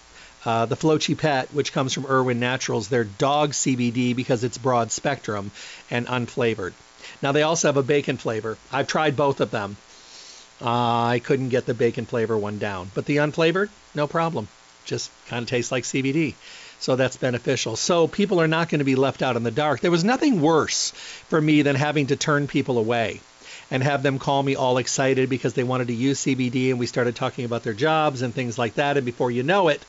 uh, 0.45 0.65
the 0.65 0.75
Flochi 0.75 1.17
Pet, 1.17 1.53
which 1.53 1.73
comes 1.73 1.93
from 1.93 2.05
Irwin 2.07 2.39
Naturals, 2.39 2.87
their 2.87 3.03
dog 3.03 3.51
CBD 3.51 4.15
because 4.15 4.43
it's 4.43 4.57
broad 4.57 4.91
spectrum 4.91 5.51
and 5.89 6.07
unflavored. 6.07 6.73
Now 7.21 7.31
they 7.31 7.43
also 7.43 7.67
have 7.67 7.77
a 7.77 7.83
bacon 7.83 8.17
flavor. 8.17 8.57
I've 8.71 8.87
tried 8.87 9.15
both 9.15 9.41
of 9.41 9.51
them. 9.51 9.77
Uh, 10.61 11.05
I 11.05 11.21
couldn't 11.23 11.49
get 11.49 11.65
the 11.65 11.73
bacon 11.73 12.05
flavor 12.05 12.37
one 12.37 12.59
down, 12.59 12.91
but 12.93 13.05
the 13.05 13.17
unflavored, 13.17 13.69
no 13.95 14.07
problem. 14.07 14.47
Just 14.85 15.11
kind 15.27 15.43
of 15.43 15.49
tastes 15.49 15.71
like 15.71 15.83
CBD. 15.83 16.35
So 16.81 16.95
that's 16.95 17.15
beneficial. 17.15 17.75
So 17.75 18.07
people 18.07 18.41
are 18.41 18.47
not 18.47 18.69
going 18.69 18.79
to 18.79 18.85
be 18.85 18.95
left 18.95 19.21
out 19.21 19.35
in 19.35 19.43
the 19.43 19.51
dark. 19.51 19.81
There 19.81 19.91
was 19.91 20.03
nothing 20.03 20.41
worse 20.41 20.89
for 21.29 21.39
me 21.39 21.61
than 21.61 21.75
having 21.75 22.07
to 22.07 22.15
turn 22.15 22.47
people 22.47 22.79
away 22.79 23.21
and 23.69 23.83
have 23.83 24.01
them 24.01 24.17
call 24.17 24.41
me 24.41 24.55
all 24.55 24.79
excited 24.79 25.29
because 25.29 25.53
they 25.53 25.63
wanted 25.63 25.89
to 25.89 25.93
use 25.93 26.25
CBD 26.25 26.71
and 26.71 26.79
we 26.79 26.87
started 26.87 27.15
talking 27.15 27.45
about 27.45 27.61
their 27.61 27.75
jobs 27.75 28.23
and 28.23 28.33
things 28.33 28.57
like 28.57 28.73
that. 28.75 28.97
And 28.97 29.05
before 29.05 29.29
you 29.29 29.43
know 29.43 29.67
it, 29.67 29.85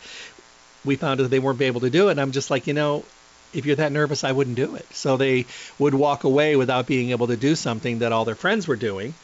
we 0.85 0.97
found 0.97 1.21
that 1.21 1.31
they 1.31 1.39
weren't 1.39 1.63
able 1.63 1.81
to 1.81 1.89
do 1.89 2.09
it. 2.09 2.13
And 2.13 2.21
I'm 2.21 2.33
just 2.33 2.51
like, 2.51 2.67
you 2.67 2.75
know, 2.75 3.07
if 3.55 3.65
you're 3.65 3.77
that 3.77 3.91
nervous, 3.91 4.23
I 4.23 4.33
wouldn't 4.33 4.57
do 4.57 4.75
it. 4.77 4.87
So 4.93 5.17
they 5.17 5.47
would 5.79 5.95
walk 5.95 6.25
away 6.25 6.57
without 6.57 6.87
being 6.87 7.11
able 7.11 7.29
to 7.29 7.39
do 7.39 7.57
something 7.57 8.01
that 8.01 8.13
all 8.13 8.27
their 8.27 8.35
friends 8.35 8.69
were 8.69 8.77
doing. 8.77 9.15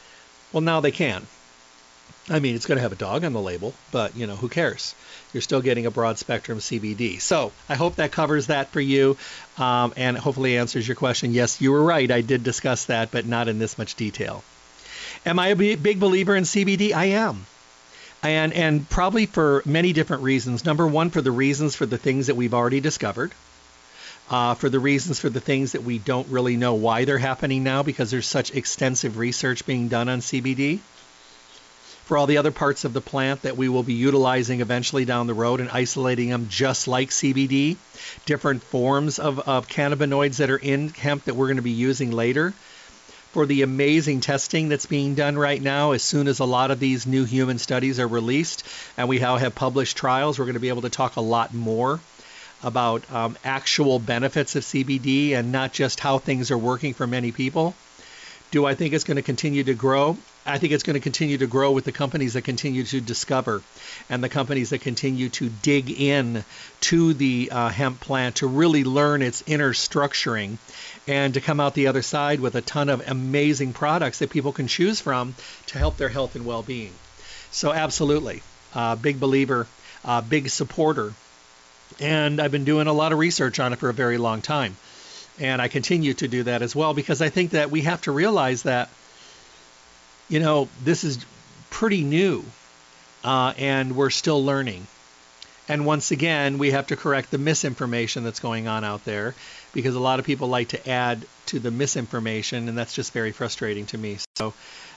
Well, 0.54 0.62
now 0.62 0.81
they 0.81 0.90
can. 0.90 1.26
I 2.31 2.40
mean, 2.40 2.54
it's 2.54 2.66
going 2.66 2.76
to 2.76 2.83
have 2.83 2.92
a 2.92 2.96
dog 2.96 3.24
on 3.24 3.35
the 3.35 3.40
label, 3.42 3.74
but 3.92 4.16
you 4.16 4.26
know, 4.26 4.37
who 4.37 4.48
cares? 4.48 4.94
You're 5.33 5.43
still 5.43 5.61
getting 5.61 5.87
a 5.87 5.91
broad 5.91 6.19
spectrum 6.19 6.59
CBD. 6.59 7.21
So 7.21 7.53
I 7.69 7.75
hope 7.75 7.97
that 7.97 8.12
covers 8.12 8.47
that 8.47 8.69
for 8.71 8.81
you, 8.81 9.17
um, 9.59 9.93
and 9.97 10.17
hopefully 10.17 10.57
answers 10.57 10.88
your 10.88 10.95
question. 10.95 11.33
Yes, 11.33 11.61
you 11.61 11.73
were 11.73 11.83
right. 11.83 12.11
I 12.11 12.23
did 12.23 12.43
discuss 12.43 12.87
that, 12.87 13.11
but 13.11 13.27
not 13.27 13.49
in 13.49 13.59
this 13.59 13.77
much 13.77 13.95
detail. 13.95 14.43
Am 15.27 15.38
I 15.38 15.49
a 15.49 15.57
big 15.57 16.01
believer 16.01 16.35
in 16.35 16.45
CBD? 16.45 16.93
I 16.93 17.07
am. 17.07 17.47
And, 18.23 18.53
and 18.53 18.88
probably 18.88 19.27
for 19.27 19.62
many 19.64 19.93
different 19.93 20.23
reasons. 20.23 20.64
Number 20.64 20.87
one, 20.87 21.11
for 21.11 21.21
the 21.21 21.31
reasons 21.31 21.77
for 21.77 21.87
the 21.87 21.99
things 21.99 22.29
that 22.29 22.35
we've 22.37 22.55
already 22.55 22.81
discovered. 22.81 23.33
Uh, 24.31 24.55
for 24.55 24.69
the 24.69 24.79
reasons 24.79 25.19
for 25.19 25.31
the 25.31 25.41
things 25.41 25.73
that 25.73 25.85
we 25.85 25.97
don't 25.97 26.29
really 26.29 26.57
know 26.57 26.75
why 26.75 27.07
they're 27.07 27.17
happening 27.17 27.64
now 27.64 27.83
because 27.83 28.11
there's 28.11 28.27
such 28.27 28.55
extensive 28.55 29.17
research 29.17 29.64
being 29.64 29.88
done 29.88 30.11
on 30.11 30.21
CBD 30.21 30.81
for 32.09 32.16
all 32.16 32.27
the 32.27 32.38
other 32.38 32.51
parts 32.51 32.87
of 32.87 32.94
the 32.94 33.03
plant 33.03 33.42
that 33.42 33.59
we 33.59 33.68
will 33.68 33.83
be 33.83 33.92
utilizing 33.92 34.62
eventually 34.62 35.05
down 35.05 35.27
the 35.27 35.35
road 35.35 35.61
and 35.61 35.68
isolating 35.68 36.31
them 36.31 36.47
just 36.49 36.88
like 36.88 37.11
CBD, 37.11 37.77
different 38.25 38.62
forms 38.62 39.18
of, 39.18 39.40
of 39.40 39.68
cannabinoids 39.68 40.38
that 40.38 40.49
are 40.49 40.57
in 40.57 40.88
hemp 40.88 41.25
that 41.25 41.35
we're 41.35 41.49
going 41.49 41.57
to 41.59 41.62
be 41.62 41.71
using 41.71 42.11
later. 42.11 42.55
For 43.33 43.44
the 43.44 43.61
amazing 43.61 44.23
testing 44.23 44.71
that's 44.71 44.87
being 44.87 45.16
done 45.16 45.37
right 45.37 45.61
now, 45.61 45.92
as 45.92 46.03
soon 46.03 46.29
as 46.29 46.38
a 46.38 46.47
lot 46.47 46.71
of 46.71 46.81
these 46.81 47.07
new 47.07 47.27
human 47.27 47.59
studies 47.59 48.01
are 48.01 48.09
released 48.09 48.64
and 48.97 49.07
we 49.07 49.18
have 49.18 49.55
published 49.55 49.99
trials, 49.99 50.38
we're 50.38 50.47
going 50.47 50.55
to 50.55 50.61
be 50.61 50.71
able 50.71 50.83
to 50.83 50.88
talk 50.88 51.16
a 51.16 51.21
lot 51.21 51.53
more 51.53 52.01
about 52.64 53.05
um, 53.12 53.37
actual 53.44 53.99
benefits 53.99 54.57
of 54.57 54.62
CBD 54.62 55.33
and 55.33 55.53
not 55.53 55.75
just 55.75 56.01
how 56.01 56.16
things 56.16 56.51
are 56.51 56.57
working 56.57 56.94
for 56.94 57.07
many 57.07 57.33
people. 57.33 57.75
Do 58.51 58.64
I 58.64 58.75
think 58.75 58.94
it's 58.94 59.05
going 59.05 59.16
to 59.16 59.23
continue 59.23 59.64
to 59.64 59.75
grow? 59.75 60.16
I 60.48 60.58
think 60.58 60.72
it's 60.72 60.82
going 60.82 60.94
to 60.94 61.00
continue 61.00 61.38
to 61.38 61.46
grow 61.46 61.72
with 61.72 61.84
the 61.84 61.92
companies 61.92 62.32
that 62.32 62.42
continue 62.42 62.82
to 62.84 63.00
discover 63.00 63.62
and 64.08 64.24
the 64.24 64.28
companies 64.28 64.70
that 64.70 64.80
continue 64.80 65.28
to 65.30 65.48
dig 65.48 65.90
in 65.90 66.44
to 66.80 67.14
the 67.14 67.50
uh, 67.52 67.68
hemp 67.68 68.00
plant 68.00 68.37
to 68.37 68.46
really 68.46 68.82
learn 68.82 69.20
its 69.22 69.44
inner 69.46 69.74
structuring 69.74 70.56
and 71.06 71.34
to 71.34 71.40
come 71.40 71.61
out 71.61 71.74
the 71.74 71.88
other 71.88 72.02
side 72.02 72.40
with 72.40 72.54
a 72.54 72.62
ton 72.62 72.88
of 72.88 73.06
amazing 73.08 73.72
products 73.74 74.20
that 74.20 74.30
people 74.30 74.52
can 74.52 74.68
choose 74.68 75.00
from 75.00 75.34
to 75.66 75.78
help 75.78 75.96
their 75.98 76.08
health 76.08 76.34
and 76.34 76.46
well-being. 76.46 76.92
So 77.50 77.72
absolutely, 77.72 78.42
uh, 78.74 78.96
big 78.96 79.20
believer, 79.20 79.66
uh, 80.04 80.20
big 80.22 80.48
supporter, 80.48 81.12
and 82.00 82.40
I've 82.40 82.52
been 82.52 82.64
doing 82.64 82.87
a 82.87 82.92
lot 82.92 83.12
of 83.12 83.18
research 83.18 83.61
on 83.61 83.72
it 83.72 83.78
for 83.78 83.88
a 83.88 83.94
very 83.94 84.18
long 84.18 84.42
time. 84.42 84.76
And 85.40 85.62
I 85.62 85.68
continue 85.68 86.14
to 86.14 86.28
do 86.28 86.42
that 86.44 86.62
as 86.62 86.74
well 86.74 86.94
because 86.94 87.22
I 87.22 87.28
think 87.28 87.52
that 87.52 87.70
we 87.70 87.82
have 87.82 88.02
to 88.02 88.12
realize 88.12 88.64
that, 88.64 88.90
you 90.29 90.41
know, 90.41 90.69
this 90.85 91.05
is 91.05 91.25
pretty 91.71 92.03
new 92.03 92.45
uh, 93.25 93.53
and 93.59 93.97
we're 93.97 94.11
still 94.11 94.45
learning. 94.45 94.87
And 95.69 95.85
once 95.85 96.11
again, 96.12 96.57
we 96.57 96.71
have 96.71 96.87
to 96.87 96.97
correct 96.97 97.31
the 97.31 97.37
misinformation 97.38 98.25
that's 98.25 98.41
going 98.41 98.69
on 98.69 98.85
out 98.85 99.05
there 99.05 99.35
because 99.75 99.95
a 99.95 100.01
lot 100.01 100.19
of 100.19 100.25
people 100.25 100.49
like 100.49 100.69
to 100.69 100.88
add 100.88 101.27
to 101.47 101.59
the 101.59 101.71
misinformation, 101.71 102.69
and 102.69 102.79
that's 102.79 102.95
just 102.95 103.12
very 103.12 103.33
frustrating 103.33 103.85
to 103.87 103.99
me. 103.99 104.19
So 104.37 104.55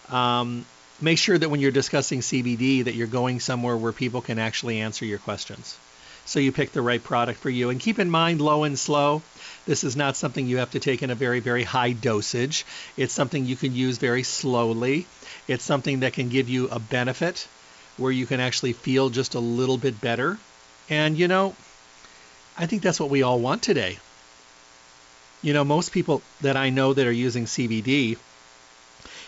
um, 0.09 0.65
make 1.01 1.17
sure 1.17 1.37
that 1.37 1.49
when 1.49 1.59
you're 1.59 1.71
discussing 1.71 2.21
CBD 2.21 2.85
that 2.85 2.95
you're 2.95 3.07
going 3.07 3.41
somewhere 3.41 3.75
where 3.75 3.91
people 3.91 4.21
can 4.21 4.39
actually 4.39 4.79
answer 4.79 5.03
your 5.05 5.19
questions. 5.19 5.77
so 6.23 6.39
you 6.39 6.51
pick 6.51 6.71
the 6.71 6.81
right 6.81 7.03
product 7.03 7.39
for 7.39 7.49
you. 7.49 7.69
And 7.69 7.79
keep 7.79 7.99
in 7.99 8.09
mind, 8.09 8.39
low 8.39 8.63
and 8.63 8.77
slow. 8.79 9.23
This 9.65 9.83
is 9.83 9.95
not 9.95 10.15
something 10.15 10.47
you 10.47 10.57
have 10.57 10.71
to 10.71 10.79
take 10.79 11.03
in 11.03 11.09
a 11.09 11.15
very, 11.15 11.39
very 11.41 11.63
high 11.63 11.91
dosage. 11.91 12.65
It's 12.95 13.13
something 13.13 13.45
you 13.45 13.55
can 13.55 13.75
use 13.75 13.97
very 13.97 14.23
slowly. 14.23 15.05
It's 15.47 15.63
something 15.63 16.01
that 16.01 16.13
can 16.13 16.29
give 16.29 16.49
you 16.49 16.67
a 16.69 16.79
benefit 16.79 17.47
where 17.97 18.11
you 18.11 18.25
can 18.25 18.39
actually 18.39 18.73
feel 18.73 19.09
just 19.09 19.35
a 19.35 19.39
little 19.39 19.77
bit 19.77 19.99
better. 19.99 20.37
And, 20.89 21.17
you 21.17 21.27
know, 21.27 21.55
I 22.57 22.65
think 22.65 22.81
that's 22.81 22.99
what 22.99 23.09
we 23.09 23.23
all 23.23 23.39
want 23.39 23.61
today. 23.63 23.99
You 25.41 25.53
know, 25.53 25.63
most 25.63 25.91
people 25.91 26.21
that 26.41 26.57
I 26.57 26.69
know 26.69 26.93
that 26.93 27.07
are 27.07 27.11
using 27.11 27.45
CBD 27.45 28.17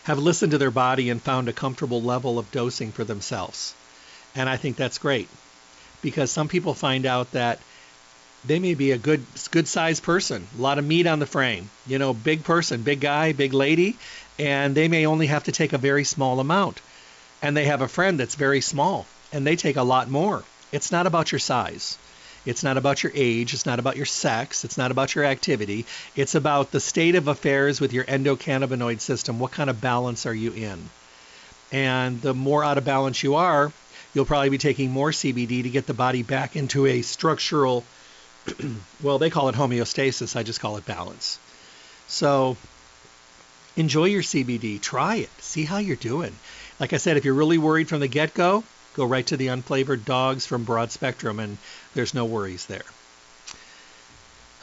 have 0.04 0.20
listened 0.20 0.52
to 0.52 0.58
their 0.58 0.72
body 0.72 1.10
and 1.10 1.22
found 1.22 1.48
a 1.48 1.54
comfortable 1.54 2.02
level 2.02 2.38
of 2.38 2.52
dosing 2.52 2.92
for 2.92 3.04
themselves. 3.04 3.74
And 4.36 4.50
I 4.50 4.58
think 4.58 4.76
that's 4.76 4.98
great 4.98 5.30
because 6.02 6.30
some 6.30 6.48
people 6.48 6.74
find 6.74 7.06
out 7.06 7.32
that 7.32 7.60
they 8.46 8.60
may 8.60 8.74
be 8.74 8.92
a 8.92 8.98
good 8.98 9.26
good 9.52 9.68
sized 9.68 10.04
person, 10.04 10.48
a 10.58 10.62
lot 10.62 10.80
of 10.80 10.86
meat 10.86 11.08
on 11.08 11.20
the 11.20 11.26
frame, 11.26 11.70
you 11.88 12.00
know, 12.00 12.14
big 12.14 12.44
person, 12.44 12.82
big 12.82 13.00
guy, 13.00 13.34
big 13.34 13.54
lady, 13.54 13.98
and 14.38 14.76
they 14.76 14.88
may 14.88 15.06
only 15.06 15.28
have 15.28 15.46
to 15.46 15.52
take 15.52 15.74
a 15.74 15.78
very 15.78 16.04
small 16.04 16.40
amount. 16.40 16.82
And 17.42 17.56
they 17.56 17.66
have 17.66 17.82
a 17.82 17.88
friend 17.88 18.20
that's 18.20 18.36
very 18.36 18.62
small 18.62 19.06
and 19.34 19.46
they 19.46 19.56
take 19.56 19.76
a 19.76 19.84
lot 19.84 20.10
more. 20.10 20.44
It's 20.72 20.92
not 20.92 21.08
about 21.08 21.32
your 21.32 21.40
size. 21.40 21.98
It's 22.46 22.64
not 22.64 22.78
about 22.78 23.04
your 23.04 23.12
age. 23.16 23.54
It's 23.54 23.66
not 23.66 23.80
about 23.80 23.96
your 23.96 24.06
sex. 24.06 24.66
It's 24.66 24.78
not 24.78 24.92
about 24.92 25.16
your 25.16 25.24
activity. 25.24 25.86
It's 26.16 26.36
about 26.36 26.72
the 26.72 26.80
state 26.80 27.16
of 27.16 27.28
affairs 27.28 27.80
with 27.80 27.94
your 27.94 28.04
endocannabinoid 28.04 29.00
system. 29.00 29.40
What 29.40 29.52
kind 29.52 29.70
of 29.70 29.82
balance 29.82 30.26
are 30.26 30.34
you 30.34 30.52
in? 30.52 30.90
And 31.72 32.22
the 32.22 32.34
more 32.34 32.64
out 32.64 32.78
of 32.78 32.86
balance 32.86 33.24
you 33.24 33.36
are, 33.36 33.72
you'll 34.14 34.26
probably 34.26 34.50
be 34.50 34.58
taking 34.58 34.92
more 34.92 35.12
CBD 35.12 35.64
to 35.64 35.70
get 35.70 35.88
the 35.88 35.94
body 35.94 36.22
back 36.22 36.56
into 36.56 36.86
a 36.86 37.02
structural, 37.02 37.84
well, 39.04 39.20
they 39.20 39.30
call 39.30 39.50
it 39.50 39.56
homeostasis. 39.56 40.36
I 40.36 40.44
just 40.44 40.60
call 40.60 40.78
it 40.78 40.86
balance. 40.86 41.40
So 42.08 42.58
enjoy 43.76 44.06
your 44.06 44.22
CBD. 44.22 44.82
Try 44.82 45.18
it. 45.18 45.30
See 45.40 45.64
how 45.64 45.78
you're 45.78 45.96
doing. 45.96 46.36
Like 46.80 46.94
I 46.94 46.98
said, 46.98 47.18
if 47.18 47.26
you're 47.26 47.34
really 47.34 47.58
worried 47.58 47.90
from 47.90 48.00
the 48.00 48.08
get 48.08 48.34
go, 48.34 48.64
go 48.96 49.06
right 49.06 49.26
to 49.28 49.38
the 49.38 49.48
unflavored 49.48 50.06
dogs 50.06 50.46
from 50.46 50.64
Broad 50.64 50.92
Spectrum, 50.92 51.40
and 51.40 51.58
there's 51.94 52.14
no 52.14 52.26
worries 52.26 52.66
there. 52.66 52.86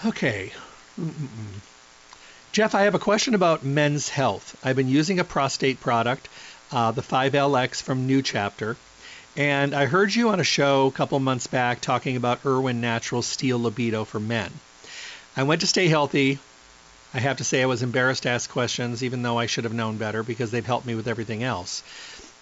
Okay. 0.04 0.52
Mm-mm. 1.00 1.60
Jeff, 2.52 2.74
I 2.74 2.82
have 2.82 2.94
a 2.94 2.98
question 2.98 3.34
about 3.34 3.64
men's 3.64 4.08
health. 4.08 4.58
I've 4.64 4.76
been 4.76 4.88
using 4.88 5.20
a 5.20 5.24
prostate 5.24 5.80
product, 5.80 6.28
uh, 6.72 6.90
the 6.90 7.02
5LX 7.02 7.82
from 7.82 8.06
New 8.06 8.22
Chapter, 8.22 8.76
and 9.36 9.74
I 9.74 9.86
heard 9.86 10.14
you 10.14 10.30
on 10.30 10.40
a 10.40 10.44
show 10.44 10.86
a 10.86 10.92
couple 10.92 11.18
months 11.20 11.46
back 11.46 11.80
talking 11.80 12.16
about 12.16 12.44
Irwin 12.44 12.80
Natural 12.80 13.22
Steel 13.22 13.60
Libido 13.60 14.04
for 14.04 14.20
men. 14.20 14.50
I 15.36 15.44
went 15.44 15.60
to 15.60 15.66
Stay 15.66 15.88
Healthy. 15.88 16.38
I 17.14 17.18
have 17.18 17.38
to 17.38 17.44
say 17.44 17.62
I 17.62 17.66
was 17.66 17.82
embarrassed 17.82 18.24
to 18.24 18.30
ask 18.30 18.50
questions, 18.50 19.02
even 19.02 19.22
though 19.22 19.38
I 19.38 19.46
should 19.46 19.64
have 19.64 19.72
known 19.72 19.96
better 19.96 20.22
because 20.22 20.50
they've 20.50 20.66
helped 20.66 20.86
me 20.86 20.94
with 20.94 21.08
everything 21.08 21.42
else. 21.42 21.82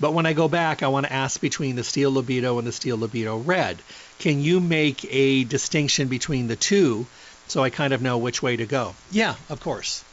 But 0.00 0.14
when 0.14 0.26
I 0.26 0.32
go 0.32 0.46
back, 0.46 0.82
I 0.82 0.88
want 0.88 1.06
to 1.06 1.12
ask 1.12 1.40
between 1.40 1.76
the 1.76 1.84
Steel 1.84 2.12
Libido 2.12 2.58
and 2.58 2.66
the 2.66 2.72
Steel 2.72 2.98
Libido 2.98 3.36
Red. 3.38 3.78
Can 4.18 4.40
you 4.40 4.60
make 4.60 5.04
a 5.12 5.44
distinction 5.44 6.08
between 6.08 6.48
the 6.48 6.56
two 6.56 7.06
so 7.48 7.62
I 7.62 7.70
kind 7.70 7.92
of 7.92 8.02
know 8.02 8.18
which 8.18 8.42
way 8.42 8.56
to 8.56 8.66
go? 8.66 8.94
Yeah, 9.10 9.34
of 9.48 9.60
course. 9.60 10.04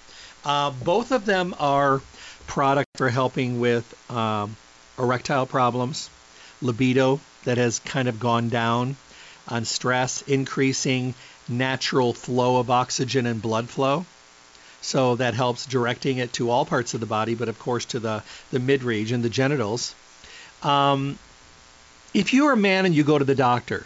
Uh, 0.43 0.71
both 0.71 1.11
of 1.11 1.25
them 1.25 1.55
are 1.59 2.01
product 2.47 2.89
for 2.95 3.09
helping 3.09 3.59
with 3.59 3.85
um, 4.11 4.55
erectile 4.97 5.45
problems, 5.45 6.09
libido 6.65 7.19
that 7.45 7.57
has 7.57 7.79
kind 7.79 8.07
of 8.07 8.19
gone 8.19 8.49
down 8.49 8.95
on 9.47 9.65
stress, 9.65 10.21
increasing 10.23 11.13
natural 11.47 12.13
flow 12.13 12.57
of 12.57 12.69
oxygen 12.69 13.25
and 13.25 13.41
blood 13.41 13.69
flow. 13.69 14.05
So 14.81 15.15
that 15.15 15.33
helps 15.33 15.65
directing 15.65 16.17
it 16.17 16.33
to 16.33 16.49
all 16.49 16.65
parts 16.65 16.93
of 16.93 16.99
the 16.99 17.05
body, 17.05 17.35
but 17.35 17.49
of 17.49 17.57
course 17.57 17.85
to 17.85 17.99
the, 17.99 18.23
the 18.51 18.59
mid 18.59 18.83
region, 18.83 19.21
the 19.21 19.29
genitals. 19.29 19.95
Um, 20.61 21.17
if 22.13 22.33
you're 22.33 22.53
a 22.53 22.57
man 22.57 22.85
and 22.85 22.95
you 22.95 23.03
go 23.03 23.17
to 23.17 23.25
the 23.25 23.35
doctor, 23.35 23.85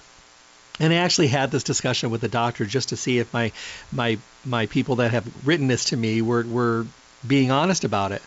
and 0.79 0.93
I 0.93 0.97
actually 0.97 1.27
had 1.27 1.51
this 1.51 1.63
discussion 1.63 2.09
with 2.09 2.21
the 2.21 2.27
doctor 2.27 2.65
just 2.65 2.89
to 2.89 2.97
see 2.97 3.19
if 3.19 3.33
my 3.33 3.51
my 3.91 4.17
my 4.45 4.65
people 4.67 4.97
that 4.97 5.11
have 5.11 5.47
written 5.47 5.67
this 5.67 5.85
to 5.85 5.97
me 5.97 6.21
were 6.21 6.43
were 6.43 6.85
being 7.25 7.51
honest 7.51 7.83
about 7.83 8.11
it. 8.11 8.21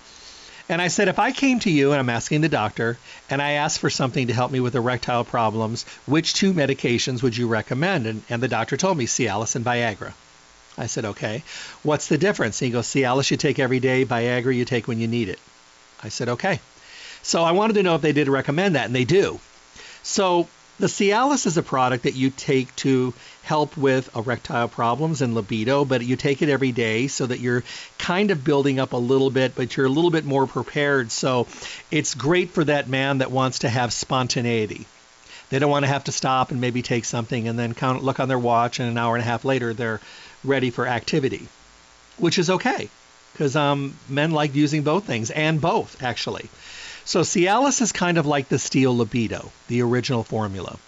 And 0.73 0.81
I 0.81 0.89
said, 0.89 1.09
if 1.09 1.19
I 1.19 1.33
came 1.33 1.59
to 1.61 1.71
you 1.71 1.93
and 1.93 2.01
I'm 2.01 2.09
asking 2.09 2.41
the 2.41 2.49
doctor 2.49 2.97
and 3.29 3.43
I 3.43 3.53
asked 3.53 3.79
for 3.79 3.91
something 3.91 4.29
to 4.29 4.33
help 4.33 4.51
me 4.51 4.59
with 4.59 4.75
erectile 4.75 5.23
problems, 5.23 5.85
which 6.07 6.33
two 6.33 6.55
medications 6.55 7.23
would 7.23 7.37
you 7.37 7.47
recommend? 7.47 8.07
And, 8.07 8.23
and 8.31 8.43
the 8.43 8.49
doctor 8.49 8.79
told 8.79 8.97
me 8.97 9.05
Cialis 9.05 9.55
and 9.55 9.67
Viagra. 9.67 10.15
I 10.79 10.87
said, 10.87 11.05
okay. 11.05 11.43
What's 11.83 12.09
the 12.09 12.17
difference? 12.17 12.63
And 12.63 12.69
he 12.69 12.73
goes, 12.73 12.87
Cialis 12.87 13.31
you 13.31 13.37
take 13.37 13.59
every 13.59 13.81
day, 13.81 14.07
Viagra 14.07 14.57
you 14.57 14.65
take 14.65 14.89
when 14.89 14.99
you 14.99 15.09
need 15.09 15.29
it. 15.29 15.39
I 16.03 16.09
said, 16.09 16.31
okay. 16.31 16.59
So 17.23 17.45
I 17.45 17.53
wanted 17.53 17.75
to 17.75 17.83
know 17.83 17.95
if 17.95 18.01
they 18.01 18.13
did 18.13 18.29
recommend 18.29 18.75
that, 18.75 18.87
and 18.87 18.95
they 18.95 19.05
do. 19.05 19.41
So 20.03 20.49
the 20.83 20.89
Cialis 20.89 21.47
is 21.47 21.57
a 21.57 21.63
product 21.63 22.03
that 22.03 22.15
you 22.15 22.29
take 22.29 22.75
to 22.75 23.15
help 23.45 23.77
with 23.77 24.17
erectile 24.17 24.67
problems 24.67 25.23
and 25.23 25.33
libido, 25.33 25.85
but 25.85 26.05
you 26.05 26.17
take 26.17 26.43
it 26.43 26.49
every 26.49 26.73
day 26.73 27.07
so 27.07 27.25
that 27.25 27.39
you're 27.39 27.63
kind 27.99 28.33
of 28.33 28.43
building 28.43 28.81
up 28.81 28.93
a 28.93 28.97
little 28.97 29.31
bit, 29.31 29.55
but 29.55 29.77
you're 29.77 29.87
a 29.87 29.89
little 29.89 30.11
bit 30.11 30.25
more 30.25 30.45
prepared. 30.49 31.13
So 31.13 31.47
it's 31.93 32.17
great 32.17 32.51
for 32.51 32.65
that 32.65 32.89
man 32.89 33.19
that 33.19 33.31
wants 33.31 33.61
to 33.61 33.69
have 33.69 33.93
spontaneity. 33.93 34.85
They 35.51 35.61
don't 35.61 35.71
want 35.71 35.85
to 35.85 35.89
have 35.89 36.03
to 36.05 36.13
stop 36.13 36.51
and 36.51 36.61
maybe 36.61 36.83
take 36.83 37.05
something 37.05 37.47
and 37.47 37.57
then 37.57 37.75
count, 37.75 38.03
look 38.03 38.19
on 38.19 38.27
their 38.27 38.37
watch, 38.37 38.81
and 38.81 38.91
an 38.91 38.99
hour 38.99 39.15
and 39.15 39.23
a 39.23 39.25
half 39.25 39.45
later 39.45 39.73
they're 39.73 40.01
ready 40.43 40.71
for 40.71 40.89
activity, 40.89 41.47
which 42.19 42.41
is 42.41 42.51
okay 42.51 42.89
because 43.35 43.55
um, 43.55 43.97
men 44.09 44.33
like 44.33 44.57
using 44.57 44.83
both 44.83 45.05
things 45.05 45.31
and 45.31 45.61
both 45.61 46.03
actually. 46.03 46.49
So 47.05 47.21
Cialis 47.23 47.81
is 47.81 47.93
kind 47.93 48.19
of 48.19 48.27
like 48.27 48.49
the 48.49 48.59
Steel 48.59 48.97
Libido, 48.97 49.51
the 49.69 49.83
original 49.83 50.23
formula. 50.23 50.79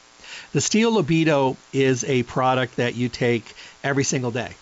The 0.53 0.61
Steel 0.61 0.93
Libido 0.93 1.57
is 1.73 2.05
a 2.05 2.23
product 2.23 2.77
that 2.77 2.95
you 2.95 3.09
take 3.09 3.45
every 3.83 4.05
single 4.05 4.31
day. 4.31 4.55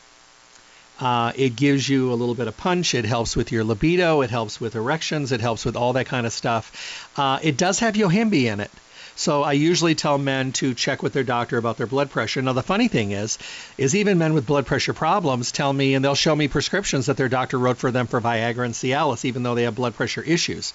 Uh, 0.99 1.33
it 1.35 1.57
gives 1.57 1.89
you 1.89 2.13
a 2.13 2.15
little 2.15 2.35
bit 2.35 2.47
of 2.47 2.57
punch. 2.57 2.95
It 2.95 3.05
helps 3.05 3.35
with 3.35 3.51
your 3.51 3.65
libido. 3.65 4.21
It 4.21 4.31
helps 4.31 4.61
with 4.61 4.77
erections. 4.77 5.33
It 5.33 5.41
helps 5.41 5.65
with 5.65 5.77
all 5.77 5.95
that 5.95 6.07
kind 6.07 6.27
of 6.27 6.33
stuff. 6.33 7.11
Uh, 7.17 7.39
it 7.43 7.57
does 7.57 7.81
have 7.81 7.95
yohimbe 7.95 8.45
in 8.45 8.61
it. 8.61 8.71
So 9.15 9.43
I 9.43 9.53
usually 9.53 9.95
tell 9.95 10.19
men 10.19 10.53
to 10.53 10.75
check 10.75 11.03
with 11.03 11.13
their 11.13 11.23
doctor 11.23 11.59
about 11.59 11.77
their 11.77 11.87
blood 11.87 12.11
pressure. 12.11 12.41
Now 12.41 12.55
the 12.55 12.63
funny 12.63 12.89
thing 12.89 13.13
is, 13.13 13.39
is 13.77 13.95
even 13.95 14.19
men 14.19 14.35
with 14.35 14.47
blood 14.47 14.67
pressure 14.67 14.95
problems 14.95 15.53
tell 15.53 15.73
me, 15.73 15.95
and 15.95 16.05
they'll 16.05 16.15
show 16.15 16.35
me 16.35 16.49
prescriptions 16.49 17.07
that 17.07 17.17
their 17.17 17.29
doctor 17.29 17.59
wrote 17.59 17.79
for 17.79 17.91
them 17.91 18.07
for 18.07 18.21
Viagra 18.21 18.65
and 18.65 18.75
Cialis, 18.75 19.25
even 19.25 19.43
though 19.43 19.55
they 19.55 19.65
have 19.65 19.75
blood 19.75 19.95
pressure 19.95 20.23
issues. 20.23 20.73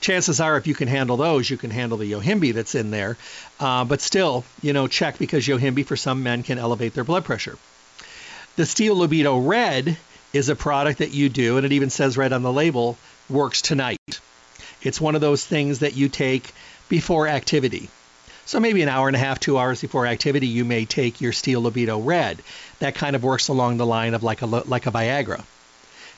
Chances 0.00 0.40
are, 0.40 0.56
if 0.56 0.66
you 0.66 0.74
can 0.74 0.88
handle 0.88 1.16
those, 1.16 1.48
you 1.48 1.56
can 1.56 1.70
handle 1.70 1.98
the 1.98 2.12
Yohimbe 2.12 2.54
that's 2.54 2.74
in 2.74 2.90
there. 2.90 3.16
Uh, 3.58 3.84
but 3.84 4.00
still, 4.00 4.44
you 4.62 4.72
know, 4.72 4.86
check 4.86 5.18
because 5.18 5.46
Yohimbe 5.46 5.86
for 5.86 5.96
some 5.96 6.22
men 6.22 6.42
can 6.42 6.58
elevate 6.58 6.94
their 6.94 7.04
blood 7.04 7.24
pressure. 7.24 7.56
The 8.56 8.66
Steel 8.66 8.96
Libido 8.96 9.38
Red 9.38 9.96
is 10.32 10.48
a 10.48 10.56
product 10.56 10.98
that 10.98 11.12
you 11.12 11.28
do, 11.28 11.56
and 11.56 11.64
it 11.64 11.72
even 11.72 11.90
says 11.90 12.16
right 12.16 12.32
on 12.32 12.42
the 12.42 12.52
label, 12.52 12.98
works 13.28 13.62
tonight. 13.62 14.20
It's 14.82 15.00
one 15.00 15.14
of 15.14 15.20
those 15.20 15.44
things 15.44 15.80
that 15.80 15.96
you 15.96 16.08
take 16.08 16.52
before 16.88 17.28
activity. 17.28 17.88
So 18.46 18.60
maybe 18.60 18.82
an 18.82 18.88
hour 18.88 19.08
and 19.08 19.16
a 19.16 19.20
half, 19.20 19.40
two 19.40 19.58
hours 19.58 19.82
before 19.82 20.06
activity, 20.06 20.46
you 20.46 20.64
may 20.64 20.86
take 20.86 21.20
your 21.20 21.32
Steel 21.32 21.60
Libido 21.60 21.98
Red. 22.00 22.42
That 22.78 22.94
kind 22.94 23.14
of 23.14 23.22
works 23.22 23.48
along 23.48 23.76
the 23.76 23.84
line 23.84 24.14
of 24.14 24.22
like 24.22 24.42
a 24.42 24.46
like 24.46 24.86
a 24.86 24.90
Viagra. 24.90 25.44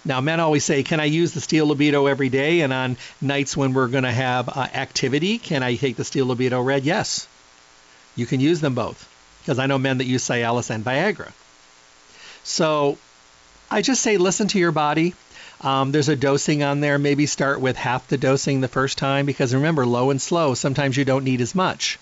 Now, 0.05 0.21
men 0.21 0.41
always 0.41 0.65
say, 0.65 0.83
"Can 0.83 1.01
I 1.01 1.07
use 1.07 1.33
the 1.33 1.41
Steel 1.41 1.67
Libido 1.67 2.07
every 2.07 2.29
day?" 2.29 2.61
And 2.61 2.73
on 2.73 2.97
nights 3.21 3.57
when 3.57 3.73
we're 3.73 3.89
going 3.89 4.05
to 4.05 4.13
have 4.13 4.49
uh, 4.49 4.69
activity, 4.73 5.39
can 5.39 5.63
I 5.63 5.75
take 5.75 5.97
the 5.97 6.05
Steel 6.05 6.27
Libido 6.27 6.61
Red? 6.63 6.85
Yes, 6.85 7.27
you 8.15 8.27
can 8.27 8.41
use 8.41 8.61
them 8.61 8.75
both 8.75 9.09
because 9.43 9.59
I 9.59 9.67
know 9.67 9.79
men 9.79 9.99
that 9.99 10.07
use 10.07 10.27
Cialis 10.27 10.71
and 10.71 10.85
Viagra. 10.85 11.33
So 12.45 12.97
I 13.71 13.83
just 13.83 14.03
say, 14.03 14.17
listen 14.17 14.49
to 14.49 14.59
your 14.59 14.73
body. 14.73 15.15
Um, 15.63 15.93
there's 15.93 16.09
a 16.09 16.17
dosing 16.17 16.63
on 16.63 16.81
there. 16.81 16.99
Maybe 16.99 17.27
start 17.27 17.61
with 17.61 17.77
half 17.77 18.09
the 18.09 18.17
dosing 18.17 18.61
the 18.61 18.69
first 18.69 18.97
time 18.97 19.27
because 19.27 19.55
remember, 19.55 19.85
low 19.85 20.11
and 20.11 20.21
slow, 20.21 20.55
sometimes 20.55 20.97
you 20.97 21.05
don't 21.05 21.25
need 21.25 21.41
as 21.41 21.55
much. 21.55 21.99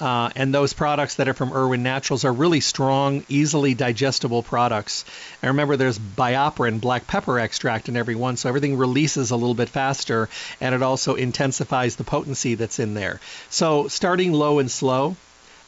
Uh, 0.00 0.30
and 0.34 0.52
those 0.52 0.72
products 0.72 1.14
that 1.14 1.28
are 1.28 1.34
from 1.34 1.52
Irwin 1.52 1.82
Naturals 1.82 2.24
are 2.24 2.32
really 2.32 2.60
strong, 2.60 3.24
easily 3.28 3.74
digestible 3.74 4.42
products. 4.42 5.04
And 5.40 5.50
remember, 5.50 5.76
there's 5.76 5.98
BioPerine, 5.98 6.80
black 6.80 7.06
pepper 7.06 7.38
extract 7.38 7.88
in 7.88 7.96
every 7.96 8.14
one, 8.14 8.36
so 8.36 8.48
everything 8.48 8.76
releases 8.76 9.30
a 9.30 9.36
little 9.36 9.54
bit 9.54 9.68
faster, 9.68 10.28
and 10.60 10.74
it 10.74 10.82
also 10.82 11.14
intensifies 11.14 11.96
the 11.96 12.04
potency 12.04 12.56
that's 12.56 12.78
in 12.78 12.94
there. 12.94 13.20
So 13.48 13.88
starting 13.88 14.32
low 14.32 14.58
and 14.58 14.70
slow 14.70 15.16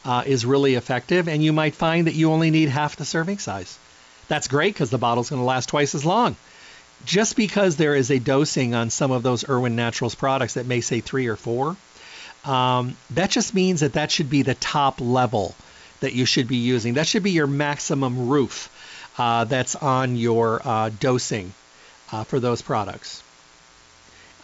uh, 0.05 0.25
is 0.27 0.45
really 0.45 0.75
effective, 0.75 1.29
and 1.29 1.43
you 1.45 1.53
might 1.53 1.77
find 1.77 2.07
that 2.07 2.15
you 2.15 2.33
only 2.33 2.51
need 2.51 2.71
half 2.71 2.97
the 2.97 3.05
serving 3.05 3.39
size. 3.39 3.79
That's 4.27 4.49
great 4.49 4.75
because 4.75 4.91
the 4.91 4.99
bottle's 4.99 5.31
going 5.31 5.43
to 5.43 5.47
last 5.47 5.69
twice 5.69 5.95
as 5.95 6.05
long 6.05 6.35
just 7.05 7.37
because 7.37 7.77
there 7.77 7.95
is 7.95 8.11
a 8.11 8.19
dosing 8.19 8.75
on 8.75 8.90
some 8.90 9.11
of 9.11 9.23
those 9.23 9.49
Irwin 9.49 9.77
Naturals 9.77 10.14
products 10.14 10.55
that 10.55 10.67
may 10.67 10.81
say 10.81 11.01
three 11.01 11.27
or 11.27 11.37
four, 11.37 11.77
um, 12.45 12.97
that 13.11 13.31
just 13.31 13.55
means 13.55 13.81
that 13.81 13.95
that 13.95 14.11
should 14.11 14.31
be 14.31 14.43
the 14.43 14.55
top 14.55 15.01
level 15.01 15.55
that 16.01 16.12
you 16.12 16.27
should 16.27 16.49
be 16.49 16.57
using. 16.57 16.95
That 16.95 17.07
should 17.07 17.23
be 17.23 17.31
your 17.31 17.47
maximum 17.47 18.29
roof 18.29 18.71
uh, 19.19 19.45
that's 19.45 19.77
on 19.77 20.17
your 20.17 20.61
uh, 20.64 20.90
dosing 21.01 21.53
uh, 22.12 22.25
for 22.25 22.40
those 22.40 22.62
products. 22.62 23.23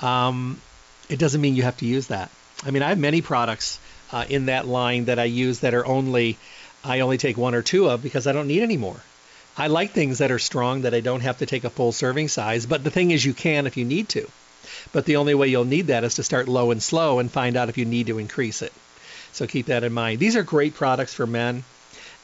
Um, 0.01 0.61
it 1.09 1.18
doesn't 1.18 1.40
mean 1.40 1.57
you 1.57 1.64
have 1.64 1.77
to 1.79 1.87
use 1.87 2.07
that. 2.07 2.31
I 2.64 2.70
mean, 2.70 2.83
I 2.83 2.88
have 2.88 2.99
many 2.99 3.20
products 3.20 3.79
uh, 4.12 4.25
in 4.29 4.46
that 4.46 4.66
line 4.66 5.07
that 5.07 5.18
I 5.18 5.25
use 5.25 5.61
that 5.61 5.75
are 5.75 5.87
only 5.87 6.38
I 6.83 7.01
only 7.01 7.18
take 7.18 7.37
one 7.37 7.55
or 7.55 7.62
two 7.62 7.90
of 7.90 8.03
because 8.03 8.27
I 8.27 8.33
don't 8.33 8.49
need 8.49 8.62
any 8.62 8.79
more. 8.79 8.96
I 9.61 9.66
like 9.66 9.90
things 9.90 10.18
that 10.18 10.31
are 10.31 10.38
strong 10.38 10.83
that 10.83 10.94
I 10.94 11.01
don't 11.01 11.20
have 11.20 11.38
to 11.38 11.46
take 11.46 11.64
a 11.64 11.70
full 11.70 11.92
serving 11.92 12.29
size, 12.29 12.64
but 12.64 12.83
the 12.83 12.90
thing 12.90 13.11
is 13.11 13.23
you 13.23 13.35
can 13.35 13.66
if 13.66 13.77
you 13.77 13.85
need 13.85 14.09
to. 14.09 14.27
But 14.90 15.05
the 15.05 15.16
only 15.16 15.35
way 15.35 15.49
you'll 15.49 15.66
need 15.66 15.88
that 15.88 16.03
is 16.03 16.14
to 16.14 16.23
start 16.23 16.49
low 16.49 16.70
and 16.70 16.83
slow 16.83 17.18
and 17.18 17.31
find 17.31 17.59
out 17.59 17.68
if 17.68 17.77
you 17.77 17.85
need 17.85 18.07
to 18.07 18.18
increase 18.18 18.62
it. 18.62 18.73
So 19.33 19.46
keep 19.46 19.66
that 19.66 19.85
in 19.85 19.92
mind. 19.92 20.18
These 20.18 20.35
are 20.35 20.42
great 20.42 20.73
products 20.73 21.12
for 21.12 21.27
men. 21.27 21.62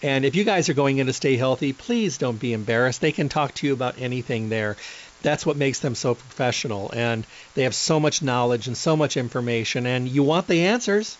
And 0.03 0.25
if 0.25 0.35
you 0.35 0.44
guys 0.44 0.70
are 0.70 0.75
going 0.81 0.96
in 0.96 1.09
to 1.09 1.12
stay 1.12 1.37
healthy, 1.37 1.75
please 1.75 2.16
don't 2.16 2.40
be 2.40 2.55
embarrassed. 2.55 3.03
They 3.03 3.12
can 3.12 3.29
talk 3.29 3.53
to 3.57 3.66
you 3.66 3.75
about 3.75 4.01
anything 4.01 4.49
there. 4.49 4.79
That's 5.20 5.44
what 5.44 5.59
makes 5.59 5.81
them 5.81 5.94
so 5.94 6.14
professional. 6.14 6.90
And 6.94 7.27
they 7.55 7.64
have 7.64 7.75
so 7.75 8.01
much 8.01 8.22
knowledge 8.22 8.66
and 8.66 8.79
so 8.79 8.96
much 8.96 9.18
information. 9.18 9.85
And 9.85 10.09
you 10.09 10.22
want 10.22 10.46
the 10.46 10.64
answers, 10.64 11.18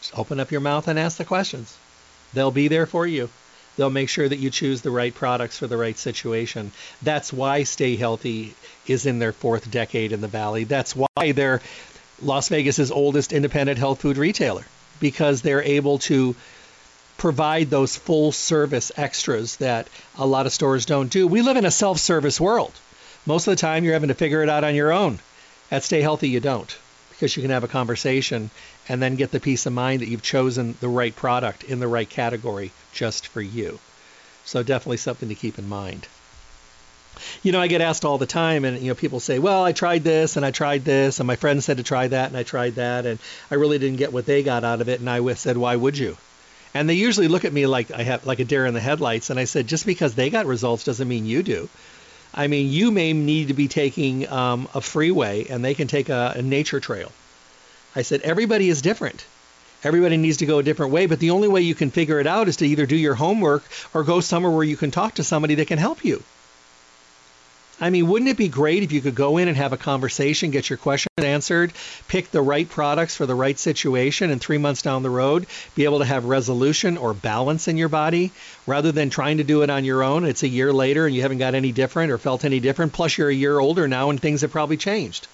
just 0.00 0.16
open 0.16 0.38
up 0.38 0.52
your 0.52 0.60
mouth 0.60 0.86
and 0.86 0.96
ask 0.96 1.16
the 1.16 1.24
questions. 1.24 1.76
They'll 2.34 2.52
be 2.52 2.68
there 2.68 2.86
for 2.86 3.04
you. 3.04 3.30
They'll 3.76 3.90
make 3.90 4.08
sure 4.08 4.28
that 4.28 4.38
you 4.38 4.50
choose 4.50 4.80
the 4.80 4.90
right 4.90 5.14
products 5.14 5.58
for 5.58 5.66
the 5.66 5.76
right 5.76 5.96
situation. 5.96 6.72
That's 7.02 7.32
why 7.32 7.64
Stay 7.64 7.96
Healthy 7.96 8.54
is 8.86 9.06
in 9.06 9.18
their 9.18 9.32
fourth 9.32 9.70
decade 9.70 10.12
in 10.12 10.20
the 10.20 10.28
Valley. 10.28 10.64
That's 10.64 10.96
why 10.96 11.32
they're 11.32 11.60
Las 12.22 12.48
Vegas's 12.48 12.90
oldest 12.90 13.32
independent 13.32 13.78
health 13.78 14.00
food 14.00 14.16
retailer 14.16 14.64
because 15.00 15.42
they're 15.42 15.62
able 15.62 15.98
to 15.98 16.34
provide 17.18 17.68
those 17.68 17.96
full 17.96 18.32
service 18.32 18.92
extras 18.96 19.56
that 19.56 19.88
a 20.18 20.26
lot 20.26 20.46
of 20.46 20.52
stores 20.52 20.86
don't 20.86 21.10
do. 21.10 21.26
We 21.26 21.42
live 21.42 21.56
in 21.56 21.66
a 21.66 21.70
self 21.70 21.98
service 21.98 22.40
world. 22.40 22.72
Most 23.26 23.46
of 23.46 23.52
the 23.52 23.60
time, 23.60 23.84
you're 23.84 23.94
having 23.94 24.08
to 24.08 24.14
figure 24.14 24.42
it 24.42 24.48
out 24.48 24.64
on 24.64 24.74
your 24.74 24.92
own. 24.92 25.18
At 25.70 25.82
Stay 25.82 26.00
Healthy, 26.00 26.28
you 26.28 26.40
don't 26.40 26.74
because 27.10 27.34
you 27.34 27.42
can 27.42 27.50
have 27.50 27.64
a 27.64 27.68
conversation 27.68 28.50
and 28.88 29.02
then 29.02 29.16
get 29.16 29.30
the 29.30 29.40
peace 29.40 29.66
of 29.66 29.72
mind 29.72 30.02
that 30.02 30.08
you've 30.08 30.22
chosen 30.22 30.76
the 30.80 30.88
right 30.88 31.14
product 31.14 31.64
in 31.64 31.80
the 31.80 31.88
right 31.88 32.08
category 32.08 32.70
just 32.92 33.26
for 33.26 33.40
you. 33.40 33.78
So, 34.44 34.62
definitely 34.62 34.98
something 34.98 35.28
to 35.28 35.34
keep 35.34 35.58
in 35.58 35.68
mind. 35.68 36.06
You 37.42 37.52
know, 37.52 37.60
I 37.60 37.66
get 37.66 37.80
asked 37.80 38.04
all 38.04 38.18
the 38.18 38.26
time, 38.26 38.64
and 38.64 38.78
you 38.78 38.88
know, 38.88 38.94
people 38.94 39.20
say, 39.20 39.38
"Well, 39.38 39.64
I 39.64 39.72
tried 39.72 40.04
this 40.04 40.36
and 40.36 40.44
I 40.44 40.50
tried 40.50 40.84
this, 40.84 41.18
and 41.18 41.26
my 41.26 41.36
friend 41.36 41.64
said 41.64 41.78
to 41.78 41.82
try 41.82 42.08
that, 42.08 42.28
and 42.28 42.36
I 42.36 42.42
tried 42.42 42.74
that, 42.76 43.06
and 43.06 43.18
I 43.50 43.54
really 43.54 43.78
didn't 43.78 43.98
get 43.98 44.12
what 44.12 44.26
they 44.26 44.42
got 44.42 44.64
out 44.64 44.80
of 44.80 44.88
it." 44.88 45.00
And 45.00 45.08
I 45.08 45.34
said, 45.34 45.56
"Why 45.56 45.74
would 45.76 45.96
you?" 45.96 46.16
And 46.74 46.88
they 46.88 46.94
usually 46.94 47.28
look 47.28 47.46
at 47.46 47.52
me 47.52 47.66
like 47.66 47.90
I 47.90 48.02
have 48.02 48.26
like 48.26 48.38
a 48.38 48.44
deer 48.44 48.66
in 48.66 48.74
the 48.74 48.80
headlights, 48.80 49.30
and 49.30 49.40
I 49.40 49.44
said, 49.44 49.66
"Just 49.66 49.86
because 49.86 50.14
they 50.14 50.30
got 50.30 50.46
results 50.46 50.84
doesn't 50.84 51.08
mean 51.08 51.24
you 51.26 51.42
do." 51.42 51.68
I 52.34 52.48
mean, 52.48 52.70
you 52.70 52.90
may 52.90 53.14
need 53.14 53.48
to 53.48 53.54
be 53.54 53.66
taking 53.66 54.28
um, 54.30 54.68
a 54.74 54.82
freeway, 54.82 55.46
and 55.48 55.64
they 55.64 55.72
can 55.72 55.88
take 55.88 56.10
a, 56.10 56.34
a 56.36 56.42
nature 56.42 56.80
trail. 56.80 57.10
I 57.96 58.02
said, 58.02 58.20
everybody 58.20 58.68
is 58.68 58.82
different. 58.82 59.24
Everybody 59.82 60.18
needs 60.18 60.36
to 60.38 60.46
go 60.46 60.58
a 60.58 60.62
different 60.62 60.92
way, 60.92 61.06
but 61.06 61.18
the 61.18 61.30
only 61.30 61.48
way 61.48 61.62
you 61.62 61.74
can 61.74 61.90
figure 61.90 62.20
it 62.20 62.26
out 62.26 62.46
is 62.46 62.56
to 62.56 62.66
either 62.66 62.84
do 62.84 62.96
your 62.96 63.14
homework 63.14 63.64
or 63.94 64.04
go 64.04 64.20
somewhere 64.20 64.52
where 64.52 64.64
you 64.64 64.76
can 64.76 64.90
talk 64.90 65.14
to 65.14 65.24
somebody 65.24 65.54
that 65.56 65.68
can 65.68 65.78
help 65.78 66.04
you. 66.04 66.22
I 67.80 67.90
mean, 67.90 68.06
wouldn't 68.06 68.30
it 68.30 68.38
be 68.38 68.48
great 68.48 68.82
if 68.82 68.92
you 68.92 69.02
could 69.02 69.14
go 69.14 69.36
in 69.36 69.48
and 69.48 69.56
have 69.56 69.74
a 69.74 69.78
conversation, 69.78 70.50
get 70.50 70.70
your 70.70 70.78
questions 70.78 71.12
answered, 71.18 71.72
pick 72.08 72.30
the 72.30 72.40
right 72.40 72.68
products 72.68 73.16
for 73.16 73.26
the 73.26 73.34
right 73.34 73.58
situation, 73.58 74.30
and 74.30 74.40
three 74.40 74.56
months 74.56 74.80
down 74.80 75.02
the 75.02 75.10
road, 75.10 75.46
be 75.74 75.84
able 75.84 75.98
to 75.98 76.06
have 76.06 76.24
resolution 76.24 76.96
or 76.96 77.12
balance 77.12 77.68
in 77.68 77.76
your 77.76 77.90
body 77.90 78.32
rather 78.66 78.92
than 78.92 79.10
trying 79.10 79.38
to 79.38 79.44
do 79.44 79.62
it 79.62 79.70
on 79.70 79.84
your 79.84 80.02
own? 80.02 80.24
It's 80.24 80.42
a 80.42 80.48
year 80.48 80.72
later 80.72 81.06
and 81.06 81.14
you 81.14 81.22
haven't 81.22 81.38
got 81.38 81.54
any 81.54 81.72
different 81.72 82.10
or 82.10 82.18
felt 82.18 82.44
any 82.44 82.60
different. 82.60 82.94
Plus, 82.94 83.18
you're 83.18 83.28
a 83.28 83.34
year 83.34 83.58
older 83.58 83.86
now 83.88 84.08
and 84.08 84.20
things 84.20 84.40
have 84.40 84.52
probably 84.52 84.78
changed. 84.78 85.28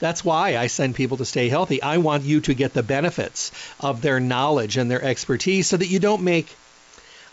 That's 0.00 0.24
why 0.24 0.56
I 0.56 0.68
send 0.68 0.94
people 0.94 1.16
to 1.16 1.24
stay 1.24 1.48
healthy. 1.48 1.82
I 1.82 1.98
want 1.98 2.24
you 2.24 2.40
to 2.42 2.54
get 2.54 2.72
the 2.72 2.82
benefits 2.82 3.50
of 3.80 4.00
their 4.00 4.20
knowledge 4.20 4.76
and 4.76 4.90
their 4.90 5.02
expertise 5.02 5.66
so 5.66 5.76
that 5.76 5.88
you 5.88 5.98
don't 5.98 6.22
make 6.22 6.54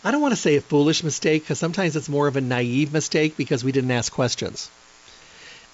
I 0.04 0.12
don't 0.12 0.20
want 0.20 0.32
to 0.32 0.40
say 0.40 0.54
a 0.54 0.60
foolish 0.60 1.02
mistake 1.02 1.42
because 1.42 1.58
sometimes 1.58 1.96
it's 1.96 2.08
more 2.08 2.28
of 2.28 2.36
a 2.36 2.40
naive 2.40 2.92
mistake 2.92 3.36
because 3.36 3.64
we 3.64 3.72
didn't 3.72 3.90
ask 3.90 4.12
questions. 4.12 4.70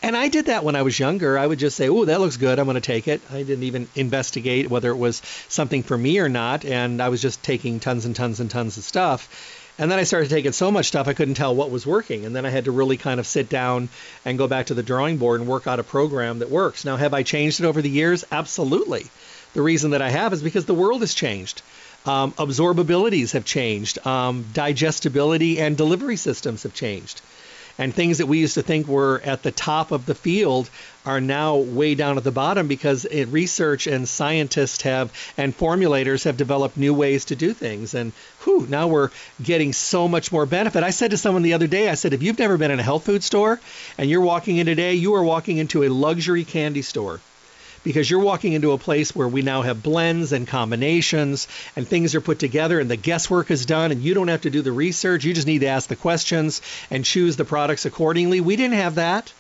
And 0.03 0.17
I 0.17 0.29
did 0.29 0.47
that 0.47 0.65
when 0.65 0.75
I 0.75 0.83
was 0.83 0.99
younger. 0.99 1.39
I 1.39 1.47
would 1.47 1.59
just 1.59 1.77
say, 1.77 1.89
"Oh, 1.89 2.07
that 2.07 2.21
looks 2.21 2.37
good. 2.39 2.59
I'm 2.59 2.65
going 2.65 2.75
to 2.75 2.81
take 2.81 3.07
it." 3.07 3.21
I 3.31 3.43
didn't 3.43 3.65
even 3.65 3.89
investigate 3.95 4.71
whether 4.71 4.91
it 4.91 4.97
was 4.97 5.21
something 5.49 5.83
for 5.83 5.99
me 5.99 6.19
or 6.19 6.29
not, 6.29 6.65
and 6.65 7.03
I 7.03 7.09
was 7.09 7.21
just 7.21 7.43
taking 7.43 7.79
tons 7.79 8.05
and 8.05 8.17
tons 8.17 8.41
and 8.41 8.51
tons 8.51 8.79
of 8.79 8.85
stuff. 8.85 9.29
And 9.79 9.91
then 9.91 9.99
I 9.99 10.05
started 10.05 10.31
taking 10.31 10.53
so 10.53 10.71
much 10.71 10.87
stuff 10.87 11.09
I 11.09 11.15
couldn't 11.15 11.35
tell 11.35 11.55
what 11.55 11.71
was 11.71 11.87
working. 11.87 12.25
And 12.27 12.37
then 12.37 12.45
I 12.45 12.51
had 12.51 12.67
to 12.67 12.71
really 12.71 12.97
kind 12.97 13.19
of 13.19 13.27
sit 13.27 13.49
down 13.49 13.89
and 14.25 14.39
go 14.39 14.47
back 14.47 14.67
to 14.67 14.75
the 14.75 14.83
drawing 14.83 15.17
board 15.17 15.41
and 15.41 15.49
work 15.49 15.67
out 15.67 15.81
a 15.81 15.83
program 15.83 16.41
that 16.41 16.51
works. 16.51 16.85
Now, 16.85 16.97
have 16.97 17.15
I 17.15 17.23
changed 17.23 17.61
it 17.61 17.67
over 17.67 17.81
the 17.81 17.91
years? 17.91 18.25
Absolutely. 18.31 19.07
The 19.55 19.63
reason 19.63 19.91
that 19.91 20.03
I 20.03 20.11
have 20.11 20.33
is 20.33 20.43
because 20.43 20.67
the 20.67 20.75
world 20.75 21.01
has 21.01 21.15
changed. 21.15 21.63
Um, 22.05 22.33
absorbabilities 22.33 23.33
have 23.33 23.45
changed. 23.45 24.05
Um, 24.07 24.47
digestibility 24.53 25.61
and 25.61 25.77
delivery 25.77 26.17
systems 26.17 26.65
have 26.65 26.75
changed. 26.75 27.21
And 27.79 27.95
things 27.95 28.19
that 28.19 28.27
we 28.27 28.39
used 28.39 28.55
to 28.55 28.63
think 28.63 28.87
were 28.87 29.21
at 29.25 29.43
the 29.43 29.51
top 29.51 29.93
of 29.93 30.07
the 30.07 30.15
field 30.15 30.69
are 31.05 31.21
now 31.21 31.57
way 31.57 31.95
down 31.95 32.17
at 32.17 32.25
the 32.25 32.31
bottom 32.31 32.69
because 32.69 33.05
it, 33.05 33.27
research 33.27 33.87
and 33.87 34.09
scientists 34.09 34.83
have 34.83 35.13
and 35.37 35.57
formulators 35.57 36.25
have 36.25 36.37
developed 36.37 36.77
new 36.77 36.95
ways 36.95 37.25
to 37.27 37.37
do 37.37 37.53
things. 37.53 37.95
And 37.95 38.13
whew, 38.45 38.67
now 38.69 38.89
we're 38.89 39.11
getting 39.43 39.73
so 39.73 40.07
much 40.07 40.31
more 40.31 40.47
benefit. 40.47 40.85
I 40.85 40.91
said 40.91 41.11
to 41.11 41.17
someone 41.17 41.43
the 41.43 41.55
other 41.55 41.67
day, 41.67 41.89
I 41.89 41.95
said, 41.95 42.13
if 42.13 42.23
you've 42.23 42.39
never 42.39 42.57
been 42.57 42.71
in 42.71 42.81
a 42.81 42.85
health 42.85 43.05
food 43.05 43.25
store 43.25 43.61
and 43.99 44.09
you're 44.09 44.21
walking 44.21 44.59
in 44.59 44.67
today, 44.67 44.95
you 44.95 45.15
are 45.15 45.25
walking 45.25 45.57
into 45.57 45.83
a 45.83 45.89
luxury 45.89 46.45
candy 46.45 46.83
store 46.83 47.21
because 47.85 48.09
you're 48.09 48.21
walking 48.21 48.53
into 48.53 48.73
a 48.73 48.79
place 48.79 49.15
where 49.15 49.29
we 49.29 49.43
now 49.43 49.63
have 49.63 49.83
blends 49.83 50.33
and 50.33 50.47
combinations 50.47 51.49
and 51.77 51.87
things 51.87 52.15
are 52.15 52.21
put 52.21 52.39
together 52.39 52.79
and 52.79 52.91
the 52.91 52.97
guesswork 52.97 53.51
is 53.51 53.67
done 53.67 53.93
and 53.93 54.03
you 54.03 54.15
don't 54.15 54.29
have 54.29 54.43
to 54.43 54.51
do 54.51 54.63
the 54.63 54.73
research. 54.73 55.25
You 55.25 55.35
just 55.35 55.47
need 55.47 55.61
to 55.61 55.67
ask 55.67 55.89
the 55.89 55.97
questions 55.97 56.63
and 56.91 57.05
choose 57.05 57.37
the 57.37 57.45
products 57.45 57.85
accordingly. 57.85 58.41
We 58.41 58.57
didn't 58.57 58.77
have 58.77 58.97
that. 58.97 59.33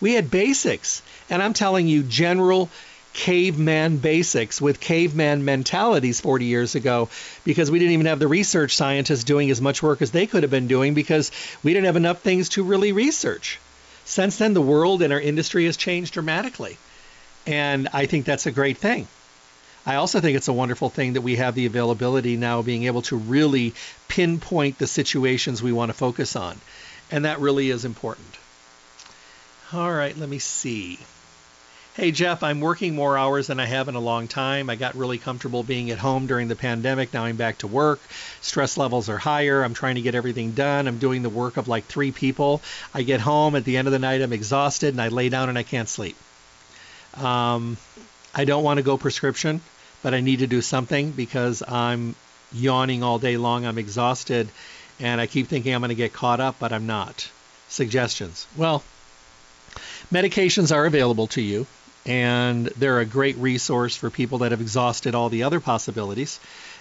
We 0.00 0.14
had 0.14 0.30
basics. 0.30 1.02
And 1.28 1.42
I'm 1.42 1.54
telling 1.54 1.88
you, 1.88 2.02
general 2.02 2.70
caveman 3.14 3.96
basics 3.96 4.60
with 4.60 4.78
caveman 4.78 5.44
mentalities 5.44 6.20
40 6.20 6.44
years 6.44 6.74
ago 6.76 7.08
because 7.44 7.70
we 7.70 7.80
didn't 7.80 7.94
even 7.94 8.06
have 8.06 8.20
the 8.20 8.28
research 8.28 8.76
scientists 8.76 9.24
doing 9.24 9.50
as 9.50 9.60
much 9.60 9.82
work 9.82 10.02
as 10.02 10.12
they 10.12 10.26
could 10.26 10.44
have 10.44 10.52
been 10.52 10.68
doing 10.68 10.94
because 10.94 11.32
we 11.64 11.72
didn't 11.72 11.86
have 11.86 11.96
enough 11.96 12.20
things 12.20 12.50
to 12.50 12.62
really 12.62 12.92
research. 12.92 13.58
Since 14.04 14.38
then, 14.38 14.54
the 14.54 14.62
world 14.62 15.02
and 15.02 15.12
our 15.12 15.20
industry 15.20 15.64
has 15.66 15.76
changed 15.76 16.14
dramatically. 16.14 16.78
And 17.48 17.88
I 17.94 18.04
think 18.04 18.26
that's 18.26 18.44
a 18.44 18.52
great 18.52 18.76
thing. 18.76 19.08
I 19.86 19.94
also 19.94 20.20
think 20.20 20.36
it's 20.36 20.48
a 20.48 20.52
wonderful 20.52 20.90
thing 20.90 21.14
that 21.14 21.22
we 21.22 21.36
have 21.36 21.54
the 21.54 21.64
availability 21.64 22.36
now 22.36 22.60
being 22.60 22.84
able 22.84 23.00
to 23.02 23.16
really 23.16 23.72
pinpoint 24.06 24.76
the 24.76 24.86
situations 24.86 25.62
we 25.62 25.72
want 25.72 25.88
to 25.88 25.96
focus 25.96 26.36
on. 26.36 26.60
And 27.10 27.24
that 27.24 27.40
really 27.40 27.70
is 27.70 27.86
important. 27.86 28.36
All 29.72 29.90
right, 29.90 30.14
let 30.14 30.28
me 30.28 30.38
see. 30.38 30.98
Hey, 31.94 32.10
Jeff, 32.10 32.42
I'm 32.42 32.60
working 32.60 32.94
more 32.94 33.16
hours 33.16 33.46
than 33.46 33.60
I 33.60 33.64
have 33.64 33.88
in 33.88 33.94
a 33.94 34.00
long 34.00 34.28
time. 34.28 34.68
I 34.68 34.76
got 34.76 34.94
really 34.94 35.16
comfortable 35.16 35.62
being 35.62 35.90
at 35.90 35.98
home 35.98 36.26
during 36.26 36.48
the 36.48 36.54
pandemic. 36.54 37.14
Now 37.14 37.24
I'm 37.24 37.36
back 37.36 37.56
to 37.58 37.66
work. 37.66 38.00
Stress 38.42 38.76
levels 38.76 39.08
are 39.08 39.16
higher. 39.16 39.62
I'm 39.64 39.72
trying 39.72 39.94
to 39.94 40.02
get 40.02 40.14
everything 40.14 40.52
done. 40.52 40.86
I'm 40.86 40.98
doing 40.98 41.22
the 41.22 41.30
work 41.30 41.56
of 41.56 41.66
like 41.66 41.86
three 41.86 42.12
people. 42.12 42.60
I 42.92 43.04
get 43.04 43.20
home 43.20 43.56
at 43.56 43.64
the 43.64 43.78
end 43.78 43.88
of 43.88 43.92
the 43.92 43.98
night, 43.98 44.20
I'm 44.20 44.34
exhausted, 44.34 44.92
and 44.92 45.00
I 45.00 45.08
lay 45.08 45.30
down 45.30 45.48
and 45.48 45.56
I 45.56 45.62
can't 45.62 45.88
sleep. 45.88 46.16
Um, 47.14 47.76
I 48.34 48.44
don't 48.44 48.62
want 48.62 48.78
to 48.78 48.82
go 48.82 48.96
prescription, 48.96 49.60
but 50.02 50.14
I 50.14 50.20
need 50.20 50.40
to 50.40 50.46
do 50.46 50.62
something 50.62 51.10
because 51.10 51.62
I'm 51.66 52.14
yawning 52.52 53.02
all 53.02 53.18
day 53.18 53.36
long. 53.36 53.66
I'm 53.66 53.78
exhausted, 53.78 54.48
and 55.00 55.20
I 55.20 55.26
keep 55.26 55.48
thinking 55.48 55.74
I'm 55.74 55.80
going 55.80 55.90
to 55.90 55.94
get 55.94 56.12
caught 56.12 56.40
up, 56.40 56.56
but 56.58 56.72
I'm 56.72 56.86
not. 56.86 57.28
Suggestions. 57.68 58.46
Well, 58.56 58.82
medications 60.12 60.74
are 60.74 60.86
available 60.86 61.26
to 61.28 61.42
you, 61.42 61.66
and 62.06 62.66
they're 62.66 63.00
a 63.00 63.04
great 63.04 63.36
resource 63.36 63.96
for 63.96 64.10
people 64.10 64.38
that 64.38 64.52
have 64.52 64.60
exhausted 64.60 65.14
all 65.14 65.28
the 65.28 65.42
other 65.42 65.60
possibilities 65.60 66.40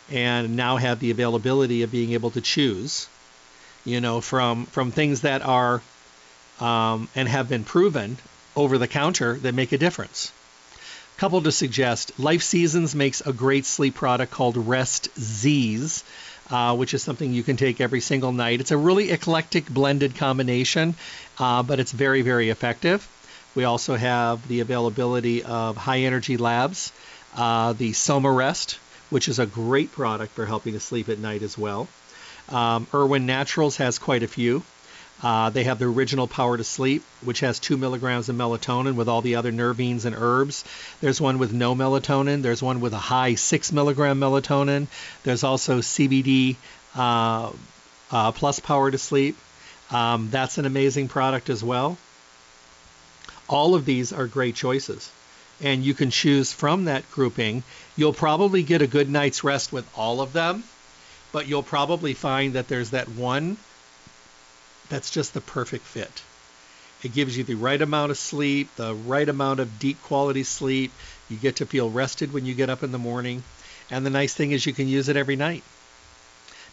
and 0.10 0.56
now 0.56 0.78
have 0.78 1.00
the 1.00 1.12
availability 1.12 1.84
of 1.84 1.92
being 1.92 2.14
able 2.14 2.32
to 2.32 2.42
choose, 2.42 3.10
you 3.84 4.00
know, 4.00 4.22
from 4.22 4.66
from 4.68 4.92
things 4.92 5.22
that 5.22 5.42
are 5.42 5.82
um, 6.60 7.10
and 7.16 7.28
have 7.28 7.50
been 7.50 7.64
proven 7.64 8.18
over 8.58 8.78
the 8.78 8.88
counter 8.88 9.36
that 9.38 9.54
make 9.54 9.72
a 9.72 9.78
difference. 9.78 10.34
Couple 11.18 11.42
to 11.44 11.52
suggest 11.52 12.20
Life 12.20 12.44
Seasons 12.44 12.94
makes 12.94 13.22
a 13.22 13.32
great 13.32 13.66
sleep 13.66 13.96
product 13.96 14.32
called 14.32 14.58
Rest 14.58 15.10
Z's. 15.18 16.04
Uh, 16.50 16.74
which 16.78 16.94
is 16.94 17.04
something 17.04 17.34
you 17.34 17.44
can 17.44 17.58
take 17.58 17.82
every 17.82 18.00
single 18.00 18.32
night. 18.32 18.62
It's 18.62 18.72
a 18.72 18.78
really 18.78 19.12
eclectic 19.12 19.68
blended 19.68 20.16
combination, 20.16 20.96
uh, 21.40 21.62
but 21.62 21.82
it's 21.82 21.92
very, 21.92 22.22
very 22.22 22.50
effective. 22.50 23.06
We 23.54 23.66
also 23.66 23.98
have 23.98 24.48
the 24.48 24.62
availability 24.62 25.44
of 25.44 25.76
High 25.76 26.02
Energy 26.02 26.38
Labs, 26.38 26.94
uh, 27.36 27.74
the 27.74 27.92
Soma 27.92 28.32
Rest, 28.32 28.80
which 29.10 29.28
is 29.28 29.40
a 29.40 29.46
great 29.46 29.92
product 29.92 30.32
for 30.36 30.46
helping 30.46 30.72
to 30.72 30.80
sleep 30.80 31.10
at 31.10 31.20
night 31.20 31.42
as 31.42 31.58
well. 31.58 31.90
Um, 32.48 32.88
Irwin 32.94 33.26
Naturals 33.26 33.76
has 33.78 34.00
quite 34.00 34.24
a 34.24 34.28
few. 34.28 34.64
Uh, 35.24 35.50
they 35.50 35.64
have 35.64 35.80
the 35.80 35.86
original 35.86 36.28
Power 36.28 36.58
to 36.58 36.64
Sleep, 36.64 37.04
which 37.22 37.40
has 37.40 37.60
two 37.60 37.76
milligrams 37.76 38.30
of 38.30 38.36
melatonin 38.36 38.96
with 38.96 39.10
all 39.10 39.22
the 39.22 39.36
other 39.36 39.52
nervines 39.52 40.06
and 40.06 40.16
herbs. 40.16 40.64
There's 41.02 41.20
one 41.20 41.40
with 41.40 41.52
no 41.52 41.74
melatonin. 41.74 42.44
There's 42.44 42.62
one 42.62 42.82
with 42.82 42.94
a 42.94 43.00
high 43.00 43.36
six 43.36 43.72
milligram 43.72 44.20
melatonin. 44.20 44.88
There's 45.24 45.44
also 45.44 45.80
CBD 45.80 46.56
uh, 46.96 47.52
uh, 48.12 48.32
plus 48.34 48.60
Power 48.60 48.92
to 48.92 48.98
Sleep. 48.98 49.38
Um, 49.90 50.30
that's 50.30 50.60
an 50.60 50.66
amazing 50.66 51.08
product 51.08 51.50
as 51.50 51.64
well. 51.64 51.98
All 53.50 53.74
of 53.74 53.86
these 53.86 54.14
are 54.14 54.28
great 54.28 54.56
choices. 54.56 55.10
And 55.62 55.84
you 55.84 55.96
can 55.96 56.12
choose 56.12 56.54
from 56.54 56.86
that 56.86 57.10
grouping. 57.12 57.64
You'll 57.96 58.14
probably 58.14 58.62
get 58.62 58.84
a 58.84 58.88
good 58.88 59.10
night's 59.10 59.44
rest 59.44 59.74
with 59.74 59.88
all 59.98 60.22
of 60.22 60.32
them, 60.34 60.64
but 61.32 61.48
you'll 61.48 61.64
probably 61.64 62.14
find 62.14 62.54
that 62.54 62.68
there's 62.68 62.92
that 62.92 63.10
one 63.10 63.58
that's 64.90 65.12
just 65.12 65.34
the 65.34 65.42
perfect 65.42 65.86
fit. 65.86 66.24
It 67.04 67.14
gives 67.14 67.38
you 67.38 67.44
the 67.44 67.56
right 67.56 67.82
amount 67.82 68.12
of 68.12 68.18
sleep, 68.18 68.76
the 68.76 68.96
right 68.96 69.28
amount 69.28 69.60
of 69.60 69.80
deep 69.80 70.02
quality 70.04 70.44
sleep. 70.44 70.92
You 71.30 71.38
get 71.38 71.58
to 71.58 71.66
feel 71.66 71.90
rested 71.90 72.34
when 72.34 72.46
you 72.46 72.56
get 72.56 72.70
up 72.70 72.84
in 72.84 72.92
the 72.92 72.98
morning. 72.98 73.44
And 73.92 74.06
the 74.06 74.10
nice 74.10 74.34
thing 74.34 74.52
is 74.52 74.66
you 74.66 74.74
can 74.74 74.88
use 74.88 75.08
it 75.08 75.18
every 75.18 75.36
night. 75.36 75.64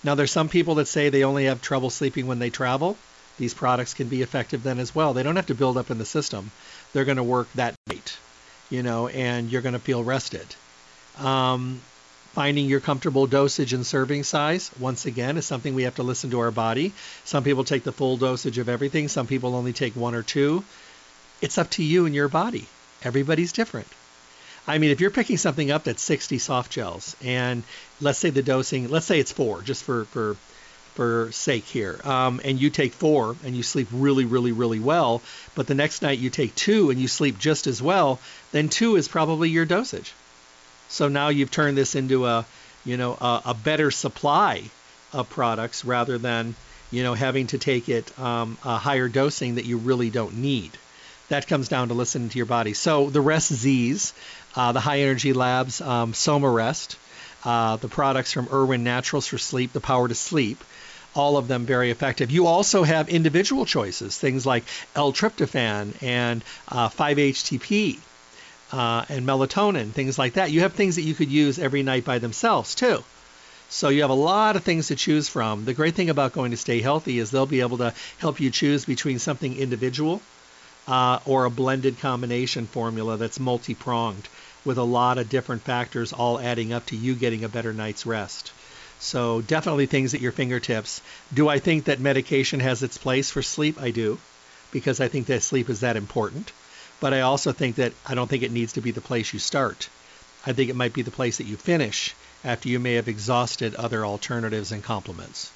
Now, 0.03 0.15
there's 0.15 0.31
some 0.31 0.49
people 0.49 0.77
that 0.77 0.89
say 0.89 1.09
they 1.09 1.25
only 1.25 1.45
have 1.45 1.61
trouble 1.63 1.91
sleeping 1.91 2.27
when 2.27 2.39
they 2.39 2.51
travel. 2.51 2.97
These 3.39 3.55
products 3.55 3.95
can 3.95 4.09
be 4.09 4.23
effective 4.23 4.63
then 4.63 4.79
as 4.79 4.95
well. 4.95 5.13
They 5.13 5.23
don't 5.23 5.37
have 5.37 5.47
to 5.47 5.55
build 5.55 5.77
up 5.77 5.91
in 5.91 5.99
the 5.99 6.05
system. 6.05 6.51
They're 6.93 7.05
going 7.05 7.17
to 7.17 7.23
work 7.23 7.53
that 7.55 7.75
night, 7.89 8.17
you 8.71 8.83
know, 8.83 9.09
and 9.09 9.51
you're 9.51 9.63
going 9.63 9.73
to 9.73 9.79
feel 9.79 10.05
rested. 10.05 10.47
Um, 11.19 11.81
Finding 12.35 12.67
your 12.67 12.81
comfortable 12.81 13.29
dosage 13.29 13.73
and 13.73 13.87
serving 13.87 14.25
size, 14.25 14.69
once 14.81 15.07
again, 15.07 15.37
is 15.37 15.47
something 15.47 15.73
we 15.73 15.85
have 15.85 15.95
to 15.95 16.03
listen 16.03 16.31
to 16.31 16.41
our 16.41 16.51
body. 16.51 16.93
Some 17.25 17.45
people 17.45 17.63
take 17.63 17.85
the 17.85 17.93
full 17.93 18.17
dosage 18.17 18.59
of 18.59 18.69
everything, 18.69 19.07
some 19.07 19.29
people 19.29 19.55
only 19.55 19.73
take 19.73 19.95
one 19.95 20.17
or 20.17 20.25
two. 20.25 20.65
It's 21.41 21.59
up 21.59 21.71
to 21.71 21.85
you 21.85 22.07
and 22.07 22.15
your 22.15 22.27
body. 22.27 22.67
Everybody's 23.05 23.53
different. 23.53 23.87
I 24.67 24.79
mean, 24.79 24.91
if 24.91 25.01
you're 25.01 25.13
picking 25.13 25.37
something 25.37 25.71
up 25.71 25.85
that's 25.85 26.03
60 26.03 26.39
soft 26.39 26.73
gels, 26.73 27.15
and 27.23 27.63
let's 28.01 28.19
say 28.19 28.31
the 28.31 28.43
dosing, 28.43 28.89
let's 28.89 29.07
say 29.07 29.21
it's 29.21 29.31
four, 29.31 29.63
just 29.63 29.85
for 29.85 30.05
for 30.07 30.37
for 30.95 31.31
sake 31.31 31.67
here, 31.67 32.01
um, 32.03 32.41
and 32.45 32.61
you 32.61 32.69
take 32.69 32.95
four 32.95 33.37
and 33.45 33.55
you 33.57 33.63
sleep 33.63 33.87
really, 33.93 34.25
really, 34.25 34.51
really 34.51 34.81
well, 34.81 35.23
but 35.55 35.69
the 35.69 35.75
next 35.77 36.03
night 36.03 36.19
you 36.19 36.31
take 36.31 36.57
two 36.57 36.91
and 36.91 37.01
you 37.01 37.07
sleep 37.07 37.39
just 37.39 37.69
as 37.69 37.81
well, 37.81 38.19
then 38.51 38.69
two 38.69 38.97
is 38.97 39.07
probably 39.07 39.51
your 39.51 39.67
dosage. 39.67 40.13
So 40.95 41.09
now 41.09 41.29
you've 41.31 41.51
turned 41.51 41.77
this 41.77 41.97
into 41.97 42.25
a, 42.25 42.47
you 42.85 42.97
know, 42.97 43.15
a, 43.21 43.43
a 43.47 43.55
better 43.55 43.91
supply 43.91 44.63
of 45.13 45.29
products 45.29 45.85
rather 45.85 46.19
than, 46.19 46.55
you 46.93 47.03
know, 47.03 47.15
having 47.15 47.49
to 47.49 47.59
take 47.59 47.89
it 47.89 48.17
um, 48.17 48.57
a 48.65 48.77
higher 48.77 49.09
dosing 49.09 49.57
that 49.57 49.65
you 49.65 49.79
really 49.79 50.11
don't 50.11 50.37
need. 50.37 50.71
That 51.31 51.49
comes 51.49 51.67
down 51.67 51.89
to 51.89 51.95
listening 51.95 52.29
to 52.29 52.37
your 52.37 52.47
body. 52.47 52.75
So 52.75 53.11
the 53.11 53.21
Rest 53.21 53.53
Z's, 53.53 54.13
uh, 54.55 54.71
the 54.71 54.79
High 54.79 55.01
Energy 55.01 55.33
Labs 55.33 55.81
um, 55.81 56.15
Soma 56.15 56.49
Rest, 56.49 56.97
uh, 57.45 57.75
the 57.75 57.89
products 57.89 58.33
from 58.33 58.49
Irwin 58.53 58.85
Naturals 58.85 59.27
for 59.27 59.39
sleep, 59.39 59.73
the 59.73 59.81
Power 59.81 60.07
to 60.07 60.15
Sleep, 60.15 60.63
all 61.17 61.37
of 61.37 61.49
them 61.49 61.67
very 61.67 61.91
effective. 61.91 62.31
You 62.31 62.47
also 62.47 62.85
have 62.85 63.09
individual 63.09 63.67
choices, 63.67 64.17
things 64.17 64.47
like 64.47 64.63
L-tryptophan 64.95 66.01
and 66.05 66.45
uh, 66.69 66.89
5-HTP 66.89 67.99
uh, 68.75 69.05
and 69.09 69.25
melatonin, 69.25 69.93
things 69.93 70.19
like 70.19 70.33
that. 70.33 70.51
You 70.51 70.61
have 70.63 70.73
things 70.73 70.97
that 70.97 71.03
you 71.03 71.15
could 71.15 71.31
use 71.31 71.61
every 71.61 71.85
night 71.85 72.05
by 72.05 72.19
themselves 72.19 72.75
too. 72.75 73.05
So 73.69 73.89
you 73.89 74.03
have 74.03 74.11
a 74.11 74.15
lot 74.15 74.57
of 74.57 74.65
things 74.65 74.89
to 74.89 74.97
choose 74.97 75.29
from. 75.29 75.65
The 75.65 75.75
great 75.75 75.95
thing 75.95 76.11
about 76.11 76.33
going 76.33 76.51
to 76.51 76.57
Stay 76.57 76.81
Healthy 76.81 77.21
is 77.21 77.31
they'll 77.31 77.47
be 77.47 77.61
able 77.61 77.79
to 77.79 77.95
help 78.19 78.41
you 78.41 78.51
choose 78.51 78.85
between 78.85 79.21
something 79.21 79.57
individual 79.57 80.21
uh, 80.89 81.21
or 81.25 81.45
a 81.45 81.51
blended 81.51 82.01
combination 82.01 82.67
formula 82.67 83.17
that's 83.17 83.39
multi-pronged 83.39 84.29
with 84.65 84.79
a 84.79 84.83
lot 84.83 85.19
of 85.19 85.29
different 85.29 85.63
factors 85.63 86.13
all 86.13 86.41
adding 86.41 86.73
up 86.73 86.85
to 86.87 86.97
you 86.97 87.15
getting 87.15 87.45
a 87.45 87.49
better 87.49 87.73
night's 87.73 88.07
rest. 88.07 88.53
So 88.99 89.41
definitely 89.41 89.87
things 89.87 90.15
at 90.15 90.21
your 90.21 90.33
fingertips. 90.33 91.01
Do 91.33 91.49
I 91.49 91.61
think 91.61 91.85
that 91.85 92.01
medication 92.01 92.59
has 92.59 92.83
its 92.83 92.99
place 92.99 93.31
for 93.31 93.43
sleep? 93.43 93.81
I 93.81 93.93
do, 93.93 94.19
because 94.73 95.01
I 95.01 95.07
think 95.07 95.27
that 95.27 95.43
sleep 95.43 95.71
is 95.71 95.81
that 95.81 95.97
important. 95.97 96.51
But 97.05 97.13
I 97.13 97.21
also 97.21 97.53
think 97.53 97.77
that 97.77 97.93
I 98.07 98.15
don't 98.15 98.31
think 98.31 98.43
it 98.43 98.51
needs 98.51 98.73
to 98.73 98.81
be 98.81 98.91
the 98.91 99.03
place 99.03 99.35
you 99.35 99.39
start. 99.39 99.91
I 100.47 100.55
think 100.55 100.71
it 100.71 100.75
might 100.75 100.95
be 100.95 101.03
the 101.03 101.11
place 101.11 101.37
that 101.37 101.47
you 101.47 101.59
finish 101.59 102.15
after 102.43 102.71
you 102.71 102.79
may 102.79 102.95
have 102.95 103.09
exhausted 103.09 103.75
other 103.75 104.07
alternatives 104.07 104.73
and 104.73 104.83
complements. 104.83 105.53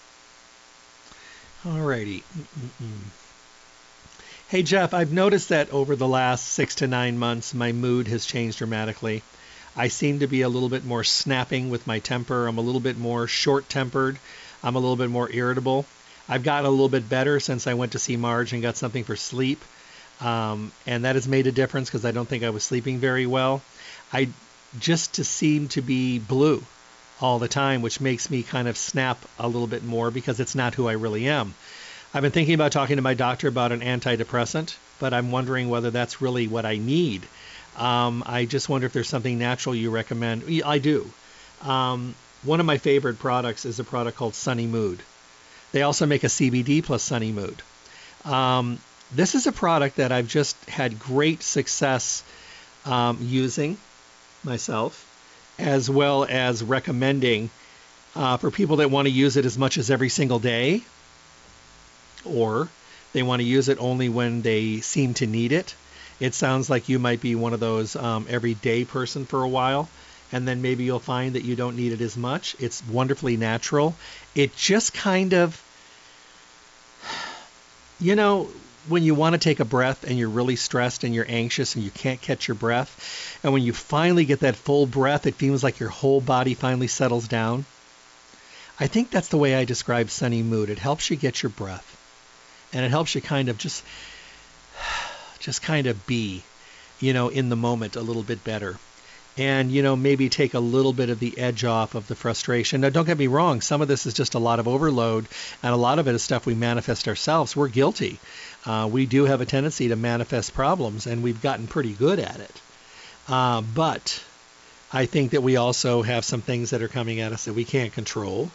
Alrighty. 1.64 2.22
Mm-mm-mm. 2.36 3.00
Hey 4.48 4.62
Jeff, 4.62 4.92
I've 4.92 5.10
noticed 5.10 5.48
that 5.48 5.70
over 5.70 5.96
the 5.96 6.06
last 6.06 6.48
six 6.48 6.74
to 6.74 6.86
nine 6.86 7.18
months, 7.18 7.54
my 7.54 7.72
mood 7.72 8.08
has 8.08 8.26
changed 8.26 8.58
dramatically. 8.58 9.22
I 9.74 9.88
seem 9.88 10.18
to 10.18 10.26
be 10.26 10.42
a 10.42 10.50
little 10.50 10.68
bit 10.68 10.84
more 10.84 11.02
snapping 11.02 11.70
with 11.70 11.86
my 11.86 11.98
temper. 11.98 12.46
I'm 12.46 12.58
a 12.58 12.66
little 12.68 12.78
bit 12.78 12.98
more 12.98 13.26
short 13.26 13.70
tempered. 13.70 14.18
I'm 14.62 14.76
a 14.76 14.80
little 14.80 14.96
bit 14.96 15.08
more 15.08 15.32
irritable. 15.32 15.86
I've 16.28 16.42
gotten 16.42 16.66
a 16.66 16.70
little 16.70 16.90
bit 16.90 17.08
better 17.08 17.40
since 17.40 17.66
I 17.66 17.72
went 17.72 17.92
to 17.92 17.98
see 17.98 18.18
Marge 18.18 18.52
and 18.52 18.60
got 18.60 18.76
something 18.76 19.04
for 19.04 19.16
sleep. 19.16 19.64
Um, 20.20 20.72
and 20.86 21.04
that 21.04 21.14
has 21.14 21.28
made 21.28 21.46
a 21.46 21.52
difference 21.52 21.88
because 21.88 22.04
I 22.04 22.10
don't 22.10 22.28
think 22.28 22.42
I 22.42 22.50
was 22.50 22.64
sleeping 22.64 22.98
very 22.98 23.26
well. 23.26 23.62
I 24.12 24.28
just 24.78 25.14
to 25.14 25.24
seem 25.24 25.68
to 25.68 25.82
be 25.82 26.18
blue 26.18 26.64
all 27.20 27.38
the 27.38 27.48
time, 27.48 27.82
which 27.82 28.00
makes 28.00 28.30
me 28.30 28.42
kind 28.42 28.68
of 28.68 28.76
snap 28.76 29.18
a 29.38 29.46
little 29.46 29.66
bit 29.66 29.84
more 29.84 30.10
because 30.10 30.40
it's 30.40 30.54
not 30.54 30.74
who 30.74 30.88
I 30.88 30.92
really 30.92 31.28
am. 31.28 31.54
I've 32.14 32.22
been 32.22 32.32
thinking 32.32 32.54
about 32.54 32.72
talking 32.72 32.96
to 32.96 33.02
my 33.02 33.14
doctor 33.14 33.48
about 33.48 33.72
an 33.72 33.80
antidepressant, 33.80 34.76
but 34.98 35.12
I'm 35.12 35.30
wondering 35.30 35.68
whether 35.68 35.90
that's 35.90 36.22
really 36.22 36.48
what 36.48 36.64
I 36.64 36.76
need. 36.76 37.26
Um, 37.76 38.22
I 38.26 38.44
just 38.44 38.68
wonder 38.68 38.86
if 38.86 38.92
there's 38.92 39.08
something 39.08 39.38
natural 39.38 39.74
you 39.74 39.90
recommend. 39.90 40.44
I 40.64 40.78
do. 40.78 41.10
Um, 41.62 42.14
one 42.42 42.60
of 42.60 42.66
my 42.66 42.78
favorite 42.78 43.18
products 43.18 43.64
is 43.64 43.78
a 43.78 43.84
product 43.84 44.16
called 44.16 44.34
Sunny 44.34 44.66
Mood. 44.66 45.00
They 45.72 45.82
also 45.82 46.06
make 46.06 46.24
a 46.24 46.28
CBD 46.28 46.82
plus 46.82 47.02
Sunny 47.02 47.30
Mood. 47.30 47.62
Um, 48.24 48.78
this 49.12 49.34
is 49.34 49.46
a 49.46 49.52
product 49.52 49.96
that 49.96 50.12
I've 50.12 50.28
just 50.28 50.56
had 50.68 50.98
great 50.98 51.42
success 51.42 52.22
um, 52.84 53.18
using 53.20 53.78
myself, 54.44 55.04
as 55.58 55.88
well 55.88 56.24
as 56.28 56.62
recommending 56.62 57.50
uh, 58.14 58.36
for 58.36 58.50
people 58.50 58.76
that 58.76 58.90
want 58.90 59.06
to 59.06 59.12
use 59.12 59.36
it 59.36 59.44
as 59.44 59.56
much 59.56 59.78
as 59.78 59.90
every 59.90 60.08
single 60.08 60.38
day, 60.38 60.82
or 62.24 62.68
they 63.12 63.22
want 63.22 63.40
to 63.40 63.46
use 63.46 63.68
it 63.68 63.78
only 63.80 64.08
when 64.08 64.42
they 64.42 64.80
seem 64.80 65.14
to 65.14 65.26
need 65.26 65.52
it. 65.52 65.74
It 66.20 66.34
sounds 66.34 66.68
like 66.68 66.88
you 66.88 66.98
might 66.98 67.20
be 67.20 67.34
one 67.34 67.52
of 67.52 67.60
those 67.60 67.94
um, 67.96 68.26
everyday 68.28 68.84
person 68.84 69.24
for 69.24 69.42
a 69.42 69.48
while, 69.48 69.88
and 70.32 70.46
then 70.46 70.60
maybe 70.60 70.84
you'll 70.84 70.98
find 70.98 71.34
that 71.34 71.44
you 71.44 71.56
don't 71.56 71.76
need 71.76 71.92
it 71.92 72.00
as 72.00 72.16
much. 72.16 72.56
It's 72.58 72.84
wonderfully 72.86 73.36
natural. 73.36 73.94
It 74.34 74.56
just 74.56 74.92
kind 74.92 75.32
of, 75.32 75.62
you 78.00 78.16
know, 78.16 78.48
when 78.86 79.02
you 79.02 79.14
want 79.14 79.34
to 79.34 79.38
take 79.38 79.60
a 79.60 79.64
breath 79.64 80.04
and 80.04 80.18
you're 80.18 80.28
really 80.28 80.56
stressed 80.56 81.04
and 81.04 81.14
you're 81.14 81.26
anxious 81.28 81.74
and 81.74 81.84
you 81.84 81.90
can't 81.90 82.20
catch 82.20 82.48
your 82.48 82.54
breath, 82.54 83.38
and 83.42 83.52
when 83.52 83.62
you 83.62 83.72
finally 83.72 84.24
get 84.24 84.40
that 84.40 84.56
full 84.56 84.86
breath, 84.86 85.26
it 85.26 85.34
feels 85.34 85.64
like 85.64 85.80
your 85.80 85.88
whole 85.88 86.20
body 86.20 86.54
finally 86.54 86.86
settles 86.86 87.28
down. 87.28 87.64
I 88.80 88.86
think 88.86 89.10
that's 89.10 89.28
the 89.28 89.38
way 89.38 89.54
I 89.54 89.64
describe 89.64 90.10
sunny 90.10 90.42
mood. 90.42 90.70
It 90.70 90.78
helps 90.78 91.10
you 91.10 91.16
get 91.16 91.42
your 91.42 91.50
breath. 91.50 91.96
And 92.72 92.84
it 92.84 92.90
helps 92.90 93.14
you 93.14 93.20
kind 93.20 93.48
of 93.48 93.58
just 93.58 93.82
just 95.40 95.62
kind 95.62 95.86
of 95.86 96.06
be, 96.06 96.42
you 97.00 97.12
know, 97.12 97.28
in 97.28 97.48
the 97.48 97.56
moment 97.56 97.96
a 97.96 98.02
little 98.02 98.22
bit 98.22 98.44
better 98.44 98.78
and 99.38 99.70
you 99.70 99.82
know 99.82 99.94
maybe 99.94 100.28
take 100.28 100.54
a 100.54 100.60
little 100.60 100.92
bit 100.92 101.08
of 101.08 101.20
the 101.20 101.38
edge 101.38 101.64
off 101.64 101.94
of 101.94 102.08
the 102.08 102.14
frustration. 102.16 102.80
Now, 102.80 102.90
don't 102.90 103.06
get 103.06 103.16
me 103.16 103.28
wrong; 103.28 103.60
some 103.60 103.80
of 103.80 103.88
this 103.88 104.04
is 104.04 104.12
just 104.12 104.34
a 104.34 104.38
lot 104.38 104.58
of 104.58 104.68
overload, 104.68 105.26
and 105.62 105.72
a 105.72 105.76
lot 105.76 105.98
of 105.98 106.08
it 106.08 106.14
is 106.14 106.22
stuff 106.22 106.44
we 106.44 106.54
manifest 106.54 107.08
ourselves. 107.08 107.56
We're 107.56 107.68
guilty. 107.68 108.18
Uh, 108.66 108.88
we 108.90 109.06
do 109.06 109.24
have 109.24 109.40
a 109.40 109.46
tendency 109.46 109.88
to 109.88 109.96
manifest 109.96 110.52
problems, 110.52 111.06
and 111.06 111.22
we've 111.22 111.40
gotten 111.40 111.68
pretty 111.68 111.92
good 111.92 112.18
at 112.18 112.40
it. 112.40 112.60
Uh, 113.28 113.60
but 113.60 114.22
I 114.92 115.06
think 115.06 115.30
that 115.30 115.42
we 115.42 115.56
also 115.56 116.02
have 116.02 116.24
some 116.24 116.40
things 116.40 116.70
that 116.70 116.82
are 116.82 116.88
coming 116.88 117.20
at 117.20 117.32
us 117.32 117.44
that 117.44 117.54
we 117.54 117.64
can't 117.64 117.92
control, 117.92 118.50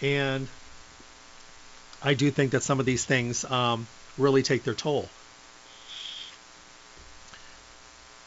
and 0.00 0.46
I 2.02 2.14
do 2.14 2.30
think 2.30 2.52
that 2.52 2.62
some 2.62 2.78
of 2.80 2.86
these 2.86 3.04
things 3.04 3.44
um, 3.44 3.86
really 4.16 4.42
take 4.42 4.62
their 4.62 4.74
toll. 4.74 5.08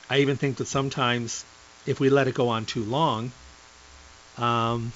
I 0.10 0.20
even 0.20 0.38
think 0.38 0.58
that 0.58 0.68
sometimes 0.68 1.43
if 1.86 2.00
we 2.00 2.10
let 2.10 2.28
it 2.28 2.36
go 2.36 2.50
on 2.50 2.66
too 2.66 2.84
long, 2.84 3.32
um, 4.38 4.92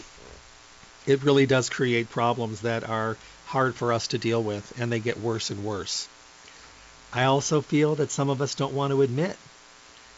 it 1.05 1.23
really 1.23 1.45
does 1.45 1.69
create 1.69 2.09
problems 2.09 2.61
that 2.61 2.87
are 2.87 3.17
hard 3.45 3.75
for 3.75 3.93
us 3.93 4.07
to 4.07 4.17
deal 4.17 4.43
with, 4.43 4.79
and 4.79 4.91
they 4.91 4.99
get 4.99 5.19
worse 5.19 5.49
and 5.49 5.63
worse. 5.63 6.07
I 7.13 7.23
also 7.23 7.61
feel 7.61 7.95
that 7.95 8.11
some 8.11 8.29
of 8.29 8.41
us 8.41 8.55
don't 8.55 8.73
want 8.73 8.91
to 8.91 9.01
admit 9.01 9.37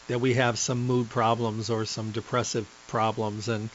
that 0.08 0.20
we 0.20 0.34
have 0.34 0.58
some 0.58 0.86
mood 0.86 1.08
problems 1.08 1.70
or 1.70 1.84
some 1.84 2.10
depressive 2.10 2.66
problems, 2.88 3.48
and 3.48 3.70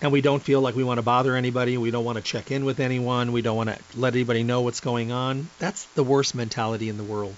and 0.00 0.10
we 0.10 0.20
don't 0.20 0.42
feel 0.42 0.60
like 0.60 0.74
we 0.74 0.82
want 0.82 0.98
to 0.98 1.02
bother 1.02 1.36
anybody, 1.36 1.76
we 1.76 1.92
don't 1.92 2.04
want 2.04 2.16
to 2.16 2.24
check 2.24 2.50
in 2.50 2.64
with 2.64 2.80
anyone, 2.80 3.30
we 3.30 3.42
don't 3.42 3.56
want 3.56 3.68
to 3.68 3.78
let 3.94 4.14
anybody 4.14 4.42
know 4.42 4.62
what's 4.62 4.80
going 4.80 5.12
on, 5.12 5.48
that's 5.60 5.84
the 5.94 6.02
worst 6.02 6.34
mentality 6.34 6.88
in 6.88 6.96
the 6.96 7.04
world. 7.04 7.36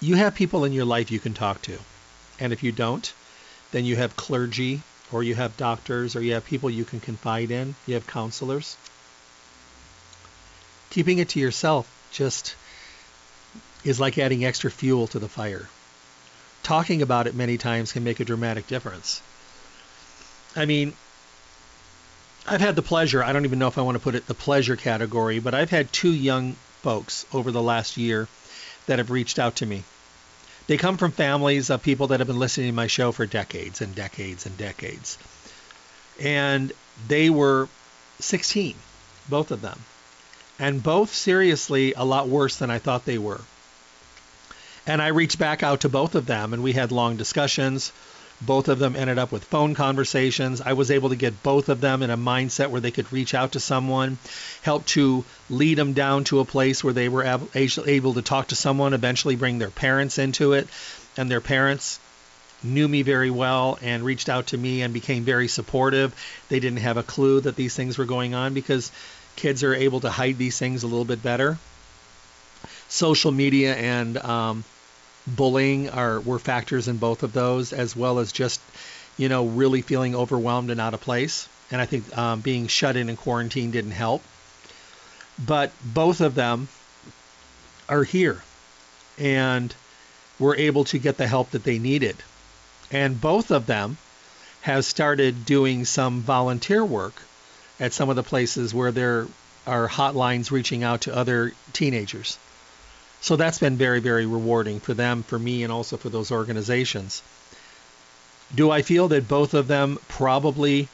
You 0.00 0.14
have 0.14 0.34
people 0.34 0.64
in 0.64 0.72
your 0.72 0.86
life 0.86 1.10
you 1.10 1.20
can 1.20 1.34
talk 1.34 1.60
to. 1.62 1.78
And 2.38 2.52
if 2.52 2.62
you 2.62 2.72
don't, 2.72 3.12
then 3.70 3.84
you 3.84 3.96
have 3.96 4.16
clergy 4.16 4.82
or 5.12 5.22
you 5.22 5.34
have 5.34 5.56
doctors 5.56 6.16
or 6.16 6.22
you 6.22 6.34
have 6.34 6.44
people 6.44 6.70
you 6.70 6.84
can 6.84 7.00
confide 7.00 7.50
in, 7.50 7.74
you 7.86 7.94
have 7.94 8.06
counselors. 8.06 8.76
Keeping 10.90 11.18
it 11.18 11.30
to 11.30 11.40
yourself 11.40 11.88
just 12.10 12.54
is 13.84 14.00
like 14.00 14.18
adding 14.18 14.44
extra 14.44 14.70
fuel 14.70 15.06
to 15.08 15.18
the 15.18 15.28
fire. 15.28 15.68
Talking 16.62 17.02
about 17.02 17.26
it 17.26 17.34
many 17.34 17.58
times 17.58 17.92
can 17.92 18.02
make 18.02 18.18
a 18.18 18.24
dramatic 18.24 18.66
difference. 18.66 19.22
I 20.56 20.64
mean, 20.64 20.94
I've 22.46 22.60
had 22.60 22.76
the 22.76 22.82
pleasure, 22.82 23.22
I 23.22 23.32
don't 23.32 23.44
even 23.44 23.58
know 23.58 23.68
if 23.68 23.78
I 23.78 23.82
want 23.82 23.96
to 23.96 24.02
put 24.02 24.14
it 24.14 24.26
the 24.26 24.34
pleasure 24.34 24.76
category, 24.76 25.38
but 25.38 25.54
I've 25.54 25.70
had 25.70 25.92
two 25.92 26.12
young 26.12 26.56
folks 26.82 27.26
over 27.32 27.50
the 27.50 27.62
last 27.62 27.96
year 27.96 28.28
that 28.86 28.98
have 28.98 29.10
reached 29.10 29.38
out 29.38 29.56
to 29.56 29.66
me. 29.66 29.82
They 30.66 30.76
come 30.76 30.96
from 30.96 31.12
families 31.12 31.70
of 31.70 31.82
people 31.82 32.08
that 32.08 32.20
have 32.20 32.26
been 32.26 32.38
listening 32.38 32.68
to 32.68 32.74
my 32.74 32.88
show 32.88 33.12
for 33.12 33.24
decades 33.24 33.80
and 33.80 33.94
decades 33.94 34.46
and 34.46 34.56
decades. 34.56 35.16
And 36.20 36.72
they 37.06 37.30
were 37.30 37.68
16, 38.20 38.74
both 39.28 39.50
of 39.50 39.60
them. 39.60 39.84
And 40.58 40.82
both 40.82 41.14
seriously 41.14 41.92
a 41.94 42.04
lot 42.04 42.28
worse 42.28 42.56
than 42.56 42.70
I 42.70 42.78
thought 42.78 43.04
they 43.04 43.18
were. 43.18 43.40
And 44.86 45.02
I 45.02 45.08
reached 45.08 45.38
back 45.38 45.62
out 45.62 45.80
to 45.80 45.88
both 45.88 46.14
of 46.14 46.26
them 46.26 46.52
and 46.52 46.62
we 46.62 46.72
had 46.72 46.90
long 46.92 47.16
discussions. 47.16 47.92
Both 48.40 48.68
of 48.68 48.78
them 48.78 48.96
ended 48.96 49.18
up 49.18 49.32
with 49.32 49.44
phone 49.44 49.74
conversations. 49.74 50.60
I 50.60 50.74
was 50.74 50.90
able 50.90 51.08
to 51.08 51.16
get 51.16 51.42
both 51.42 51.68
of 51.68 51.80
them 51.80 52.02
in 52.02 52.10
a 52.10 52.18
mindset 52.18 52.70
where 52.70 52.80
they 52.80 52.90
could 52.90 53.10
reach 53.12 53.34
out 53.34 53.52
to 53.52 53.60
someone, 53.60 54.18
help 54.62 54.84
to 54.86 55.24
lead 55.48 55.78
them 55.78 55.94
down 55.94 56.24
to 56.24 56.40
a 56.40 56.44
place 56.44 56.84
where 56.84 56.92
they 56.92 57.08
were 57.08 57.24
able 57.54 58.14
to 58.14 58.22
talk 58.22 58.48
to 58.48 58.56
someone, 58.56 58.92
eventually 58.92 59.36
bring 59.36 59.58
their 59.58 59.70
parents 59.70 60.18
into 60.18 60.52
it. 60.52 60.68
And 61.16 61.30
their 61.30 61.40
parents 61.40 61.98
knew 62.62 62.86
me 62.86 63.02
very 63.02 63.30
well 63.30 63.78
and 63.80 64.04
reached 64.04 64.28
out 64.28 64.48
to 64.48 64.58
me 64.58 64.82
and 64.82 64.92
became 64.92 65.24
very 65.24 65.48
supportive. 65.48 66.14
They 66.48 66.60
didn't 66.60 66.80
have 66.80 66.96
a 66.96 67.02
clue 67.02 67.40
that 67.40 67.56
these 67.56 67.74
things 67.74 67.96
were 67.96 68.04
going 68.04 68.34
on 68.34 68.52
because 68.54 68.90
kids 69.36 69.62
are 69.62 69.74
able 69.74 70.00
to 70.00 70.10
hide 70.10 70.38
these 70.38 70.58
things 70.58 70.82
a 70.82 70.86
little 70.86 71.04
bit 71.04 71.22
better. 71.22 71.58
Social 72.88 73.32
media 73.32 73.74
and 73.74 74.16
um, 74.18 74.64
bullying 75.26 75.90
are 75.90 76.20
were 76.20 76.38
factors 76.38 76.88
in 76.88 76.98
both 76.98 77.22
of 77.22 77.32
those, 77.32 77.72
as 77.72 77.96
well 77.96 78.18
as 78.18 78.32
just 78.32 78.60
you 79.16 79.28
know 79.28 79.46
really 79.46 79.82
feeling 79.82 80.14
overwhelmed 80.14 80.70
and 80.70 80.80
out 80.80 80.94
of 80.94 81.00
place. 81.00 81.48
And 81.70 81.80
I 81.80 81.86
think 81.86 82.16
um, 82.16 82.40
being 82.40 82.68
shut 82.68 82.96
in 82.96 83.08
and 83.08 83.18
quarantine 83.18 83.70
didn't 83.72 83.90
help. 83.90 84.22
But 85.38 85.72
both 85.82 86.20
of 86.20 86.34
them 86.34 86.68
are 87.88 88.04
here, 88.04 88.42
and 89.18 89.74
were 90.38 90.56
able 90.56 90.84
to 90.84 90.98
get 90.98 91.16
the 91.16 91.26
help 91.26 91.50
that 91.50 91.64
they 91.64 91.78
needed. 91.78 92.16
And 92.90 93.20
both 93.20 93.50
of 93.50 93.66
them 93.66 93.98
have 94.62 94.84
started 94.84 95.44
doing 95.44 95.84
some 95.84 96.22
volunteer 96.22 96.84
work 96.84 97.14
at 97.78 97.92
some 97.92 98.08
of 98.08 98.16
the 98.16 98.22
places 98.22 98.74
where 98.74 98.92
there 98.92 99.26
are 99.66 99.88
hotlines 99.88 100.50
reaching 100.50 100.82
out 100.82 101.02
to 101.02 101.14
other 101.14 101.52
teenagers. 101.72 102.38
So 103.26 103.34
that's 103.34 103.58
been 103.58 103.76
very, 103.76 103.98
very 103.98 104.24
rewarding 104.24 104.78
for 104.78 104.94
them, 104.94 105.24
for 105.24 105.36
me, 105.36 105.64
and 105.64 105.72
also 105.72 105.96
for 105.96 106.08
those 106.08 106.30
organizations. 106.30 107.24
Do 108.54 108.70
I 108.70 108.82
feel 108.82 109.08
that 109.08 109.26
both 109.26 109.52
of 109.52 109.66
them 109.66 109.98
probably 110.06 110.86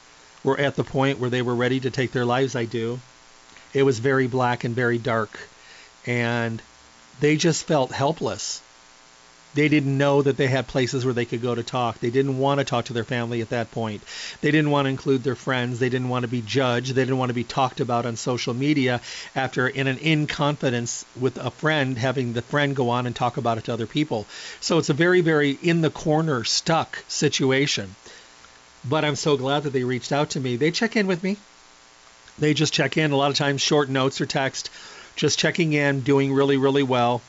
were 0.43 0.59
at 0.59 0.74
the 0.74 0.83
point 0.83 1.18
where 1.18 1.28
they 1.28 1.43
were 1.43 1.55
ready 1.55 1.80
to 1.80 1.91
take 1.91 2.12
their 2.12 2.24
lives? 2.24 2.57
I 2.57 2.64
do. 2.64 3.01
It 3.74 3.83
was 3.83 3.99
very 3.99 4.28
black 4.28 4.64
and 4.64 4.74
very 4.74 4.97
dark, 4.97 5.39
and 6.07 6.62
they 7.20 7.37
just 7.37 7.64
felt 7.64 7.93
helpless. 7.93 8.62
They 9.55 9.68
didn't 9.68 9.98
know 9.98 10.22
that 10.22 10.38
they 10.38 10.46
had 10.46 10.66
places 10.66 11.05
where 11.05 11.12
they 11.12 11.26
could 11.26 11.42
go 11.42 11.55
to 11.55 11.62
talk. 11.62 12.00
They 12.00 12.11
didn't 12.11 12.38
want 12.38 12.61
to 12.61 12.64
talk 12.64 12.86
to 12.86 12.94
their 12.94 13.05
family 13.05 13.42
at 13.42 13.50
that 13.50 13.70
point. 13.70 14.03
They 14.40 14.50
didn't 14.50 14.70
want 14.70 14.86
to 14.86 14.90
include 14.90 15.22
their 15.22 15.34
friends. 15.34 15.78
They 15.78 15.90
didn't 15.90 16.09
want 16.09 16.22
to 16.22 16.28
be 16.28 16.40
judged. 16.40 16.94
They 16.94 17.03
didn't 17.03 17.18
want 17.18 17.28
to 17.28 17.34
be 17.34 17.44
talked 17.44 17.80
about 17.80 18.07
on 18.07 18.16
social 18.16 18.55
media 18.55 19.03
after, 19.34 19.68
in 19.68 19.88
an 19.88 19.98
in 19.98 20.26
confidence 20.26 21.05
with 21.20 21.36
a 21.36 21.50
friend, 21.50 21.98
having 21.98 22.32
the 22.32 22.40
friend 22.40 22.74
go 22.74 22.88
on 22.88 23.07
and 23.07 23.14
talk 23.14 23.36
about 23.36 23.59
it 23.59 23.64
to 23.64 23.74
other 23.74 23.86
people. 23.86 24.26
So 24.61 24.78
it's 24.78 24.90
a 24.90 24.94
very, 24.94 25.20
very 25.20 25.50
in 25.50 25.82
the 25.82 25.90
corner, 25.90 26.44
stuck 26.44 27.05
situation. 27.09 27.94
But 28.88 29.05
I'm 29.05 29.16
so 29.16 29.36
glad 29.36 29.64
that 29.64 29.74
they 29.74 29.84
reached 29.84 30.12
out 30.12 30.30
to 30.30 30.40
me. 30.40 30.57
They 30.57 30.70
check 30.70 30.96
in 30.96 31.07
with 31.07 31.22
me. 31.22 31.36
They 32.38 32.55
just 32.55 32.72
check 32.72 32.96
in. 32.96 33.12
A 33.12 33.16
lot 33.16 33.30
of 33.30 33.36
times, 33.36 33.61
short 33.61 33.90
notes 33.90 34.22
or 34.22 34.26
text, 34.26 34.70
just 35.14 35.38
checking 35.38 35.74
in, 35.74 36.00
doing 36.00 36.32
really, 36.32 36.57
really 36.57 36.82
well 36.82 37.20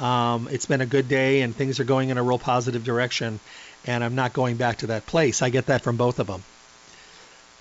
um, 0.00 0.48
it's 0.50 0.66
been 0.66 0.80
a 0.80 0.86
good 0.86 1.08
day 1.08 1.42
and 1.42 1.54
things 1.54 1.80
are 1.80 1.84
going 1.84 2.10
in 2.10 2.18
a 2.18 2.22
real 2.22 2.38
positive 2.38 2.84
direction, 2.84 3.40
and 3.86 4.02
I'm 4.02 4.14
not 4.14 4.32
going 4.32 4.56
back 4.56 4.78
to 4.78 4.88
that 4.88 5.06
place. 5.06 5.42
I 5.42 5.50
get 5.50 5.66
that 5.66 5.82
from 5.82 5.96
both 5.96 6.18
of 6.18 6.26
them. 6.26 6.42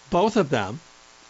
Both 0.09 0.37
of 0.37 0.49
them 0.49 0.79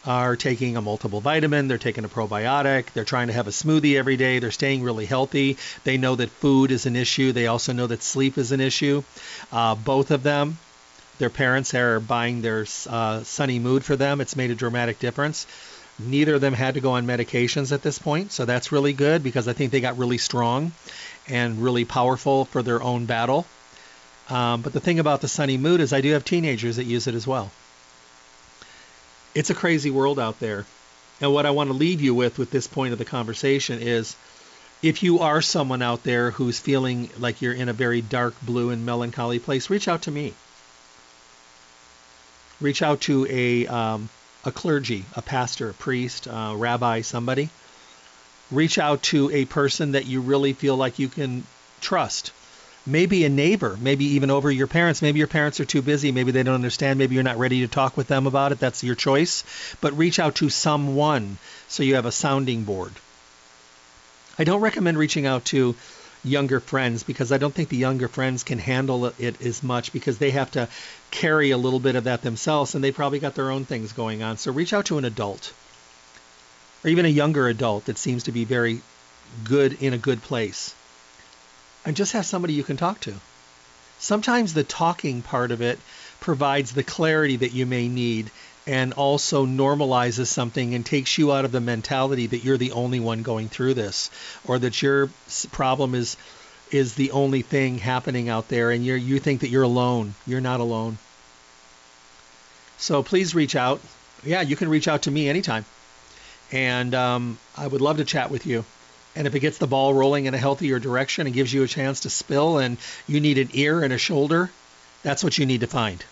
are 0.05 0.35
taking 0.35 0.77
a 0.77 0.81
multiple 0.81 1.19
vitamin, 1.19 1.67
they're 1.67 1.77
taking 1.77 2.05
a 2.05 2.09
probiotic, 2.09 2.93
they're 2.93 3.03
trying 3.03 3.27
to 3.27 3.33
have 3.33 3.47
a 3.47 3.51
smoothie 3.51 3.97
every 3.97 4.15
day, 4.15 4.39
they're 4.39 4.51
staying 4.51 4.81
really 4.81 5.05
healthy. 5.05 5.57
They 5.83 5.97
know 5.97 6.15
that 6.15 6.29
food 6.29 6.71
is 6.71 6.85
an 6.85 6.95
issue, 6.95 7.33
they 7.33 7.47
also 7.47 7.73
know 7.73 7.87
that 7.87 8.01
sleep 8.01 8.37
is 8.37 8.51
an 8.51 8.61
issue. 8.61 9.03
Uh, 9.51 9.75
both 9.75 10.11
of 10.11 10.23
them, 10.23 10.57
their 11.17 11.29
parents 11.29 11.73
are 11.73 11.99
buying 11.99 12.41
their 12.41 12.65
uh, 12.87 13.23
sunny 13.23 13.59
mood 13.59 13.83
for 13.83 13.97
them. 13.97 14.21
It's 14.21 14.37
made 14.37 14.51
a 14.51 14.55
dramatic 14.55 14.99
difference. 14.99 15.45
Neither 15.99 16.35
of 16.35 16.41
them 16.41 16.53
had 16.53 16.75
to 16.75 16.79
go 16.79 16.91
on 16.91 17.05
medications 17.05 17.73
at 17.73 17.81
this 17.81 17.99
point, 17.99 18.31
so 18.31 18.45
that's 18.45 18.71
really 18.71 18.93
good 18.93 19.21
because 19.21 19.49
I 19.49 19.53
think 19.53 19.71
they 19.71 19.81
got 19.81 19.97
really 19.97 20.17
strong 20.17 20.71
and 21.27 21.61
really 21.61 21.83
powerful 21.83 22.45
for 22.45 22.63
their 22.63 22.81
own 22.81 23.05
battle. 23.05 23.45
Um, 24.29 24.61
but 24.61 24.71
the 24.71 24.79
thing 24.79 24.99
about 24.99 25.19
the 25.21 25.27
Sunny 25.27 25.57
Mood 25.57 25.81
is 25.81 25.91
I 25.91 26.01
do 26.01 26.13
have 26.13 26.23
teenagers 26.23 26.77
that 26.77 26.85
use 26.85 27.07
it 27.07 27.15
as 27.15 27.27
well. 27.27 27.51
It's 29.35 29.49
a 29.49 29.55
crazy 29.55 29.91
world 29.91 30.19
out 30.19 30.39
there. 30.39 30.65
And 31.19 31.33
what 31.33 31.45
I 31.45 31.51
want 31.51 31.69
to 31.69 31.73
leave 31.73 32.01
you 32.01 32.13
with 32.15 32.37
with 32.37 32.49
this 32.49 32.67
point 32.67 32.93
of 32.93 32.99
the 32.99 33.05
conversation 33.05 33.79
is 33.81 34.15
if 34.81 35.03
you 35.03 35.19
are 35.19 35.41
someone 35.41 35.81
out 35.81 36.03
there 36.03 36.31
who's 36.31 36.59
feeling 36.59 37.09
like 37.17 37.41
you're 37.41 37.53
in 37.53 37.67
a 37.67 37.73
very 37.73 38.01
dark 38.01 38.35
blue 38.41 38.69
and 38.69 38.85
melancholy 38.85 39.39
place, 39.39 39.69
reach 39.69 39.89
out 39.89 40.03
to 40.03 40.11
me. 40.11 40.33
Reach 42.61 42.81
out 42.81 43.01
to 43.01 43.27
a 43.29 43.67
um, 43.67 44.09
a 44.45 44.51
clergy, 44.51 45.05
a 45.15 45.21
pastor, 45.21 45.69
a 45.69 45.73
priest, 45.73 46.27
a 46.27 46.55
rabbi, 46.55 47.01
somebody. 47.01 47.49
Reach 48.51 48.77
out 48.77 49.03
to 49.03 49.29
a 49.31 49.45
person 49.45 49.91
that 49.91 50.05
you 50.05 50.21
really 50.21 50.53
feel 50.53 50.75
like 50.75 50.99
you 50.99 51.07
can 51.07 51.43
trust. 51.81 52.31
Maybe 52.85 53.25
a 53.25 53.29
neighbor, 53.29 53.77
maybe 53.79 54.05
even 54.05 54.31
over 54.31 54.49
your 54.49 54.65
parents. 54.65 55.01
Maybe 55.01 55.19
your 55.19 55.27
parents 55.27 55.59
are 55.59 55.65
too 55.65 55.81
busy. 55.81 56.11
Maybe 56.11 56.31
they 56.31 56.43
don't 56.43 56.55
understand. 56.55 56.97
Maybe 56.97 57.13
you're 57.13 57.23
not 57.23 57.37
ready 57.37 57.61
to 57.61 57.67
talk 57.67 57.95
with 57.97 58.07
them 58.07 58.25
about 58.25 58.51
it. 58.51 58.59
That's 58.59 58.83
your 58.83 58.95
choice. 58.95 59.43
But 59.81 59.97
reach 59.97 60.17
out 60.17 60.35
to 60.35 60.49
someone 60.49 61.37
so 61.67 61.83
you 61.83 61.95
have 61.95 62.05
a 62.05 62.11
sounding 62.11 62.63
board. 62.63 62.93
I 64.39 64.45
don't 64.45 64.61
recommend 64.61 64.97
reaching 64.97 65.25
out 65.27 65.45
to 65.45 65.75
younger 66.23 66.59
friends 66.59 67.03
because 67.03 67.31
I 67.31 67.37
don't 67.37 67.53
think 67.53 67.69
the 67.69 67.77
younger 67.77 68.07
friends 68.07 68.43
can 68.43 68.59
handle 68.59 69.05
it 69.05 69.41
as 69.41 69.63
much 69.63 69.93
because 69.93 70.17
they 70.17 70.31
have 70.31 70.51
to 70.51 70.67
carry 71.11 71.51
a 71.51 71.57
little 71.57 71.79
bit 71.79 71.95
of 71.95 72.05
that 72.05 72.21
themselves 72.21 72.75
and 72.75 72.83
they 72.83 72.91
probably 72.91 73.19
got 73.19 73.35
their 73.35 73.51
own 73.51 73.65
things 73.65 73.93
going 73.93 74.21
on. 74.21 74.37
So 74.37 74.51
reach 74.51 74.73
out 74.73 74.85
to 74.87 74.97
an 74.97 75.05
adult 75.05 75.53
or 76.83 76.89
even 76.89 77.05
a 77.05 77.09
younger 77.09 77.47
adult 77.47 77.85
that 77.85 77.97
seems 77.97 78.23
to 78.23 78.31
be 78.31 78.45
very 78.45 78.81
good 79.43 79.81
in 79.81 79.93
a 79.93 79.97
good 79.97 80.21
place 80.21 80.73
and 81.85 81.95
just 81.95 82.13
have 82.13 82.25
somebody 82.25 82.53
you 82.53 82.63
can 82.63 82.77
talk 82.77 82.99
to. 83.01 83.13
Sometimes 83.99 84.53
the 84.53 84.63
talking 84.63 85.21
part 85.21 85.51
of 85.51 85.61
it 85.61 85.79
provides 86.19 86.71
the 86.71 86.83
clarity 86.83 87.37
that 87.37 87.53
you 87.53 87.65
may 87.65 87.87
need 87.87 88.31
and 88.69 88.93
also 88.93 89.47
normalizes 89.47 90.27
something 90.27 90.75
and 90.75 90.85
takes 90.85 91.17
you 91.17 91.33
out 91.33 91.43
of 91.43 91.51
the 91.51 91.59
mentality 91.59 92.27
that 92.27 92.43
you're 92.43 92.55
the 92.55 92.73
only 92.73 92.99
one 92.99 93.23
going 93.23 93.49
through 93.49 93.73
this 93.73 94.11
or 94.45 94.59
that 94.59 94.79
your 94.79 95.09
problem 95.51 95.95
is 95.95 96.17
is 96.69 96.93
the 96.93 97.09
only 97.09 97.41
thing 97.41 97.79
happening 97.79 98.29
out 98.29 98.47
there 98.47 98.69
and 98.69 98.85
you 98.85 98.93
you 98.93 99.17
think 99.17 99.41
that 99.41 99.49
you're 99.49 99.63
alone. 99.63 100.13
You're 100.27 100.39
not 100.39 100.59
alone. 100.59 100.99
So 102.77 103.01
please 103.01 103.33
reach 103.33 103.55
out. 103.55 103.81
Yeah, 104.23 104.41
you 104.41 104.55
can 104.55 104.69
reach 104.69 104.87
out 104.87 105.01
to 105.03 105.11
me 105.11 105.27
anytime. 105.27 105.65
And 106.51 106.93
um, 106.93 107.39
I 107.57 107.65
would 107.65 107.81
love 107.81 107.97
to 107.97 108.05
chat 108.05 108.29
with 108.29 108.45
you. 108.45 108.65
And 109.15 109.25
if 109.25 109.33
it 109.33 109.39
gets 109.39 109.57
the 109.57 109.65
ball 109.65 109.95
rolling 109.95 110.25
in 110.25 110.35
a 110.35 110.37
healthier 110.37 110.77
direction 110.77 111.25
and 111.25 111.33
gives 111.33 111.51
you 111.51 111.63
a 111.63 111.67
chance 111.67 112.01
to 112.01 112.11
spill 112.11 112.59
and 112.59 112.77
you 113.07 113.19
need 113.19 113.39
an 113.39 113.49
ear 113.53 113.81
and 113.81 113.91
a 113.91 113.97
shoulder, 113.97 114.51
that's 115.01 115.23
what 115.23 115.39
you 115.39 115.47
need 115.47 115.61
to 115.61 115.67
find. 115.67 116.05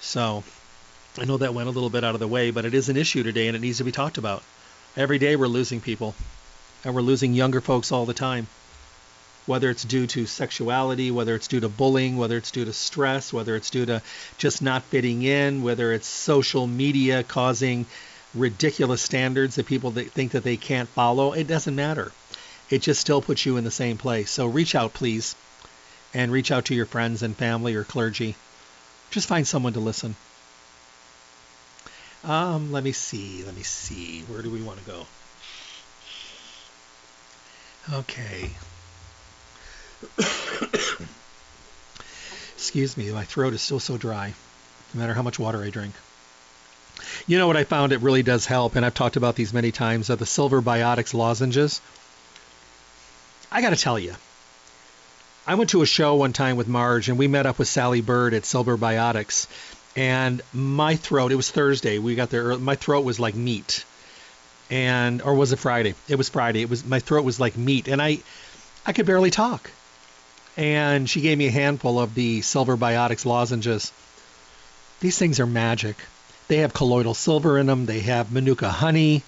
So 0.00 0.44
I 1.18 1.24
know 1.24 1.36
that 1.36 1.54
went 1.54 1.68
a 1.68 1.72
little 1.72 1.90
bit 1.90 2.04
out 2.04 2.14
of 2.14 2.20
the 2.20 2.28
way, 2.28 2.50
but 2.50 2.64
it 2.64 2.72
is 2.74 2.88
an 2.88 2.96
issue 2.96 3.22
today 3.22 3.46
and 3.46 3.56
it 3.56 3.60
needs 3.60 3.78
to 3.78 3.84
be 3.84 3.92
talked 3.92 4.18
about. 4.18 4.42
Every 4.96 5.18
day 5.18 5.36
we're 5.36 5.46
losing 5.46 5.80
people, 5.80 6.14
and 6.84 6.94
we're 6.94 7.02
losing 7.02 7.34
younger 7.34 7.60
folks 7.60 7.92
all 7.92 8.06
the 8.06 8.14
time. 8.14 8.46
whether 9.46 9.70
it's 9.70 9.84
due 9.84 10.06
to 10.06 10.26
sexuality, 10.26 11.10
whether 11.10 11.34
it's 11.34 11.48
due 11.48 11.60
to 11.60 11.68
bullying, 11.68 12.16
whether 12.16 12.36
it's 12.36 12.50
due 12.50 12.64
to 12.64 12.72
stress, 12.72 13.32
whether 13.32 13.56
it's 13.56 13.70
due 13.70 13.86
to 13.86 14.00
just 14.38 14.62
not 14.62 14.82
fitting 14.84 15.22
in, 15.22 15.62
whether 15.62 15.92
it's 15.92 16.06
social 16.06 16.66
media 16.66 17.22
causing 17.24 17.86
ridiculous 18.34 19.02
standards 19.02 19.56
that 19.56 19.66
people 19.66 19.90
think 19.90 20.32
that 20.32 20.44
they 20.44 20.56
can't 20.56 20.88
follow, 20.88 21.32
it 21.32 21.46
doesn't 21.46 21.74
matter. 21.74 22.12
It 22.70 22.82
just 22.82 23.00
still 23.00 23.20
puts 23.20 23.44
you 23.44 23.56
in 23.56 23.64
the 23.64 23.70
same 23.70 23.98
place. 23.98 24.30
So 24.30 24.46
reach 24.46 24.74
out, 24.74 24.94
please, 24.94 25.34
and 26.14 26.32
reach 26.32 26.50
out 26.50 26.66
to 26.66 26.74
your 26.74 26.86
friends 26.86 27.22
and 27.22 27.36
family 27.36 27.74
or 27.74 27.84
clergy. 27.84 28.36
Just 29.10 29.28
find 29.28 29.46
someone 29.46 29.74
to 29.74 29.80
listen. 29.80 30.14
Um, 32.24 32.70
let 32.72 32.84
me 32.84 32.92
see. 32.92 33.42
Let 33.44 33.56
me 33.56 33.62
see. 33.62 34.22
Where 34.22 34.42
do 34.42 34.50
we 34.50 34.62
want 34.62 34.78
to 34.78 34.84
go? 34.84 35.06
Okay. 37.92 38.50
Excuse 42.54 42.96
me, 42.96 43.10
my 43.10 43.24
throat 43.24 43.54
is 43.54 43.62
still 43.62 43.80
so 43.80 43.96
dry, 43.96 44.34
no 44.94 45.00
matter 45.00 45.14
how 45.14 45.22
much 45.22 45.38
water 45.38 45.62
I 45.62 45.70
drink. 45.70 45.94
You 47.26 47.38
know 47.38 47.48
what 47.48 47.56
I 47.56 47.64
found 47.64 47.92
it 47.92 48.00
really 48.00 48.22
does 48.22 48.46
help, 48.46 48.76
and 48.76 48.86
I've 48.86 48.94
talked 48.94 49.16
about 49.16 49.34
these 49.34 49.52
many 49.52 49.72
times, 49.72 50.10
are 50.10 50.16
the 50.16 50.26
Silver 50.26 50.62
Biotics 50.62 51.14
lozenges. 51.14 51.80
I 53.50 53.60
got 53.62 53.70
to 53.70 53.76
tell 53.76 53.98
you, 53.98 54.14
I 55.44 55.56
went 55.56 55.70
to 55.70 55.82
a 55.82 55.86
show 55.86 56.14
one 56.14 56.32
time 56.32 56.56
with 56.56 56.68
Marge, 56.68 57.08
and 57.08 57.18
we 57.18 57.26
met 57.26 57.46
up 57.46 57.58
with 57.58 57.66
Sally 57.66 58.00
Bird 58.00 58.32
at 58.32 58.46
Silver 58.46 58.78
Biotics, 58.78 59.48
and 59.96 60.42
my 60.52 60.96
throat, 60.96 61.32
it 61.32 61.36
was 61.36 61.50
Thursday, 61.50 61.98
we 61.98 62.14
got 62.14 62.30
there, 62.30 62.58
my 62.58 62.74
throat 62.74 63.04
was 63.04 63.20
like 63.20 63.34
meat. 63.34 63.84
And, 64.70 65.20
or 65.20 65.34
was 65.34 65.52
it 65.52 65.58
Friday? 65.58 65.94
It 66.08 66.16
was 66.16 66.30
Friday. 66.30 66.62
It 66.62 66.70
was, 66.70 66.84
my 66.84 66.98
throat 66.98 67.24
was 67.24 67.38
like 67.38 67.58
meat, 67.58 67.88
and 67.88 68.00
I, 68.00 68.20
I 68.86 68.92
could 68.92 69.04
barely 69.04 69.30
talk 69.30 69.70
and 70.56 71.08
she 71.08 71.20
gave 71.20 71.38
me 71.38 71.46
a 71.46 71.52
handful 71.52 71.98
of 71.98 72.14
the 72.14 72.42
silver 72.42 72.76
biotics 72.76 73.24
lozenges. 73.24 73.92
These 75.00 75.18
things 75.18 75.40
are 75.40 75.46
magic. 75.46 75.96
They 76.48 76.58
have 76.58 76.74
colloidal 76.74 77.14
silver 77.14 77.58
in 77.58 77.66
them. 77.66 77.86
They 77.86 78.00
have 78.00 78.32
manuka 78.32 78.68
honey. 78.68 79.22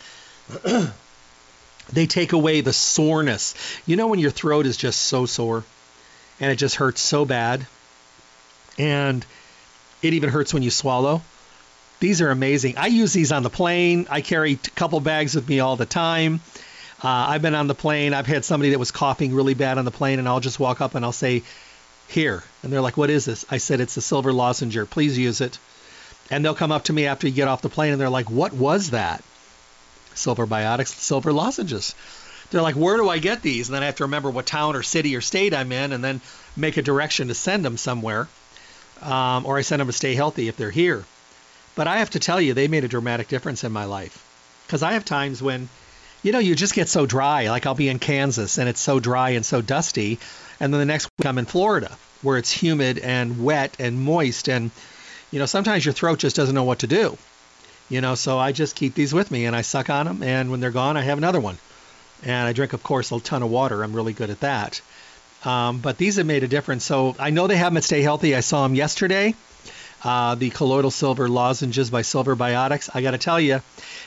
they 1.92 2.06
take 2.06 2.32
away 2.32 2.60
the 2.60 2.72
soreness. 2.72 3.54
You 3.86 3.96
know 3.96 4.08
when 4.08 4.18
your 4.18 4.30
throat 4.30 4.66
is 4.66 4.76
just 4.76 5.00
so 5.00 5.26
sore 5.26 5.64
and 6.40 6.50
it 6.50 6.56
just 6.56 6.76
hurts 6.76 7.00
so 7.00 7.24
bad 7.24 7.66
and 8.78 9.24
it 10.08 10.14
even 10.14 10.30
hurts 10.30 10.52
when 10.52 10.62
you 10.62 10.70
swallow. 10.70 11.22
These 12.00 12.20
are 12.20 12.30
amazing. 12.30 12.76
I 12.76 12.88
use 12.88 13.12
these 13.12 13.32
on 13.32 13.42
the 13.42 13.50
plane. 13.50 14.06
I 14.10 14.20
carry 14.20 14.52
a 14.52 14.70
couple 14.70 15.00
bags 15.00 15.34
with 15.34 15.48
me 15.48 15.60
all 15.60 15.76
the 15.76 15.86
time. 15.86 16.40
Uh, 17.02 17.08
I've 17.08 17.42
been 17.42 17.54
on 17.54 17.66
the 17.66 17.74
plane. 17.74 18.14
I've 18.14 18.26
had 18.26 18.44
somebody 18.44 18.70
that 18.70 18.78
was 18.78 18.90
coughing 18.90 19.34
really 19.34 19.54
bad 19.54 19.78
on 19.78 19.84
the 19.84 19.90
plane, 19.90 20.18
and 20.18 20.28
I'll 20.28 20.40
just 20.40 20.60
walk 20.60 20.80
up 20.80 20.94
and 20.94 21.04
I'll 21.04 21.12
say, 21.12 21.42
"Here," 22.08 22.42
and 22.62 22.72
they're 22.72 22.80
like, 22.80 22.96
"What 22.96 23.10
is 23.10 23.24
this?" 23.24 23.44
I 23.50 23.58
said, 23.58 23.80
"It's 23.80 23.96
a 23.96 24.00
silver 24.02 24.32
lozenger. 24.32 24.86
Please 24.86 25.16
use 25.16 25.40
it." 25.40 25.58
And 26.30 26.44
they'll 26.44 26.54
come 26.54 26.72
up 26.72 26.84
to 26.84 26.92
me 26.92 27.06
after 27.06 27.26
you 27.26 27.32
get 27.32 27.48
off 27.48 27.62
the 27.62 27.68
plane, 27.68 27.92
and 27.92 28.00
they're 28.00 28.08
like, 28.08 28.30
"What 28.30 28.52
was 28.52 28.90
that?" 28.90 29.22
Silver 30.14 30.46
biotics, 30.46 30.88
silver 30.88 31.32
lozenges. 31.32 31.94
They're 32.50 32.62
like, 32.62 32.76
"Where 32.76 32.96
do 32.96 33.08
I 33.08 33.18
get 33.18 33.42
these?" 33.42 33.68
And 33.68 33.74
then 33.74 33.82
I 33.82 33.86
have 33.86 33.96
to 33.96 34.04
remember 34.04 34.30
what 34.30 34.46
town 34.46 34.76
or 34.76 34.82
city 34.82 35.16
or 35.16 35.20
state 35.20 35.54
I'm 35.54 35.72
in, 35.72 35.92
and 35.92 36.04
then 36.04 36.20
make 36.56 36.76
a 36.76 36.82
direction 36.82 37.28
to 37.28 37.34
send 37.34 37.64
them 37.64 37.76
somewhere, 37.76 38.28
um, 39.02 39.46
or 39.46 39.58
I 39.58 39.62
send 39.62 39.80
them 39.80 39.88
to 39.88 39.92
Stay 39.92 40.14
Healthy 40.14 40.48
if 40.48 40.56
they're 40.56 40.70
here. 40.70 41.04
But 41.74 41.88
I 41.88 41.98
have 41.98 42.10
to 42.10 42.20
tell 42.20 42.40
you, 42.40 42.54
they 42.54 42.68
made 42.68 42.84
a 42.84 42.88
dramatic 42.88 43.28
difference 43.28 43.64
in 43.64 43.72
my 43.72 43.84
life 43.84 44.24
because 44.66 44.82
I 44.82 44.92
have 44.92 45.04
times 45.04 45.42
when 45.42 45.68
you 46.24 46.32
know, 46.32 46.38
you 46.38 46.54
just 46.54 46.74
get 46.74 46.88
so 46.88 47.04
dry. 47.04 47.50
Like 47.50 47.66
I'll 47.66 47.74
be 47.74 47.90
in 47.90 47.98
Kansas 47.98 48.56
and 48.56 48.66
it's 48.66 48.80
so 48.80 48.98
dry 48.98 49.30
and 49.30 49.44
so 49.44 49.60
dusty. 49.60 50.18
And 50.58 50.72
then 50.72 50.80
the 50.80 50.86
next 50.86 51.08
week 51.18 51.26
I'm 51.26 51.38
in 51.38 51.44
Florida 51.44 51.96
where 52.22 52.38
it's 52.38 52.50
humid 52.50 52.98
and 52.98 53.44
wet 53.44 53.76
and 53.78 54.00
moist. 54.00 54.48
And, 54.48 54.70
you 55.30 55.38
know, 55.38 55.44
sometimes 55.44 55.84
your 55.84 55.92
throat 55.92 56.18
just 56.18 56.34
doesn't 56.34 56.54
know 56.54 56.64
what 56.64 56.78
to 56.78 56.86
do. 56.86 57.18
You 57.90 58.00
know, 58.00 58.14
so 58.14 58.38
I 58.38 58.52
just 58.52 58.74
keep 58.74 58.94
these 58.94 59.12
with 59.12 59.30
me 59.30 59.44
and 59.44 59.54
I 59.54 59.60
suck 59.60 59.90
on 59.90 60.06
them. 60.06 60.22
And 60.22 60.50
when 60.50 60.60
they're 60.60 60.70
gone, 60.70 60.96
I 60.96 61.02
have 61.02 61.18
another 61.18 61.40
one. 61.40 61.58
And 62.22 62.48
I 62.48 62.54
drink, 62.54 62.72
of 62.72 62.82
course, 62.82 63.12
a 63.12 63.20
ton 63.20 63.42
of 63.42 63.50
water. 63.50 63.82
I'm 63.82 63.92
really 63.92 64.14
good 64.14 64.30
at 64.30 64.40
that. 64.40 64.80
Um, 65.44 65.78
but 65.78 65.98
these 65.98 66.16
have 66.16 66.26
made 66.26 66.42
a 66.42 66.48
difference. 66.48 66.84
So 66.84 67.14
I 67.18 67.30
know 67.30 67.46
they 67.46 67.56
have 67.56 67.72
them 67.72 67.76
at 67.76 67.84
Stay 67.84 68.02
Healthy. 68.02 68.34
I 68.34 68.40
saw 68.40 68.62
them 68.62 68.74
yesterday. 68.74 69.34
Uh, 70.02 70.34
the 70.34 70.50
colloidal 70.50 70.90
silver 70.90 71.30
lozenges 71.30 71.88
by 71.88 72.02
Silver 72.02 72.36
Biotics. 72.36 72.90
I 72.92 73.00
got 73.00 73.12
to 73.12 73.18
tell 73.18 73.40
you, 73.40 73.62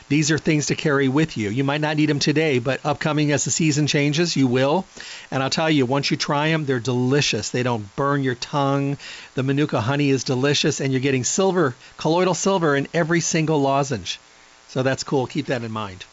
these 0.09 0.29
are 0.29 0.37
things 0.37 0.67
to 0.67 0.75
carry 0.75 1.09
with 1.09 1.37
you. 1.37 1.49
You 1.49 1.63
might 1.63 1.81
not 1.81 1.97
need 1.97 2.07
them 2.07 2.19
today, 2.19 2.59
but 2.59 2.85
upcoming 2.85 3.31
as 3.31 3.45
the 3.45 3.51
season 3.51 3.87
changes, 3.87 4.35
you 4.35 4.45
will. 4.45 4.85
And 5.31 5.41
I'll 5.41 5.49
tell 5.49 5.71
you, 5.71 5.87
once 5.87 6.11
you 6.11 6.17
try 6.17 6.49
them, 6.49 6.65
they're 6.65 6.79
delicious. 6.79 7.49
They 7.49 7.63
don't 7.63 7.95
burn 7.95 8.23
your 8.23 8.35
tongue. 8.35 8.97
The 9.33 9.41
Manuka 9.41 9.81
honey 9.81 10.11
is 10.11 10.23
delicious, 10.23 10.81
and 10.81 10.91
you're 10.93 11.01
getting 11.01 11.23
silver, 11.23 11.73
colloidal 11.97 12.35
silver 12.35 12.75
in 12.75 12.87
every 12.93 13.21
single 13.21 13.59
lozenge. 13.59 14.19
So 14.67 14.83
that's 14.83 15.03
cool. 15.03 15.25
Keep 15.25 15.47
that 15.47 15.63
in 15.63 15.71
mind. 15.71 16.05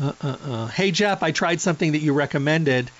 Uh, 0.00 0.12
uh, 0.22 0.36
uh. 0.46 0.66
Hey, 0.66 0.90
Jeff, 0.90 1.22
I 1.22 1.30
tried 1.30 1.62
something 1.62 1.92
that 1.92 2.02
you 2.02 2.12
recommended, 2.12 2.90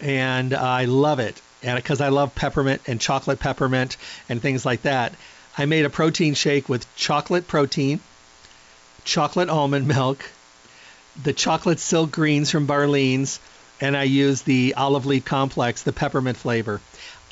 and 0.00 0.54
I 0.54 0.84
love 0.84 1.18
it. 1.18 1.40
And 1.62 1.76
because 1.76 2.00
I 2.00 2.08
love 2.08 2.34
peppermint 2.34 2.82
and 2.86 3.00
chocolate 3.00 3.40
peppermint 3.40 3.96
and 4.28 4.40
things 4.40 4.66
like 4.66 4.82
that, 4.82 5.14
I 5.56 5.66
made 5.66 5.84
a 5.84 5.90
protein 5.90 6.34
shake 6.34 6.68
with 6.68 6.86
chocolate 6.96 7.46
protein, 7.46 8.00
chocolate 9.04 9.48
almond 9.48 9.86
milk, 9.86 10.28
the 11.22 11.32
chocolate 11.32 11.80
silk 11.80 12.10
greens 12.10 12.50
from 12.50 12.66
Barlean's, 12.66 13.40
and 13.80 13.96
I 13.96 14.02
used 14.02 14.44
the 14.44 14.74
olive 14.76 15.06
leaf 15.06 15.24
complex, 15.24 15.82
the 15.82 15.92
peppermint 15.92 16.36
flavor. 16.36 16.80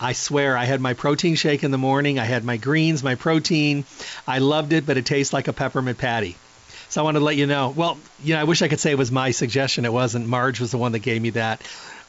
I 0.01 0.15
swear, 0.15 0.57
I 0.57 0.65
had 0.65 0.81
my 0.81 0.95
protein 0.95 1.37
shake 1.37 1.63
in 1.63 1.71
the 1.71 1.79
morning. 1.79 2.19
I 2.19 2.25
had 2.25 2.45
my 2.45 2.57
greens, 2.57 3.05
my 3.05 3.15
protein. 3.15 3.85
I 4.27 4.39
loved 4.39 4.73
it, 4.73 4.85
but 4.85 4.97
it 4.97 5.07
tastes 5.07 5.33
like 5.33 5.47
a 5.47 5.53
peppermint 5.53 5.99
patty. 5.99 6.37
So 6.89 7.01
I 7.01 7.05
wanted 7.05 7.21
to 7.21 7.25
let 7.25 7.37
you 7.37 7.47
know. 7.47 7.73
Well, 7.75 7.99
you 8.23 8.35
know, 8.35 8.41
I 8.41 8.45
wish 8.45 8.63
I 8.63 8.69
could 8.69 8.81
say 8.81 8.91
it 8.91 8.99
was 8.99 9.13
my 9.13 9.31
suggestion. 9.31 9.85
It 9.85 9.93
wasn't. 9.93 10.27
Marge 10.27 10.61
was 10.61 10.73
the 10.73 10.79
one 10.79 10.93
that 10.93 10.99
gave 10.99 11.23
me 11.23 11.31
that. 11.31 11.63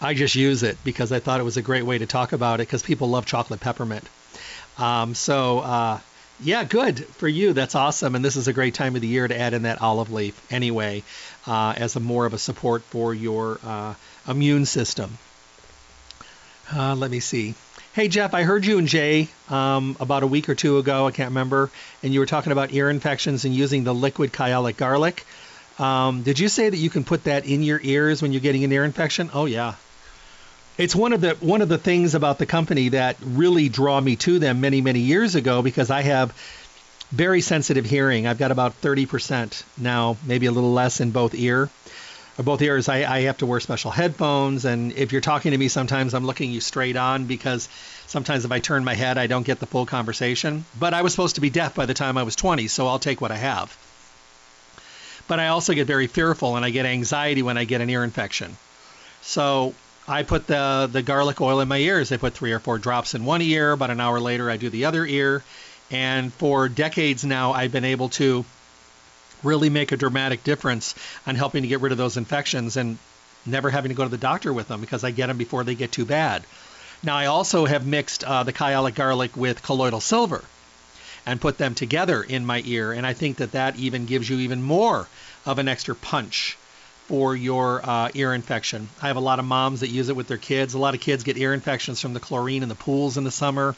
I 0.04 0.14
just 0.14 0.36
use 0.36 0.64
it 0.64 0.78
because 0.84 1.12
I 1.12 1.20
thought 1.20 1.40
it 1.40 1.44
was 1.44 1.58
a 1.58 1.62
great 1.62 1.86
way 1.86 1.98
to 1.98 2.06
talk 2.06 2.34
about 2.34 2.60
it 2.60 2.68
because 2.68 2.84
people 2.84 3.10
love 3.10 3.26
chocolate 3.26 3.60
peppermint. 3.60 4.08
Um, 4.78 5.16
so 5.16 5.60
uh, 5.60 6.00
yeah, 6.40 6.64
good 6.64 7.06
for 7.06 7.28
you. 7.28 7.54
That's 7.54 7.76
awesome. 7.76 8.16
And 8.16 8.26
this 8.26 8.36
is 8.36 8.48
a 8.48 8.54
great 8.54 8.74
time 8.74 8.96
of 8.96 9.02
the 9.02 9.08
year 9.08 9.28
to 9.28 9.40
add 9.40 9.54
in 9.54 9.64
that 9.64 9.82
olive 9.82 10.12
leaf 10.12 10.40
anyway, 10.52 11.04
uh, 11.48 11.74
as 11.78 11.96
a 11.96 12.00
more 12.00 12.26
of 12.26 12.34
a 12.34 12.38
support 12.38 12.84
for 12.84 13.14
your 13.14 13.60
uh, 13.64 13.94
immune 14.28 14.66
system. 14.66 15.18
Uh, 16.74 16.96
let 16.96 17.12
me 17.12 17.20
see. 17.20 17.56
Hey 17.94 18.08
Jeff, 18.08 18.34
I 18.34 18.42
heard 18.42 18.66
you 18.66 18.80
and 18.80 18.88
Jay 18.88 19.28
um, 19.50 19.96
about 20.00 20.24
a 20.24 20.28
week 20.28 20.50
or 20.50 20.56
two 20.56 20.80
ago. 20.80 21.06
I 21.06 21.12
can't 21.12 21.30
remember, 21.30 21.70
and 22.02 22.12
you 22.12 22.20
were 22.20 22.26
talking 22.26 22.52
about 22.52 22.74
ear 22.74 22.90
infections 22.90 23.46
and 23.46 23.54
using 23.54 23.84
the 23.84 23.94
liquid 23.94 24.34
kyolic 24.34 24.78
garlic. 24.78 25.24
Um, 25.78 26.24
did 26.24 26.40
you 26.40 26.50
say 26.50 26.70
that 26.70 26.78
you 26.78 26.90
can 26.90 27.04
put 27.04 27.26
that 27.26 27.46
in 27.46 27.62
your 27.62 27.80
ears 27.84 28.22
when 28.22 28.32
you're 28.32 28.42
getting 28.42 28.64
an 28.64 28.72
ear 28.72 28.84
infection? 28.84 29.30
Oh 29.34 29.46
yeah, 29.46 29.76
it's 30.78 30.96
one 30.96 31.14
of 31.14 31.22
the 31.22 31.32
one 31.36 31.62
of 31.62 31.70
the 31.70 31.78
things 31.78 32.16
about 32.16 32.40
the 32.40 32.46
company 32.46 32.90
that 32.90 33.18
really 33.24 33.70
draw 33.70 34.00
me 34.00 34.16
to 34.18 34.40
them 34.40 34.62
many 34.62 34.82
many 34.82 35.00
years 35.00 35.36
ago 35.36 35.62
because 35.62 35.92
I 35.92 36.02
have 36.02 36.34
very 37.12 37.42
sensitive 37.42 37.86
hearing. 37.86 38.26
I've 38.26 38.40
got 38.40 38.52
about 38.52 38.82
30% 38.82 39.64
now, 39.78 40.18
maybe 40.26 40.48
a 40.48 40.52
little 40.52 40.74
less 40.74 41.00
in 41.00 41.12
both 41.12 41.36
ear 41.36 41.70
or 42.40 42.44
both 42.44 42.60
ears. 42.64 42.90
I, 42.90 43.04
I 43.04 43.22
have 43.22 43.38
to 43.38 43.46
wear 43.46 43.60
special 43.60 43.92
headphones, 43.92 44.66
and 44.66 44.92
if 44.94 45.12
you're 45.12 45.22
talking 45.22 45.52
to 45.52 45.58
me, 45.58 45.68
sometimes 45.68 46.16
I'm 46.16 46.26
looking 46.26 46.52
you 46.52 46.60
straight 46.60 46.96
on 46.96 47.26
because 47.26 47.70
sometimes 48.08 48.46
if 48.46 48.52
I 48.52 48.60
turn 48.60 48.84
my 48.84 48.96
head, 48.96 49.20
I 49.20 49.28
don't 49.28 49.46
get 49.46 49.60
the 49.60 49.68
full 49.68 49.86
conversation. 49.86 50.66
But 50.80 50.96
I 50.96 51.04
was 51.04 51.14
supposed 51.14 51.36
to 51.36 51.42
be 51.42 51.52
deaf 51.52 51.76
by 51.76 51.86
the 51.86 51.94
time 51.94 52.18
I 52.18 52.24
was 52.24 52.36
20, 52.36 52.68
so 52.68 52.88
I'll 52.88 52.98
take 52.98 53.22
what 53.22 53.32
I 53.32 53.38
have. 53.38 53.78
But 55.28 55.40
I 55.40 55.50
also 55.50 55.74
get 55.74 55.86
very 55.86 56.08
fearful 56.08 56.56
and 56.56 56.66
I 56.66 56.72
get 56.72 56.88
anxiety 56.88 57.44
when 57.44 57.60
I 57.60 57.66
get 57.66 57.82
an 57.82 57.92
ear 57.92 58.04
infection. 58.04 58.58
So 59.22 59.76
I 60.08 60.24
put 60.24 60.48
the 60.48 60.90
the 60.92 61.02
garlic 61.02 61.40
oil 61.40 61.62
in 61.62 61.68
my 61.68 61.78
ears. 61.78 62.12
I 62.12 62.18
put 62.18 62.34
three 62.34 62.52
or 62.52 62.60
four 62.60 62.78
drops 62.78 63.16
in 63.16 63.24
one 63.24 63.42
ear. 63.42 63.72
About 63.72 63.90
an 63.90 64.02
hour 64.02 64.20
later, 64.20 64.50
I 64.50 64.58
do 64.58 64.70
the 64.70 64.86
other 64.86 65.06
ear. 65.06 65.44
And 65.92 66.34
for 66.34 66.68
decades 66.68 67.24
now, 67.24 67.54
I've 67.54 67.72
been 67.72 67.86
able 67.86 68.10
to 68.10 68.44
really 69.44 69.70
make 69.70 69.92
a 69.92 69.98
dramatic 69.98 70.44
difference 70.44 70.96
on 71.28 71.36
helping 71.36 71.64
to 71.64 71.68
get 71.68 71.82
rid 71.82 71.92
of 71.92 71.98
those 71.98 72.18
infections 72.18 72.78
and 72.78 72.98
never 73.46 73.70
having 73.70 73.90
to 73.90 73.96
go 73.96 74.04
to 74.04 74.10
the 74.10 74.18
doctor 74.18 74.52
with 74.52 74.68
them 74.68 74.82
because 74.82 75.04
I 75.04 75.12
get 75.12 75.28
them 75.28 75.38
before 75.38 75.64
they 75.64 75.76
get 75.76 75.92
too 75.92 76.06
bad. 76.06 76.44
Now, 77.02 77.16
I 77.16 77.26
also 77.26 77.66
have 77.66 77.86
mixed 77.86 78.24
uh, 78.24 78.44
the 78.44 78.54
kyolic 78.54 78.96
garlic 78.96 79.36
with 79.36 79.62
colloidal 79.62 80.00
silver 80.02 80.44
and 81.26 81.40
put 81.40 81.58
them 81.58 81.76
together 81.76 82.24
in 82.24 82.46
my 82.46 82.62
ear. 82.66 82.92
And 82.92 83.06
I 83.06 83.14
think 83.14 83.38
that 83.38 83.52
that 83.52 83.78
even 83.78 84.06
gives 84.06 84.30
you 84.30 84.40
even 84.40 84.62
more 84.62 85.08
of 85.46 85.60
an 85.60 85.68
extra 85.68 85.96
punch 85.96 86.58
for 87.08 87.36
your 87.36 87.82
uh, 87.84 88.10
ear 88.14 88.34
infection. 88.34 88.88
I 89.02 89.08
have 89.08 89.18
a 89.18 89.22
lot 89.22 89.40
of 89.40 89.46
moms 89.46 89.82
that 89.82 89.90
use 89.90 90.10
it 90.10 90.16
with 90.16 90.28
their 90.28 90.38
kids. 90.38 90.74
A 90.74 90.80
lot 90.80 90.96
of 90.96 91.02
kids 91.02 91.24
get 91.24 91.38
ear 91.38 91.54
infections 91.54 92.00
from 92.00 92.14
the 92.14 92.20
chlorine 92.20 92.64
in 92.64 92.70
the 92.70 92.76
pools 92.76 93.18
in 93.18 93.24
the 93.24 93.32
summer. 93.32 93.76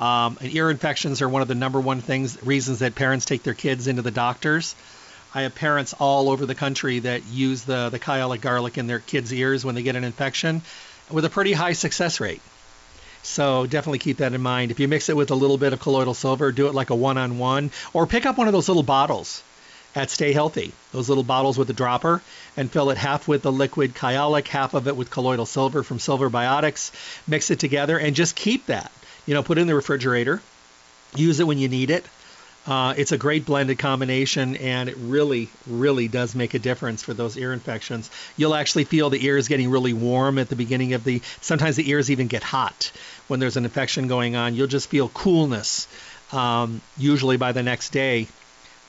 Um, 0.00 0.38
and 0.40 0.54
ear 0.54 0.70
infections 0.70 1.20
are 1.22 1.28
one 1.28 1.42
of 1.42 1.48
the 1.48 1.54
number 1.54 1.80
one 1.80 2.00
things 2.00 2.42
reasons 2.42 2.78
that 2.78 2.94
parents 2.94 3.24
take 3.24 3.42
their 3.42 3.54
kids 3.54 3.88
into 3.88 4.02
the 4.02 4.10
doctors. 4.10 4.74
I 5.34 5.42
have 5.42 5.54
parents 5.54 5.94
all 5.98 6.30
over 6.30 6.46
the 6.46 6.54
country 6.54 7.00
that 7.00 7.24
use 7.26 7.62
the 7.62 7.88
the 7.90 7.98
kyolic 7.98 8.40
garlic 8.40 8.78
in 8.78 8.86
their 8.86 8.98
kids' 8.98 9.32
ears 9.32 9.64
when 9.64 9.74
they 9.74 9.82
get 9.82 9.96
an 9.96 10.04
infection. 10.04 10.62
with 11.10 11.24
a 11.24 11.30
pretty 11.30 11.52
high 11.52 11.74
success 11.74 12.20
rate. 12.20 12.40
So 13.22 13.66
definitely 13.66 13.98
keep 13.98 14.16
that 14.18 14.32
in 14.32 14.40
mind. 14.40 14.70
If 14.70 14.80
you 14.80 14.88
mix 14.88 15.08
it 15.08 15.16
with 15.16 15.30
a 15.30 15.34
little 15.34 15.58
bit 15.58 15.72
of 15.72 15.80
colloidal 15.80 16.14
silver, 16.14 16.50
do 16.52 16.66
it 16.68 16.74
like 16.74 16.90
a 16.90 16.94
one-on-one, 16.94 17.70
or 17.92 18.06
pick 18.06 18.26
up 18.26 18.36
one 18.38 18.48
of 18.48 18.52
those 18.52 18.68
little 18.68 18.82
bottles 18.82 19.42
at 19.94 20.10
Stay 20.10 20.32
Healthy, 20.32 20.72
those 20.92 21.08
little 21.08 21.24
bottles 21.24 21.58
with 21.58 21.68
a 21.70 21.74
dropper, 21.74 22.22
and 22.56 22.70
fill 22.70 22.90
it 22.90 22.98
half 22.98 23.28
with 23.28 23.42
the 23.42 23.52
liquid 23.52 23.94
kyolic, 23.94 24.48
half 24.48 24.74
of 24.74 24.88
it 24.88 24.96
with 24.96 25.10
colloidal 25.10 25.46
silver 25.46 25.82
from 25.82 25.98
Silver 25.98 26.30
Biotics. 26.30 26.92
Mix 27.26 27.50
it 27.50 27.58
together 27.58 27.98
and 27.98 28.16
just 28.16 28.34
keep 28.34 28.66
that. 28.66 28.90
You 29.26 29.34
know, 29.34 29.42
put 29.42 29.58
it 29.58 29.62
in 29.62 29.66
the 29.66 29.74
refrigerator. 29.74 30.42
Use 31.14 31.40
it 31.40 31.46
when 31.46 31.58
you 31.58 31.68
need 31.68 31.90
it. 31.90 32.04
Uh, 32.64 32.94
it's 32.96 33.10
a 33.10 33.18
great 33.18 33.44
blended 33.44 33.78
combination, 33.78 34.56
and 34.56 34.88
it 34.88 34.96
really, 34.96 35.48
really 35.66 36.06
does 36.06 36.34
make 36.34 36.54
a 36.54 36.60
difference 36.60 37.02
for 37.02 37.12
those 37.12 37.36
ear 37.36 37.52
infections. 37.52 38.08
You'll 38.36 38.54
actually 38.54 38.84
feel 38.84 39.10
the 39.10 39.24
ears 39.24 39.48
getting 39.48 39.68
really 39.68 39.92
warm 39.92 40.38
at 40.38 40.48
the 40.48 40.54
beginning 40.54 40.92
of 40.92 41.02
the. 41.02 41.20
Sometimes 41.40 41.74
the 41.74 41.90
ears 41.90 42.10
even 42.10 42.28
get 42.28 42.44
hot 42.44 42.92
when 43.26 43.40
there's 43.40 43.56
an 43.56 43.64
infection 43.64 44.06
going 44.06 44.36
on. 44.36 44.54
You'll 44.54 44.68
just 44.68 44.88
feel 44.88 45.08
coolness, 45.08 45.88
um, 46.30 46.80
usually 46.96 47.36
by 47.36 47.50
the 47.50 47.64
next 47.64 47.90
day. 47.90 48.28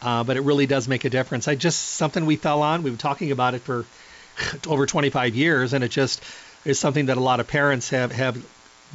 Uh, 0.03 0.23
but 0.23 0.35
it 0.35 0.41
really 0.41 0.65
does 0.65 0.87
make 0.87 1.05
a 1.05 1.09
difference. 1.09 1.47
I 1.47 1.55
just 1.55 1.79
something 1.79 2.25
we 2.25 2.35
fell 2.35 2.61
on. 2.61 2.83
We've 2.83 2.93
been 2.93 2.97
talking 2.97 3.31
about 3.31 3.53
it 3.53 3.61
for 3.61 3.85
over 4.67 4.85
25 4.85 5.35
years, 5.35 5.73
and 5.73 5.83
it 5.83 5.89
just 5.89 6.21
is 6.65 6.77
something 6.77 7.05
that 7.07 7.17
a 7.17 7.21
lot 7.21 7.39
of 7.39 7.47
parents 7.47 7.89
have 7.89 8.11
have 8.11 8.43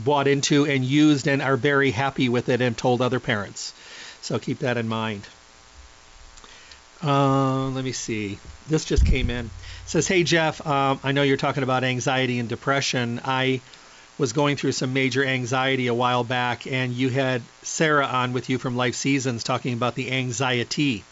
bought 0.04 0.28
into 0.28 0.64
and 0.66 0.84
used 0.84 1.26
and 1.26 1.42
are 1.42 1.56
very 1.56 1.90
happy 1.90 2.28
with 2.28 2.48
it 2.48 2.60
and 2.60 2.76
told 2.76 3.02
other 3.02 3.20
parents. 3.20 3.72
So 4.20 4.38
keep 4.38 4.60
that 4.60 4.76
in 4.76 4.86
mind. 4.86 5.26
Uh, 7.02 7.68
let 7.68 7.84
me 7.84 7.92
see. 7.92 8.38
This 8.68 8.84
just 8.84 9.06
came 9.06 9.30
in. 9.30 9.46
It 9.46 9.50
says, 9.86 10.06
"Hey 10.06 10.24
Jeff, 10.24 10.64
um, 10.66 11.00
I 11.02 11.12
know 11.12 11.22
you're 11.22 11.36
talking 11.36 11.62
about 11.62 11.84
anxiety 11.84 12.38
and 12.38 12.48
depression. 12.48 13.20
I 13.24 13.60
was 14.18 14.32
going 14.32 14.56
through 14.56 14.72
some 14.72 14.92
major 14.92 15.24
anxiety 15.24 15.86
a 15.86 15.94
while 15.94 16.24
back, 16.24 16.66
and 16.66 16.92
you 16.92 17.08
had 17.08 17.40
Sarah 17.62 18.06
on 18.06 18.32
with 18.32 18.50
you 18.50 18.58
from 18.58 18.76
Life 18.76 18.96
Seasons 18.96 19.44
talking 19.44 19.72
about 19.72 19.94
the 19.94 20.10
anxiety. 20.10 21.04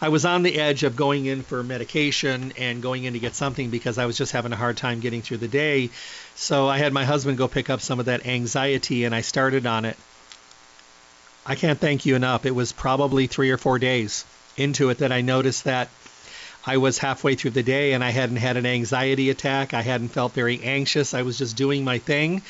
I 0.00 0.10
was 0.10 0.24
on 0.24 0.44
the 0.44 0.60
edge 0.60 0.84
of 0.84 0.94
going 0.94 1.26
in 1.26 1.42
for 1.42 1.64
medication 1.64 2.52
and 2.56 2.80
going 2.80 3.02
in 3.02 3.14
to 3.14 3.18
get 3.18 3.34
something 3.34 3.70
because 3.70 3.98
I 3.98 4.06
was 4.06 4.16
just 4.16 4.30
having 4.30 4.52
a 4.52 4.56
hard 4.56 4.76
time 4.76 5.00
getting 5.00 5.22
through 5.22 5.38
the 5.38 5.48
day. 5.48 5.90
So 6.36 6.68
I 6.68 6.78
had 6.78 6.92
my 6.92 7.04
husband 7.04 7.36
go 7.36 7.48
pick 7.48 7.68
up 7.68 7.80
some 7.80 7.98
of 7.98 8.06
that 8.06 8.24
anxiety, 8.24 9.04
and 9.04 9.14
I 9.14 9.22
started 9.22 9.66
on 9.66 9.84
it. 9.84 9.96
I 11.44 11.56
can't 11.56 11.80
thank 11.80 12.06
you 12.06 12.14
enough. 12.14 12.46
It 12.46 12.54
was 12.54 12.70
probably 12.70 13.26
three 13.26 13.50
or 13.50 13.56
four 13.56 13.80
days 13.80 14.24
into 14.56 14.90
it 14.90 14.98
that 14.98 15.10
I 15.10 15.22
noticed 15.22 15.64
that 15.64 15.88
I 16.66 16.76
was 16.76 16.98
halfway 16.98 17.34
through 17.34 17.52
the 17.52 17.62
day 17.62 17.92
and 17.92 18.04
I 18.04 18.10
hadn't 18.10 18.36
had 18.36 18.56
an 18.56 18.66
anxiety 18.66 19.30
attack. 19.30 19.74
I 19.74 19.82
hadn't 19.82 20.08
felt 20.08 20.32
very 20.32 20.62
anxious. 20.62 21.14
I 21.14 21.22
was 21.22 21.38
just 21.38 21.56
doing 21.56 21.84
my 21.84 21.98
thing. 21.98 22.42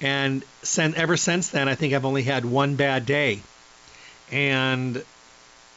And 0.00 0.44
sen- 0.62 0.94
ever 0.96 1.16
since 1.16 1.48
then, 1.48 1.68
I 1.68 1.74
think 1.74 1.94
I've 1.94 2.04
only 2.04 2.22
had 2.22 2.44
one 2.44 2.76
bad 2.76 3.06
day. 3.06 3.40
And 4.30 5.02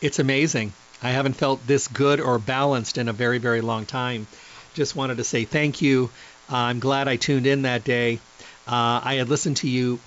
it's 0.02 0.20
amazing. 0.20 0.74
I 1.02 1.12
haven't 1.12 1.34
felt 1.34 1.66
this 1.66 1.88
good 1.88 2.20
or 2.20 2.40
balanced 2.40 2.98
in 2.98 3.08
a 3.08 3.14
very, 3.14 3.38
very 3.38 3.62
long 3.62 3.86
time. 3.86 4.28
Just 4.74 4.96
wanted 4.96 5.18
to 5.18 5.24
say 5.24 5.46
thank 5.46 5.82
you. 5.82 6.10
Uh, 6.52 6.56
I'm 6.58 6.80
glad 6.80 7.08
I 7.08 7.16
tuned 7.16 7.48
in 7.48 7.64
that 7.64 7.84
day. 7.84 8.20
Uh, 8.68 9.02
I 9.04 9.16
had 9.16 9.30
listened 9.30 9.58
to 9.58 9.70
you 9.70 10.00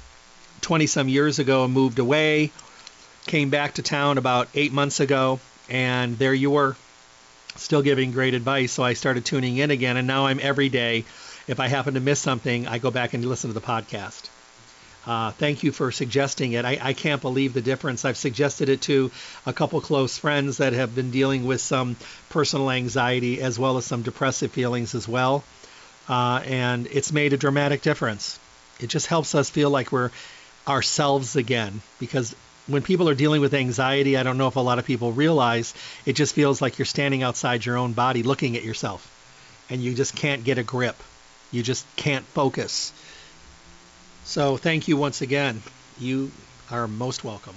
20 0.63 0.87
some 0.87 1.09
years 1.09 1.39
ago 1.39 1.65
and 1.65 1.73
moved 1.73 1.99
away. 1.99 2.51
Came 3.27 3.51
back 3.51 3.75
to 3.75 3.83
town 3.83 4.19
about 4.19 4.49
eight 4.55 4.73
months 4.73 5.01
ago, 5.01 5.41
and 5.69 6.19
there 6.19 6.35
you 6.35 6.51
were, 6.51 6.77
still 7.57 7.83
giving 7.83 8.13
great 8.13 8.35
advice. 8.35 8.73
So 8.73 8.83
I 8.83 8.95
started 8.95 9.25
tuning 9.25 9.57
in 9.57 9.71
again, 9.71 9.97
and 9.97 10.07
now 10.07 10.27
I'm 10.27 10.41
every 10.41 10.69
day. 10.69 11.05
If 11.47 11.59
I 11.61 11.69
happen 11.69 11.95
to 11.95 12.01
miss 12.01 12.21
something, 12.21 12.67
I 12.67 12.79
go 12.79 12.91
back 12.91 13.15
and 13.15 13.25
listen 13.25 13.51
to 13.51 13.55
the 13.55 13.61
podcast. 13.61 14.29
Uh, 15.07 15.31
thank 15.33 15.63
you 15.63 15.73
for 15.73 15.91
suggesting 15.91 16.53
it. 16.53 16.65
I, 16.65 16.79
I, 16.81 16.93
can't 16.93 17.23
believe 17.23 17.55
the 17.55 17.63
difference. 17.63 18.05
I've 18.05 18.19
suggested 18.19 18.69
it 18.69 18.83
to 18.83 19.11
a 19.47 19.53
couple 19.53 19.81
close 19.81 20.19
friends 20.19 20.59
that 20.59 20.75
have 20.75 20.95
been 20.95 21.11
dealing 21.11 21.47
with 21.47 21.63
some 21.63 21.97
personal 22.29 22.71
anxiety 22.71 23.41
as 23.41 23.59
well 23.59 23.79
as 23.79 23.87
some 23.87 24.03
depressive 24.03 24.53
feelings 24.53 24.95
as 24.95 25.09
well. 25.09 25.43
Uh, 26.07 26.43
and 26.45 26.87
it's 26.89 27.13
made 27.13 27.33
a 27.33 27.39
dramatic 27.39 27.81
difference. 27.81 28.39
It 28.79 28.89
just 28.89 29.07
helps 29.07 29.35
us 29.35 29.49
feel 29.49 29.71
like 29.71 29.91
we're 29.91 30.11
ourselves 30.69 31.35
again 31.35 31.81
because 31.99 32.35
when 32.71 32.83
people 32.83 33.09
are 33.09 33.15
dealing 33.15 33.41
with 33.41 33.55
anxiety, 33.55 34.17
I 34.17 34.23
don't 34.23 34.39
know 34.39 34.49
if 34.49 34.57
a 34.57 34.61
lot 34.61 34.79
of 34.79 34.85
people 34.85 35.13
realize 35.13 35.75
it 36.07 36.15
just 36.15 36.35
feels 36.35 36.63
like 36.63 36.79
you're 36.79 36.87
standing 36.87 37.23
outside 37.23 37.65
your 37.65 37.77
own 37.77 37.93
body 37.93 38.23
looking 38.23 38.57
at 38.57 38.65
yourself 38.65 39.07
and 39.71 39.81
you 39.81 39.95
just 39.95 40.15
can't 40.17 40.45
get 40.45 40.59
a 40.59 40.63
grip. 40.63 40.97
You 41.53 41.63
just 41.63 41.85
can't 41.97 42.25
focus. 42.25 42.93
So 44.25 44.57
thank 44.57 44.89
you 44.89 44.97
once 44.97 45.23
again. 45.23 45.63
You 45.99 46.31
are 46.71 46.87
most 46.87 47.25
welcome. 47.25 47.55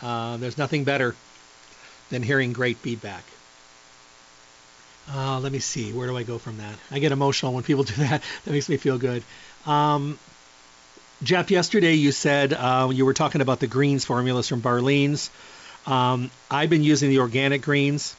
Uh, 0.00 0.36
there's 0.36 0.58
nothing 0.58 0.84
better 0.84 1.14
than 2.10 2.22
hearing 2.22 2.52
great 2.52 2.76
feedback. 2.76 3.24
Uh, 5.12 5.40
let 5.40 5.50
me 5.50 5.58
see. 5.58 5.92
Where 5.92 6.06
do 6.06 6.16
I 6.16 6.22
go 6.22 6.38
from 6.38 6.58
that? 6.58 6.74
I 6.90 6.98
get 6.98 7.12
emotional 7.12 7.52
when 7.52 7.64
people 7.64 7.84
do 7.84 7.94
that. 7.94 8.22
That 8.44 8.52
makes 8.52 8.68
me 8.68 8.76
feel 8.76 8.98
good. 8.98 9.22
Um, 9.66 10.18
Jeff, 11.22 11.52
yesterday 11.52 11.94
you 11.94 12.10
said 12.10 12.52
uh, 12.52 12.90
you 12.92 13.06
were 13.06 13.14
talking 13.14 13.42
about 13.42 13.60
the 13.60 13.68
greens 13.68 14.04
formulas 14.04 14.48
from 14.48 14.60
Barlean's. 14.60 15.30
Um, 15.86 16.32
I've 16.50 16.68
been 16.68 16.82
using 16.82 17.10
the 17.10 17.20
organic 17.20 17.62
greens. 17.62 18.16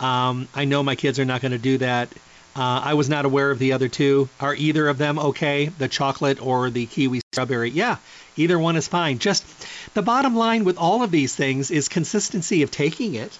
Um, 0.00 0.48
I 0.54 0.64
know 0.64 0.82
my 0.82 0.94
kids 0.94 1.18
are 1.18 1.26
not 1.26 1.42
going 1.42 1.52
to 1.52 1.58
do 1.58 1.78
that. 1.78 2.08
Uh, 2.54 2.80
I 2.82 2.94
was 2.94 3.10
not 3.10 3.26
aware 3.26 3.50
of 3.50 3.58
the 3.58 3.74
other 3.74 3.88
two. 3.88 4.30
Are 4.40 4.54
either 4.54 4.88
of 4.88 4.96
them 4.96 5.18
okay? 5.18 5.66
The 5.66 5.88
chocolate 5.88 6.40
or 6.40 6.70
the 6.70 6.86
kiwi 6.86 7.20
strawberry? 7.32 7.70
Yeah, 7.70 7.96
either 8.38 8.58
one 8.58 8.76
is 8.76 8.88
fine. 8.88 9.18
Just 9.18 9.44
the 9.92 10.00
bottom 10.00 10.34
line 10.34 10.64
with 10.64 10.78
all 10.78 11.02
of 11.02 11.10
these 11.10 11.34
things 11.34 11.70
is 11.70 11.88
consistency 11.88 12.62
of 12.62 12.70
taking 12.70 13.14
it. 13.14 13.38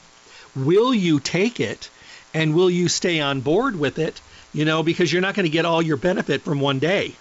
Will 0.54 0.94
you 0.94 1.20
take 1.20 1.58
it? 1.58 1.88
And 2.34 2.54
will 2.54 2.68
you 2.68 2.88
stay 2.88 3.20
on 3.20 3.40
board 3.40 3.78
with 3.78 3.98
it? 3.98 4.20
You 4.52 4.66
know, 4.66 4.82
because 4.82 5.10
you're 5.10 5.22
not 5.22 5.34
going 5.34 5.46
to 5.46 5.50
get 5.50 5.64
all 5.64 5.80
your 5.80 5.96
benefit 5.96 6.42
from 6.42 6.60
one 6.60 6.80
day. 6.80 7.14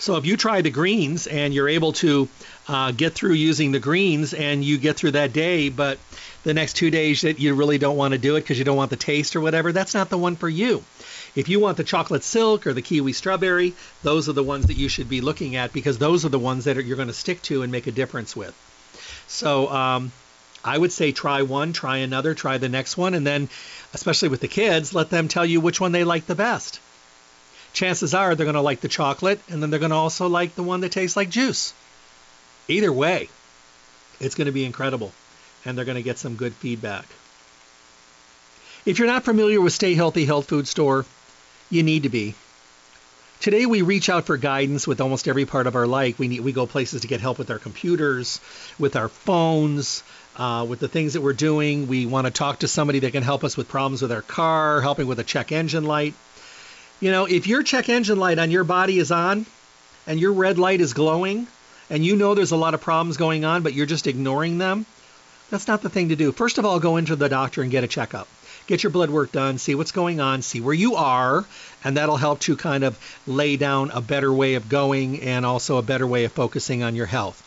So 0.00 0.16
if 0.16 0.24
you 0.24 0.36
try 0.36 0.62
the 0.62 0.70
greens 0.70 1.26
and 1.26 1.52
you're 1.52 1.68
able 1.68 1.92
to 1.94 2.28
uh, 2.68 2.92
get 2.92 3.14
through 3.14 3.32
using 3.32 3.72
the 3.72 3.80
greens 3.80 4.32
and 4.32 4.64
you 4.64 4.78
get 4.78 4.96
through 4.96 5.12
that 5.12 5.32
day, 5.32 5.70
but 5.70 5.98
the 6.44 6.54
next 6.54 6.74
two 6.74 6.90
days 6.90 7.22
that 7.22 7.40
you 7.40 7.54
really 7.54 7.78
don't 7.78 7.96
want 7.96 8.12
to 8.12 8.18
do 8.18 8.36
it 8.36 8.42
because 8.42 8.58
you 8.58 8.64
don't 8.64 8.76
want 8.76 8.90
the 8.90 8.96
taste 8.96 9.34
or 9.34 9.40
whatever, 9.40 9.72
that's 9.72 9.94
not 9.94 10.08
the 10.08 10.16
one 10.16 10.36
for 10.36 10.48
you. 10.48 10.84
If 11.34 11.48
you 11.48 11.58
want 11.58 11.78
the 11.78 11.84
chocolate 11.84 12.22
silk 12.22 12.68
or 12.68 12.72
the 12.72 12.82
kiwi 12.82 13.12
strawberry, 13.12 13.74
those 14.04 14.28
are 14.28 14.32
the 14.32 14.42
ones 14.42 14.66
that 14.66 14.76
you 14.76 14.88
should 14.88 15.08
be 15.08 15.20
looking 15.20 15.56
at 15.56 15.72
because 15.72 15.98
those 15.98 16.24
are 16.24 16.30
the 16.30 16.38
ones 16.38 16.64
that 16.64 16.76
you're 16.84 16.96
going 16.96 17.08
to 17.08 17.14
stick 17.14 17.42
to 17.42 17.62
and 17.62 17.72
make 17.72 17.88
a 17.88 17.92
difference 17.92 18.36
with. 18.36 18.54
So 19.26 19.68
um, 19.68 20.12
I 20.64 20.78
would 20.78 20.92
say 20.92 21.10
try 21.10 21.42
one, 21.42 21.72
try 21.72 21.98
another, 21.98 22.34
try 22.34 22.58
the 22.58 22.68
next 22.68 22.96
one, 22.96 23.14
and 23.14 23.26
then, 23.26 23.48
especially 23.92 24.28
with 24.28 24.40
the 24.40 24.48
kids, 24.48 24.94
let 24.94 25.10
them 25.10 25.26
tell 25.26 25.44
you 25.44 25.60
which 25.60 25.80
one 25.80 25.90
they 25.90 26.04
like 26.04 26.26
the 26.26 26.36
best 26.36 26.78
chances 27.72 28.14
are 28.14 28.34
they're 28.34 28.46
going 28.46 28.54
to 28.54 28.60
like 28.60 28.80
the 28.80 28.88
chocolate 28.88 29.40
and 29.48 29.62
then 29.62 29.70
they're 29.70 29.80
going 29.80 29.90
to 29.90 29.96
also 29.96 30.28
like 30.28 30.54
the 30.54 30.62
one 30.62 30.80
that 30.80 30.92
tastes 30.92 31.16
like 31.16 31.30
juice. 31.30 31.72
Either 32.68 32.92
way, 32.92 33.28
it's 34.20 34.34
going 34.34 34.46
to 34.46 34.52
be 34.52 34.64
incredible 34.64 35.12
and 35.64 35.76
they're 35.76 35.84
going 35.84 35.96
to 35.96 36.02
get 36.02 36.18
some 36.18 36.36
good 36.36 36.54
feedback. 36.54 37.06
If 38.84 38.98
you're 38.98 39.08
not 39.08 39.24
familiar 39.24 39.60
with 39.60 39.72
Stay 39.72 39.94
Healthy 39.94 40.24
Health 40.24 40.48
Food 40.48 40.66
Store, 40.66 41.04
you 41.70 41.82
need 41.82 42.04
to 42.04 42.08
be. 42.08 42.34
Today 43.40 43.66
we 43.66 43.82
reach 43.82 44.08
out 44.08 44.24
for 44.24 44.36
guidance 44.36 44.86
with 44.86 45.00
almost 45.00 45.28
every 45.28 45.44
part 45.44 45.68
of 45.68 45.76
our 45.76 45.86
life. 45.86 46.18
We 46.18 46.26
need, 46.26 46.40
we 46.40 46.52
go 46.52 46.66
places 46.66 47.02
to 47.02 47.06
get 47.06 47.20
help 47.20 47.38
with 47.38 47.50
our 47.50 47.58
computers, 47.58 48.40
with 48.80 48.96
our 48.96 49.08
phones, 49.08 50.02
uh, 50.36 50.66
with 50.68 50.80
the 50.80 50.88
things 50.88 51.12
that 51.12 51.20
we're 51.20 51.34
doing. 51.34 51.86
We 51.86 52.04
want 52.04 52.26
to 52.26 52.32
talk 52.32 52.60
to 52.60 52.68
somebody 52.68 52.98
that 53.00 53.12
can 53.12 53.22
help 53.22 53.44
us 53.44 53.56
with 53.56 53.68
problems 53.68 54.02
with 54.02 54.10
our 54.10 54.22
car, 54.22 54.80
helping 54.80 55.06
with 55.06 55.20
a 55.20 55.24
check 55.24 55.52
engine 55.52 55.84
light. 55.84 56.14
You 57.00 57.12
know, 57.12 57.26
if 57.26 57.46
your 57.46 57.62
check 57.62 57.88
engine 57.88 58.18
light 58.18 58.38
on 58.38 58.50
your 58.50 58.64
body 58.64 58.98
is 58.98 59.12
on 59.12 59.46
and 60.06 60.18
your 60.18 60.32
red 60.32 60.58
light 60.58 60.80
is 60.80 60.94
glowing 60.94 61.46
and 61.90 62.04
you 62.04 62.16
know 62.16 62.34
there's 62.34 62.50
a 62.50 62.56
lot 62.56 62.74
of 62.74 62.80
problems 62.80 63.16
going 63.16 63.44
on, 63.44 63.62
but 63.62 63.72
you're 63.72 63.86
just 63.86 64.06
ignoring 64.06 64.58
them, 64.58 64.84
that's 65.50 65.68
not 65.68 65.80
the 65.80 65.88
thing 65.88 66.08
to 66.08 66.16
do. 66.16 66.32
First 66.32 66.58
of 66.58 66.64
all, 66.64 66.80
go 66.80 66.96
into 66.96 67.16
the 67.16 67.28
doctor 67.28 67.62
and 67.62 67.70
get 67.70 67.84
a 67.84 67.88
checkup. 67.88 68.28
Get 68.66 68.82
your 68.82 68.90
blood 68.90 69.08
work 69.08 69.32
done, 69.32 69.56
see 69.56 69.74
what's 69.74 69.92
going 69.92 70.20
on, 70.20 70.42
see 70.42 70.60
where 70.60 70.74
you 70.74 70.96
are, 70.96 71.46
and 71.82 71.96
that'll 71.96 72.18
help 72.18 72.40
to 72.40 72.56
kind 72.56 72.84
of 72.84 72.98
lay 73.26 73.56
down 73.56 73.90
a 73.92 74.02
better 74.02 74.30
way 74.30 74.54
of 74.56 74.68
going 74.68 75.22
and 75.22 75.46
also 75.46 75.78
a 75.78 75.82
better 75.82 76.06
way 76.06 76.24
of 76.24 76.32
focusing 76.32 76.82
on 76.82 76.94
your 76.94 77.06
health. 77.06 77.42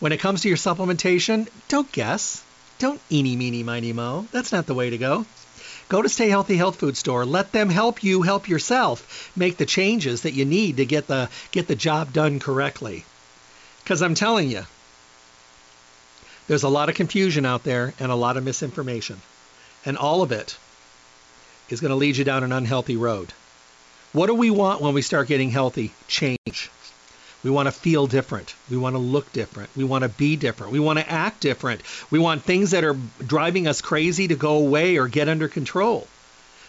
When 0.00 0.12
it 0.12 0.20
comes 0.20 0.42
to 0.42 0.48
your 0.48 0.56
supplementation, 0.56 1.48
don't 1.68 1.90
guess. 1.92 2.42
Don't 2.78 3.00
eeny, 3.10 3.36
meeny, 3.36 3.62
miny, 3.64 3.92
mo. 3.92 4.26
That's 4.30 4.52
not 4.52 4.66
the 4.66 4.74
way 4.74 4.90
to 4.90 4.98
go. 4.98 5.26
Go 5.88 6.02
to 6.02 6.08
Stay 6.08 6.28
Healthy 6.28 6.56
Health 6.56 6.76
Food 6.76 6.96
Store. 6.96 7.24
Let 7.24 7.52
them 7.52 7.70
help 7.70 8.02
you 8.02 8.22
help 8.22 8.48
yourself 8.48 9.32
make 9.34 9.56
the 9.56 9.64
changes 9.64 10.22
that 10.22 10.34
you 10.34 10.44
need 10.44 10.76
to 10.76 10.84
get 10.84 11.06
the 11.06 11.30
get 11.50 11.66
the 11.66 11.76
job 11.76 12.12
done 12.12 12.40
correctly. 12.40 13.04
Cuz 13.86 14.02
I'm 14.02 14.14
telling 14.14 14.50
you, 14.50 14.66
there's 16.46 16.62
a 16.62 16.68
lot 16.68 16.88
of 16.88 16.94
confusion 16.94 17.46
out 17.46 17.64
there 17.64 17.94
and 17.98 18.12
a 18.12 18.16
lot 18.16 18.36
of 18.36 18.44
misinformation. 18.44 19.20
And 19.86 19.96
all 19.96 20.22
of 20.22 20.32
it 20.32 20.56
is 21.70 21.80
going 21.80 21.90
to 21.90 21.96
lead 21.96 22.16
you 22.16 22.24
down 22.24 22.44
an 22.44 22.52
unhealthy 22.52 22.96
road. 22.96 23.32
What 24.12 24.26
do 24.26 24.34
we 24.34 24.50
want 24.50 24.80
when 24.80 24.94
we 24.94 25.02
start 25.02 25.28
getting 25.28 25.50
healthy? 25.50 25.92
Change. 26.06 26.70
We 27.44 27.50
want 27.50 27.66
to 27.66 27.72
feel 27.72 28.06
different. 28.06 28.54
We 28.68 28.76
want 28.76 28.94
to 28.94 28.98
look 28.98 29.32
different. 29.32 29.70
We 29.76 29.84
want 29.84 30.02
to 30.02 30.08
be 30.08 30.36
different. 30.36 30.72
We 30.72 30.80
want 30.80 30.98
to 30.98 31.08
act 31.08 31.40
different. 31.40 31.82
We 32.10 32.18
want 32.18 32.42
things 32.42 32.72
that 32.72 32.84
are 32.84 32.96
driving 33.24 33.68
us 33.68 33.80
crazy 33.80 34.28
to 34.28 34.34
go 34.34 34.56
away 34.56 34.96
or 34.96 35.06
get 35.06 35.28
under 35.28 35.46
control. 35.46 36.06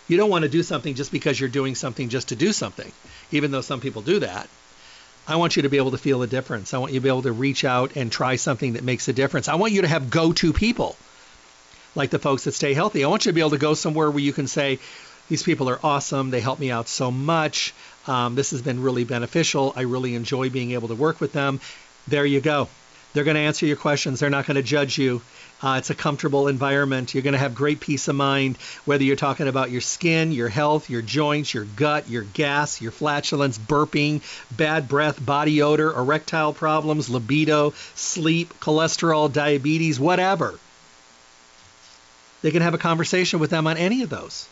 You 0.07 0.17
don't 0.17 0.29
want 0.29 0.43
to 0.43 0.49
do 0.49 0.63
something 0.63 0.95
just 0.95 1.11
because 1.11 1.39
you're 1.39 1.49
doing 1.49 1.75
something 1.75 2.09
just 2.09 2.29
to 2.29 2.35
do 2.35 2.53
something, 2.53 2.91
even 3.31 3.51
though 3.51 3.61
some 3.61 3.79
people 3.79 4.01
do 4.01 4.19
that. 4.19 4.47
I 5.27 5.35
want 5.35 5.55
you 5.55 5.63
to 5.63 5.69
be 5.69 5.77
able 5.77 5.91
to 5.91 5.97
feel 5.97 6.23
a 6.23 6.27
difference. 6.27 6.73
I 6.73 6.79
want 6.79 6.93
you 6.93 6.99
to 6.99 7.03
be 7.03 7.09
able 7.09 7.21
to 7.23 7.31
reach 7.31 7.63
out 7.63 7.95
and 7.95 8.11
try 8.11 8.35
something 8.35 8.73
that 8.73 8.83
makes 8.83 9.07
a 9.07 9.13
difference. 9.13 9.47
I 9.47 9.55
want 9.55 9.73
you 9.73 9.83
to 9.83 9.87
have 9.87 10.09
go 10.09 10.33
to 10.33 10.53
people 10.53 10.95
like 11.95 12.09
the 12.09 12.19
folks 12.19 12.45
that 12.45 12.53
stay 12.53 12.73
healthy. 12.73 13.03
I 13.03 13.07
want 13.07 13.25
you 13.25 13.31
to 13.31 13.35
be 13.35 13.41
able 13.41 13.51
to 13.51 13.57
go 13.57 13.73
somewhere 13.75 14.09
where 14.09 14.23
you 14.23 14.33
can 14.33 14.47
say, 14.47 14.79
these 15.29 15.43
people 15.43 15.69
are 15.69 15.79
awesome. 15.83 16.31
They 16.31 16.39
help 16.39 16.57
me 16.59 16.71
out 16.71 16.87
so 16.87 17.11
much. 17.11 17.73
Um, 18.09 18.33
this 18.33 18.49
has 18.51 18.63
been 18.63 18.81
really 18.81 19.03
beneficial. 19.03 19.71
I 19.75 19.81
really 19.81 20.15
enjoy 20.15 20.49
being 20.49 20.71
able 20.71 20.87
to 20.87 20.95
work 20.95 21.21
with 21.21 21.31
them. 21.31 21.61
There 22.07 22.25
you 22.25 22.41
go. 22.41 22.67
They're 23.13 23.23
going 23.23 23.35
to 23.35 23.41
answer 23.41 23.67
your 23.67 23.77
questions. 23.77 24.19
They're 24.19 24.31
not 24.31 24.47
going 24.47 24.55
to 24.55 24.63
judge 24.63 24.97
you. 24.97 25.21
Uh, 25.61 25.75
it's 25.77 25.91
a 25.91 25.95
comfortable 25.95 26.47
environment. 26.47 27.13
You're 27.13 27.21
going 27.21 27.33
to 27.33 27.39
have 27.39 27.53
great 27.53 27.79
peace 27.79 28.07
of 28.07 28.15
mind, 28.15 28.57
whether 28.85 29.03
you're 29.03 29.15
talking 29.15 29.47
about 29.47 29.69
your 29.69 29.81
skin, 29.81 30.31
your 30.31 30.49
health, 30.49 30.89
your 30.89 31.03
joints, 31.03 31.53
your 31.53 31.65
gut, 31.65 32.09
your 32.09 32.23
gas, 32.23 32.81
your 32.81 32.91
flatulence, 32.91 33.59
burping, 33.59 34.21
bad 34.57 34.87
breath, 34.87 35.23
body 35.23 35.61
odor, 35.61 35.91
erectile 35.91 36.51
problems, 36.53 37.11
libido, 37.11 37.75
sleep, 37.93 38.55
cholesterol, 38.59 39.31
diabetes, 39.31 39.99
whatever. 39.99 40.57
They 42.41 42.49
can 42.49 42.63
have 42.63 42.73
a 42.73 42.79
conversation 42.79 43.37
with 43.37 43.51
them 43.51 43.67
on 43.67 43.77
any 43.77 44.01
of 44.01 44.09
those. 44.09 44.47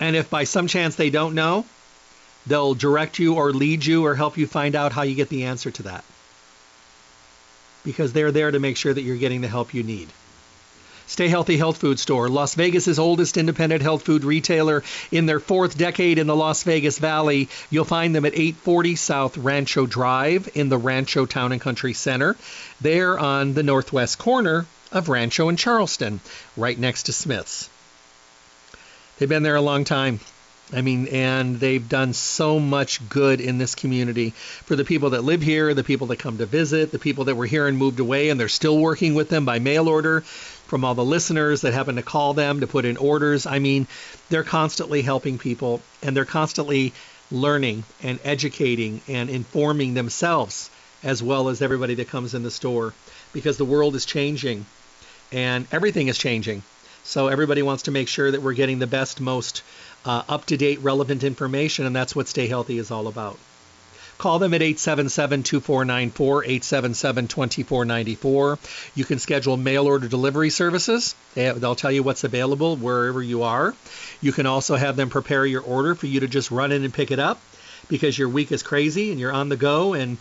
And 0.00 0.16
if 0.16 0.28
by 0.30 0.44
some 0.44 0.66
chance 0.66 0.96
they 0.96 1.10
don't 1.10 1.36
know, 1.36 1.64
they'll 2.46 2.74
direct 2.74 3.18
you 3.18 3.34
or 3.34 3.52
lead 3.52 3.84
you 3.84 4.04
or 4.04 4.14
help 4.14 4.36
you 4.36 4.46
find 4.46 4.74
out 4.74 4.92
how 4.92 5.02
you 5.02 5.14
get 5.14 5.28
the 5.28 5.44
answer 5.44 5.70
to 5.70 5.84
that. 5.84 6.04
Because 7.84 8.12
they're 8.12 8.32
there 8.32 8.50
to 8.50 8.60
make 8.60 8.76
sure 8.76 8.92
that 8.92 9.02
you're 9.02 9.16
getting 9.16 9.40
the 9.40 9.48
help 9.48 9.74
you 9.74 9.82
need. 9.82 10.08
Stay 11.06 11.28
Healthy 11.28 11.56
Health 11.56 11.76
Food 11.76 11.98
Store, 11.98 12.28
Las 12.28 12.54
Vegas's 12.54 12.98
oldest 12.98 13.36
independent 13.36 13.82
health 13.82 14.02
food 14.02 14.24
retailer 14.24 14.82
in 15.10 15.26
their 15.26 15.40
fourth 15.40 15.76
decade 15.76 16.18
in 16.18 16.26
the 16.26 16.36
Las 16.36 16.62
Vegas 16.62 16.98
Valley. 16.98 17.48
You'll 17.70 17.84
find 17.84 18.14
them 18.14 18.24
at 18.24 18.34
840 18.34 18.96
South 18.96 19.36
Rancho 19.36 19.84
Drive 19.84 20.48
in 20.54 20.68
the 20.68 20.78
Rancho 20.78 21.26
Town 21.26 21.52
and 21.52 21.60
Country 21.60 21.92
Center. 21.92 22.36
They're 22.80 23.18
on 23.18 23.52
the 23.52 23.62
northwest 23.62 24.18
corner 24.18 24.64
of 24.90 25.08
Rancho 25.08 25.48
and 25.48 25.58
Charleston, 25.58 26.20
right 26.56 26.78
next 26.78 27.04
to 27.04 27.12
Smith's. 27.12 27.68
They've 29.18 29.28
been 29.28 29.42
there 29.42 29.56
a 29.56 29.60
long 29.60 29.84
time. 29.84 30.20
I 30.72 30.80
mean, 30.80 31.08
and 31.08 31.60
they've 31.60 31.86
done 31.86 32.14
so 32.14 32.58
much 32.58 33.06
good 33.08 33.40
in 33.40 33.58
this 33.58 33.74
community 33.74 34.30
for 34.30 34.74
the 34.74 34.84
people 34.84 35.10
that 35.10 35.22
live 35.22 35.42
here, 35.42 35.74
the 35.74 35.84
people 35.84 36.06
that 36.08 36.18
come 36.18 36.38
to 36.38 36.46
visit, 36.46 36.92
the 36.92 36.98
people 36.98 37.24
that 37.24 37.34
were 37.34 37.46
here 37.46 37.66
and 37.66 37.76
moved 37.76 38.00
away, 38.00 38.30
and 38.30 38.40
they're 38.40 38.48
still 38.48 38.78
working 38.78 39.14
with 39.14 39.28
them 39.28 39.44
by 39.44 39.58
mail 39.58 39.88
order, 39.88 40.22
from 40.72 40.86
all 40.86 40.94
the 40.94 41.04
listeners 41.04 41.60
that 41.60 41.74
happen 41.74 41.96
to 41.96 42.02
call 42.02 42.32
them 42.32 42.60
to 42.60 42.66
put 42.66 42.86
in 42.86 42.96
orders. 42.96 43.44
I 43.44 43.58
mean, 43.58 43.86
they're 44.30 44.42
constantly 44.42 45.02
helping 45.02 45.36
people 45.36 45.82
and 46.02 46.16
they're 46.16 46.24
constantly 46.24 46.94
learning 47.30 47.84
and 48.02 48.18
educating 48.24 49.02
and 49.06 49.28
informing 49.28 49.92
themselves 49.92 50.70
as 51.02 51.22
well 51.22 51.50
as 51.50 51.60
everybody 51.60 51.96
that 51.96 52.08
comes 52.08 52.32
in 52.32 52.42
the 52.42 52.50
store 52.50 52.94
because 53.34 53.58
the 53.58 53.66
world 53.66 53.94
is 53.96 54.06
changing 54.06 54.64
and 55.30 55.66
everything 55.72 56.08
is 56.08 56.16
changing. 56.16 56.62
So 57.04 57.28
everybody 57.28 57.62
wants 57.62 57.82
to 57.82 57.90
make 57.90 58.08
sure 58.08 58.30
that 58.30 58.40
we're 58.40 58.52
getting 58.54 58.78
the 58.78 58.86
best, 58.86 59.20
most 59.20 59.62
uh, 60.04 60.22
up 60.28 60.46
to 60.46 60.56
date, 60.56 60.80
relevant 60.80 61.24
information, 61.24 61.86
and 61.86 61.94
that's 61.94 62.14
what 62.14 62.28
Stay 62.28 62.46
Healthy 62.46 62.78
is 62.78 62.90
all 62.90 63.06
about. 63.06 63.38
Call 64.18 64.38
them 64.38 64.54
at 64.54 64.62
877 64.62 65.42
2494, 65.42 66.44
877 66.44 67.28
2494. 67.28 68.58
You 68.94 69.04
can 69.04 69.18
schedule 69.18 69.56
mail 69.56 69.86
order 69.86 70.06
delivery 70.06 70.50
services. 70.50 71.14
They'll 71.34 71.74
tell 71.74 71.90
you 71.90 72.02
what's 72.02 72.22
available 72.22 72.76
wherever 72.76 73.22
you 73.22 73.42
are. 73.42 73.74
You 74.20 74.32
can 74.32 74.46
also 74.46 74.76
have 74.76 74.96
them 74.96 75.10
prepare 75.10 75.44
your 75.44 75.62
order 75.62 75.94
for 75.94 76.06
you 76.06 76.20
to 76.20 76.28
just 76.28 76.50
run 76.50 76.70
in 76.70 76.84
and 76.84 76.94
pick 76.94 77.10
it 77.10 77.18
up 77.18 77.40
because 77.88 78.16
your 78.16 78.28
week 78.28 78.52
is 78.52 78.62
crazy 78.62 79.10
and 79.10 79.18
you're 79.18 79.32
on 79.32 79.48
the 79.48 79.56
go. 79.56 79.94
And 79.94 80.18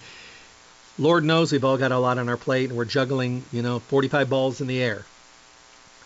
Lord 0.97 1.23
knows 1.23 1.51
we've 1.51 1.63
all 1.63 1.77
got 1.77 1.91
a 1.91 1.99
lot 1.99 2.17
on 2.17 2.27
our 2.27 2.37
plate 2.37 2.69
and 2.69 2.77
we're 2.77 2.85
juggling, 2.85 3.43
you 3.51 3.61
know, 3.61 3.79
45 3.79 4.29
balls 4.29 4.61
in 4.61 4.67
the 4.67 4.81
air 4.81 5.05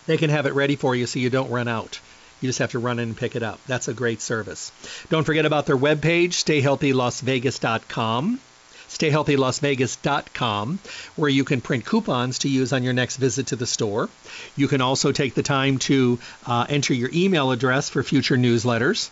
they 0.06 0.18
can 0.18 0.30
have 0.30 0.46
it 0.46 0.54
ready 0.54 0.76
for 0.76 0.96
you 0.96 1.08
so 1.08 1.20
you 1.20 1.30
don't 1.30 1.50
run 1.50 1.68
out. 1.68 2.00
You 2.46 2.50
just 2.50 2.60
have 2.60 2.72
to 2.72 2.80
run 2.80 3.00
in 3.00 3.10
and 3.10 3.18
pick 3.18 3.36
it 3.36 3.42
up. 3.42 3.60
That's 3.66 3.88
a 3.88 3.94
great 3.94 4.22
service. 4.22 4.72
Don't 5.10 5.24
forget 5.24 5.48
about 5.48 5.66
their 5.66 5.76
webpage, 5.76 6.34
stayhealthylasvegas.com 6.46 8.40
stayhealthylasvegas.com, 8.88 10.80
where 11.16 11.30
you 11.30 11.44
can 11.44 11.60
print 11.60 11.86
coupons 11.86 12.40
to 12.40 12.50
use 12.50 12.72
on 12.72 12.84
your 12.84 12.94
next 12.94 13.18
visit 13.18 13.48
to 13.48 13.56
the 13.56 13.66
store. 13.66 14.10
You 14.56 14.68
can 14.68 14.80
also 14.80 15.12
take 15.12 15.34
the 15.34 15.42
time 15.42 15.80
to 15.80 16.20
uh, 16.46 16.68
enter 16.70 16.94
your 16.94 17.10
email 17.12 17.50
address 17.52 17.90
for 17.90 18.04
future 18.04 18.38
newsletters. 18.38 19.10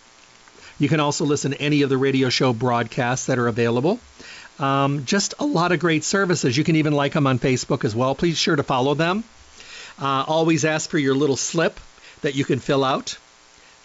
You 0.78 0.88
can 0.88 1.00
also 1.00 1.24
listen 1.24 1.50
to 1.50 1.60
any 1.60 1.82
of 1.82 1.90
the 1.90 1.96
radio 1.96 2.28
show 2.28 2.52
broadcasts 2.52 3.26
that 3.26 3.38
are 3.38 3.48
available. 3.48 3.98
Um, 4.58 5.04
just 5.06 5.34
a 5.40 5.44
lot 5.44 5.72
of 5.72 5.80
great 5.80 6.04
services. 6.04 6.56
You 6.56 6.62
can 6.62 6.76
even 6.76 6.92
like 6.92 7.12
them 7.12 7.26
on 7.26 7.40
Facebook 7.40 7.84
as 7.84 7.96
well. 7.96 8.14
Please 8.14 8.34
be 8.34 8.36
sure 8.36 8.56
to 8.56 8.62
follow 8.62 8.94
them. 8.94 9.24
Uh, 10.00 10.24
always 10.26 10.64
ask 10.64 10.88
for 10.88 10.98
your 10.98 11.14
little 11.14 11.36
slip 11.36 11.78
that 12.22 12.34
you 12.34 12.44
can 12.44 12.58
fill 12.58 12.84
out. 12.84 13.18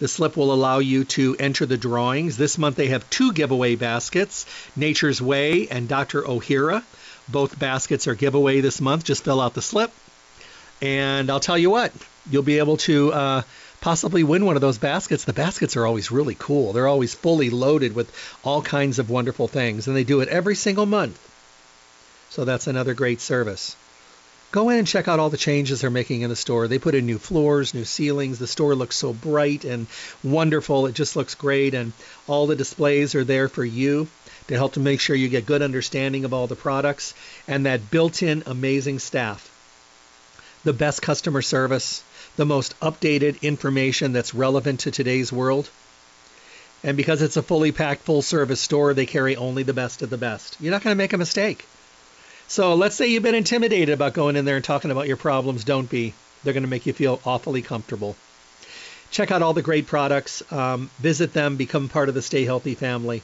The 0.00 0.08
slip 0.08 0.34
will 0.34 0.52
allow 0.54 0.78
you 0.78 1.04
to 1.04 1.36
enter 1.38 1.66
the 1.66 1.76
drawings. 1.76 2.38
This 2.38 2.56
month 2.56 2.76
they 2.76 2.88
have 2.88 3.08
two 3.10 3.34
giveaway 3.34 3.76
baskets 3.76 4.46
Nature's 4.74 5.20
Way 5.20 5.68
and 5.68 5.88
Dr. 5.88 6.22
Ohhira. 6.22 6.82
Both 7.28 7.58
baskets 7.58 8.08
are 8.08 8.14
giveaway 8.14 8.62
this 8.62 8.80
month. 8.80 9.04
Just 9.04 9.24
fill 9.24 9.42
out 9.42 9.52
the 9.52 9.60
slip. 9.60 9.92
And 10.80 11.28
I'll 11.30 11.38
tell 11.38 11.58
you 11.58 11.68
what, 11.68 11.92
you'll 12.30 12.42
be 12.42 12.58
able 12.58 12.78
to 12.78 13.12
uh, 13.12 13.42
possibly 13.82 14.24
win 14.24 14.46
one 14.46 14.56
of 14.56 14.62
those 14.62 14.78
baskets. 14.78 15.24
The 15.24 15.34
baskets 15.34 15.76
are 15.76 15.84
always 15.86 16.10
really 16.10 16.36
cool. 16.38 16.72
They're 16.72 16.88
always 16.88 17.12
fully 17.12 17.50
loaded 17.50 17.94
with 17.94 18.10
all 18.42 18.62
kinds 18.62 18.98
of 18.98 19.10
wonderful 19.10 19.48
things, 19.48 19.86
and 19.86 19.94
they 19.94 20.04
do 20.04 20.22
it 20.22 20.30
every 20.30 20.56
single 20.56 20.86
month. 20.86 21.18
So 22.30 22.46
that's 22.46 22.66
another 22.66 22.94
great 22.94 23.20
service 23.20 23.76
go 24.52 24.68
in 24.70 24.78
and 24.78 24.86
check 24.86 25.08
out 25.08 25.20
all 25.20 25.30
the 25.30 25.36
changes 25.36 25.80
they're 25.80 25.90
making 25.90 26.22
in 26.22 26.30
the 26.30 26.36
store. 26.36 26.66
They 26.66 26.78
put 26.78 26.94
in 26.94 27.06
new 27.06 27.18
floors, 27.18 27.74
new 27.74 27.84
ceilings. 27.84 28.38
The 28.38 28.46
store 28.46 28.74
looks 28.74 28.96
so 28.96 29.12
bright 29.12 29.64
and 29.64 29.86
wonderful. 30.24 30.86
It 30.86 30.94
just 30.94 31.16
looks 31.16 31.34
great. 31.34 31.74
And 31.74 31.92
all 32.26 32.46
the 32.46 32.56
displays 32.56 33.14
are 33.14 33.24
there 33.24 33.48
for 33.48 33.64
you 33.64 34.08
to 34.48 34.56
help 34.56 34.72
to 34.74 34.80
make 34.80 35.00
sure 35.00 35.14
you 35.14 35.28
get 35.28 35.46
good 35.46 35.62
understanding 35.62 36.24
of 36.24 36.34
all 36.34 36.46
the 36.46 36.56
products 36.56 37.14
and 37.46 37.66
that 37.66 37.90
built 37.90 38.22
in 38.22 38.42
amazing 38.46 38.98
staff. 38.98 39.46
The 40.64 40.72
best 40.72 41.00
customer 41.00 41.42
service, 41.42 42.02
the 42.36 42.44
most 42.44 42.78
updated 42.80 43.40
information 43.42 44.12
that's 44.12 44.34
relevant 44.34 44.80
to 44.80 44.90
today's 44.90 45.32
world. 45.32 45.70
And 46.82 46.96
because 46.96 47.22
it's 47.22 47.36
a 47.36 47.42
fully 47.42 47.72
packed, 47.72 48.02
full 48.02 48.22
service 48.22 48.60
store, 48.60 48.94
they 48.94 49.06
carry 49.06 49.36
only 49.36 49.62
the 49.62 49.74
best 49.74 50.02
of 50.02 50.10
the 50.10 50.18
best. 50.18 50.56
You're 50.60 50.72
not 50.72 50.82
going 50.82 50.94
to 50.94 50.98
make 50.98 51.12
a 51.12 51.18
mistake. 51.18 51.66
So 52.50 52.74
let's 52.74 52.96
say 52.96 53.06
you've 53.06 53.22
been 53.22 53.36
intimidated 53.36 53.90
about 53.90 54.12
going 54.12 54.34
in 54.34 54.44
there 54.44 54.56
and 54.56 54.64
talking 54.64 54.90
about 54.90 55.06
your 55.06 55.16
problems. 55.16 55.62
Don't 55.62 55.88
be. 55.88 56.14
They're 56.42 56.52
going 56.52 56.64
to 56.64 56.68
make 56.68 56.84
you 56.84 56.92
feel 56.92 57.20
awfully 57.24 57.62
comfortable. 57.62 58.16
Check 59.12 59.30
out 59.30 59.40
all 59.40 59.52
the 59.52 59.62
great 59.62 59.86
products. 59.86 60.42
Um, 60.52 60.90
visit 60.98 61.32
them. 61.32 61.56
Become 61.56 61.88
part 61.88 62.08
of 62.08 62.16
the 62.16 62.22
Stay 62.22 62.44
Healthy 62.44 62.74
family. 62.74 63.22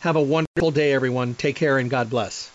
Have 0.00 0.16
a 0.16 0.20
wonderful 0.20 0.72
day, 0.72 0.92
everyone. 0.92 1.34
Take 1.34 1.54
care 1.54 1.78
and 1.78 1.88
God 1.88 2.10
bless. 2.10 2.50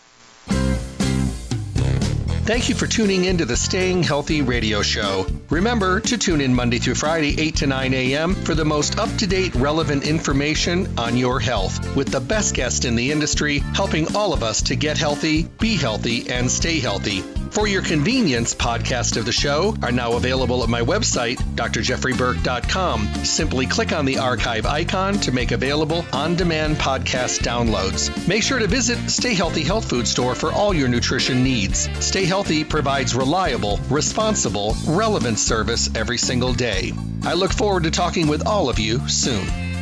Thank 2.46 2.68
you 2.68 2.76
for 2.76 2.88
tuning 2.88 3.24
in 3.24 3.38
to 3.38 3.46
the 3.46 3.56
Staying 3.56 4.04
Healthy 4.04 4.42
radio 4.42 4.82
show. 4.82 5.26
Remember 5.50 6.02
to 6.02 6.18
tune 6.18 6.42
in 6.42 6.54
Monday 6.54 6.78
through 6.78 6.96
Friday, 6.96 7.40
8 7.40 7.56
to 7.56 7.68
9 7.68 7.94
a.m. 7.94 8.36
for 8.36 8.54
the 8.54 8.66
most 8.66 9.00
up 9.00 9.16
to 9.20 9.28
date, 9.28 9.56
relevant 9.56 10.06
information 10.06 11.00
on 11.00 11.16
your 11.16 11.40
health 11.40 11.96
with 11.96 12.10
the 12.10 12.20
best 12.20 12.54
guest 12.54 12.84
in 12.84 12.98
the 12.98 13.14
industry, 13.14 13.60
helping 13.60 14.14
all 14.14 14.34
of 14.34 14.44
us 14.44 14.62
to 14.64 14.76
get 14.76 14.98
healthy, 14.98 15.44
be 15.44 15.78
healthy, 15.78 16.30
and 16.30 16.52
stay 16.52 16.82
healthy. 16.82 17.24
For 17.54 17.68
your 17.68 17.84
convenience, 17.84 18.56
podcasts 18.56 19.16
of 19.16 19.26
the 19.26 19.32
show 19.32 19.76
are 19.84 19.92
now 19.92 20.14
available 20.14 20.64
at 20.64 20.70
my 20.70 20.82
website, 20.82 21.36
drjeffreyburke.com. 21.54 23.08
Simply 23.24 23.68
click 23.68 23.94
on 23.94 24.06
the 24.06 24.18
archive 24.18 24.66
icon 24.66 25.14
to 25.20 25.32
make 25.32 25.52
available 25.52 26.04
on 26.12 26.36
demand 26.36 26.78
podcast 26.78 27.42
downloads. 27.42 28.28
Make 28.28 28.42
sure 28.42 28.58
to 28.58 28.66
visit 28.66 28.98
Stay 29.08 29.36
Healthy 29.36 29.62
Health 29.62 29.88
Food 29.88 30.08
Store 30.08 30.34
for 30.34 30.52
all 30.52 30.74
your 30.74 30.88
nutrition 30.88 31.44
needs. 31.44 31.88
Stay 32.04 32.26
Healthy 32.34 32.64
provides 32.64 33.14
reliable, 33.14 33.80
responsible, 33.92 34.76
relevant 34.88 35.38
service 35.38 35.96
every 35.96 36.18
single 36.18 36.52
day. 36.52 36.92
I 37.22 37.34
look 37.34 37.54
forward 37.54 37.84
to 37.84 37.92
talking 37.92 38.28
with 38.28 38.48
all 38.48 38.70
of 38.70 38.80
you 38.80 39.08
soon. 39.08 39.73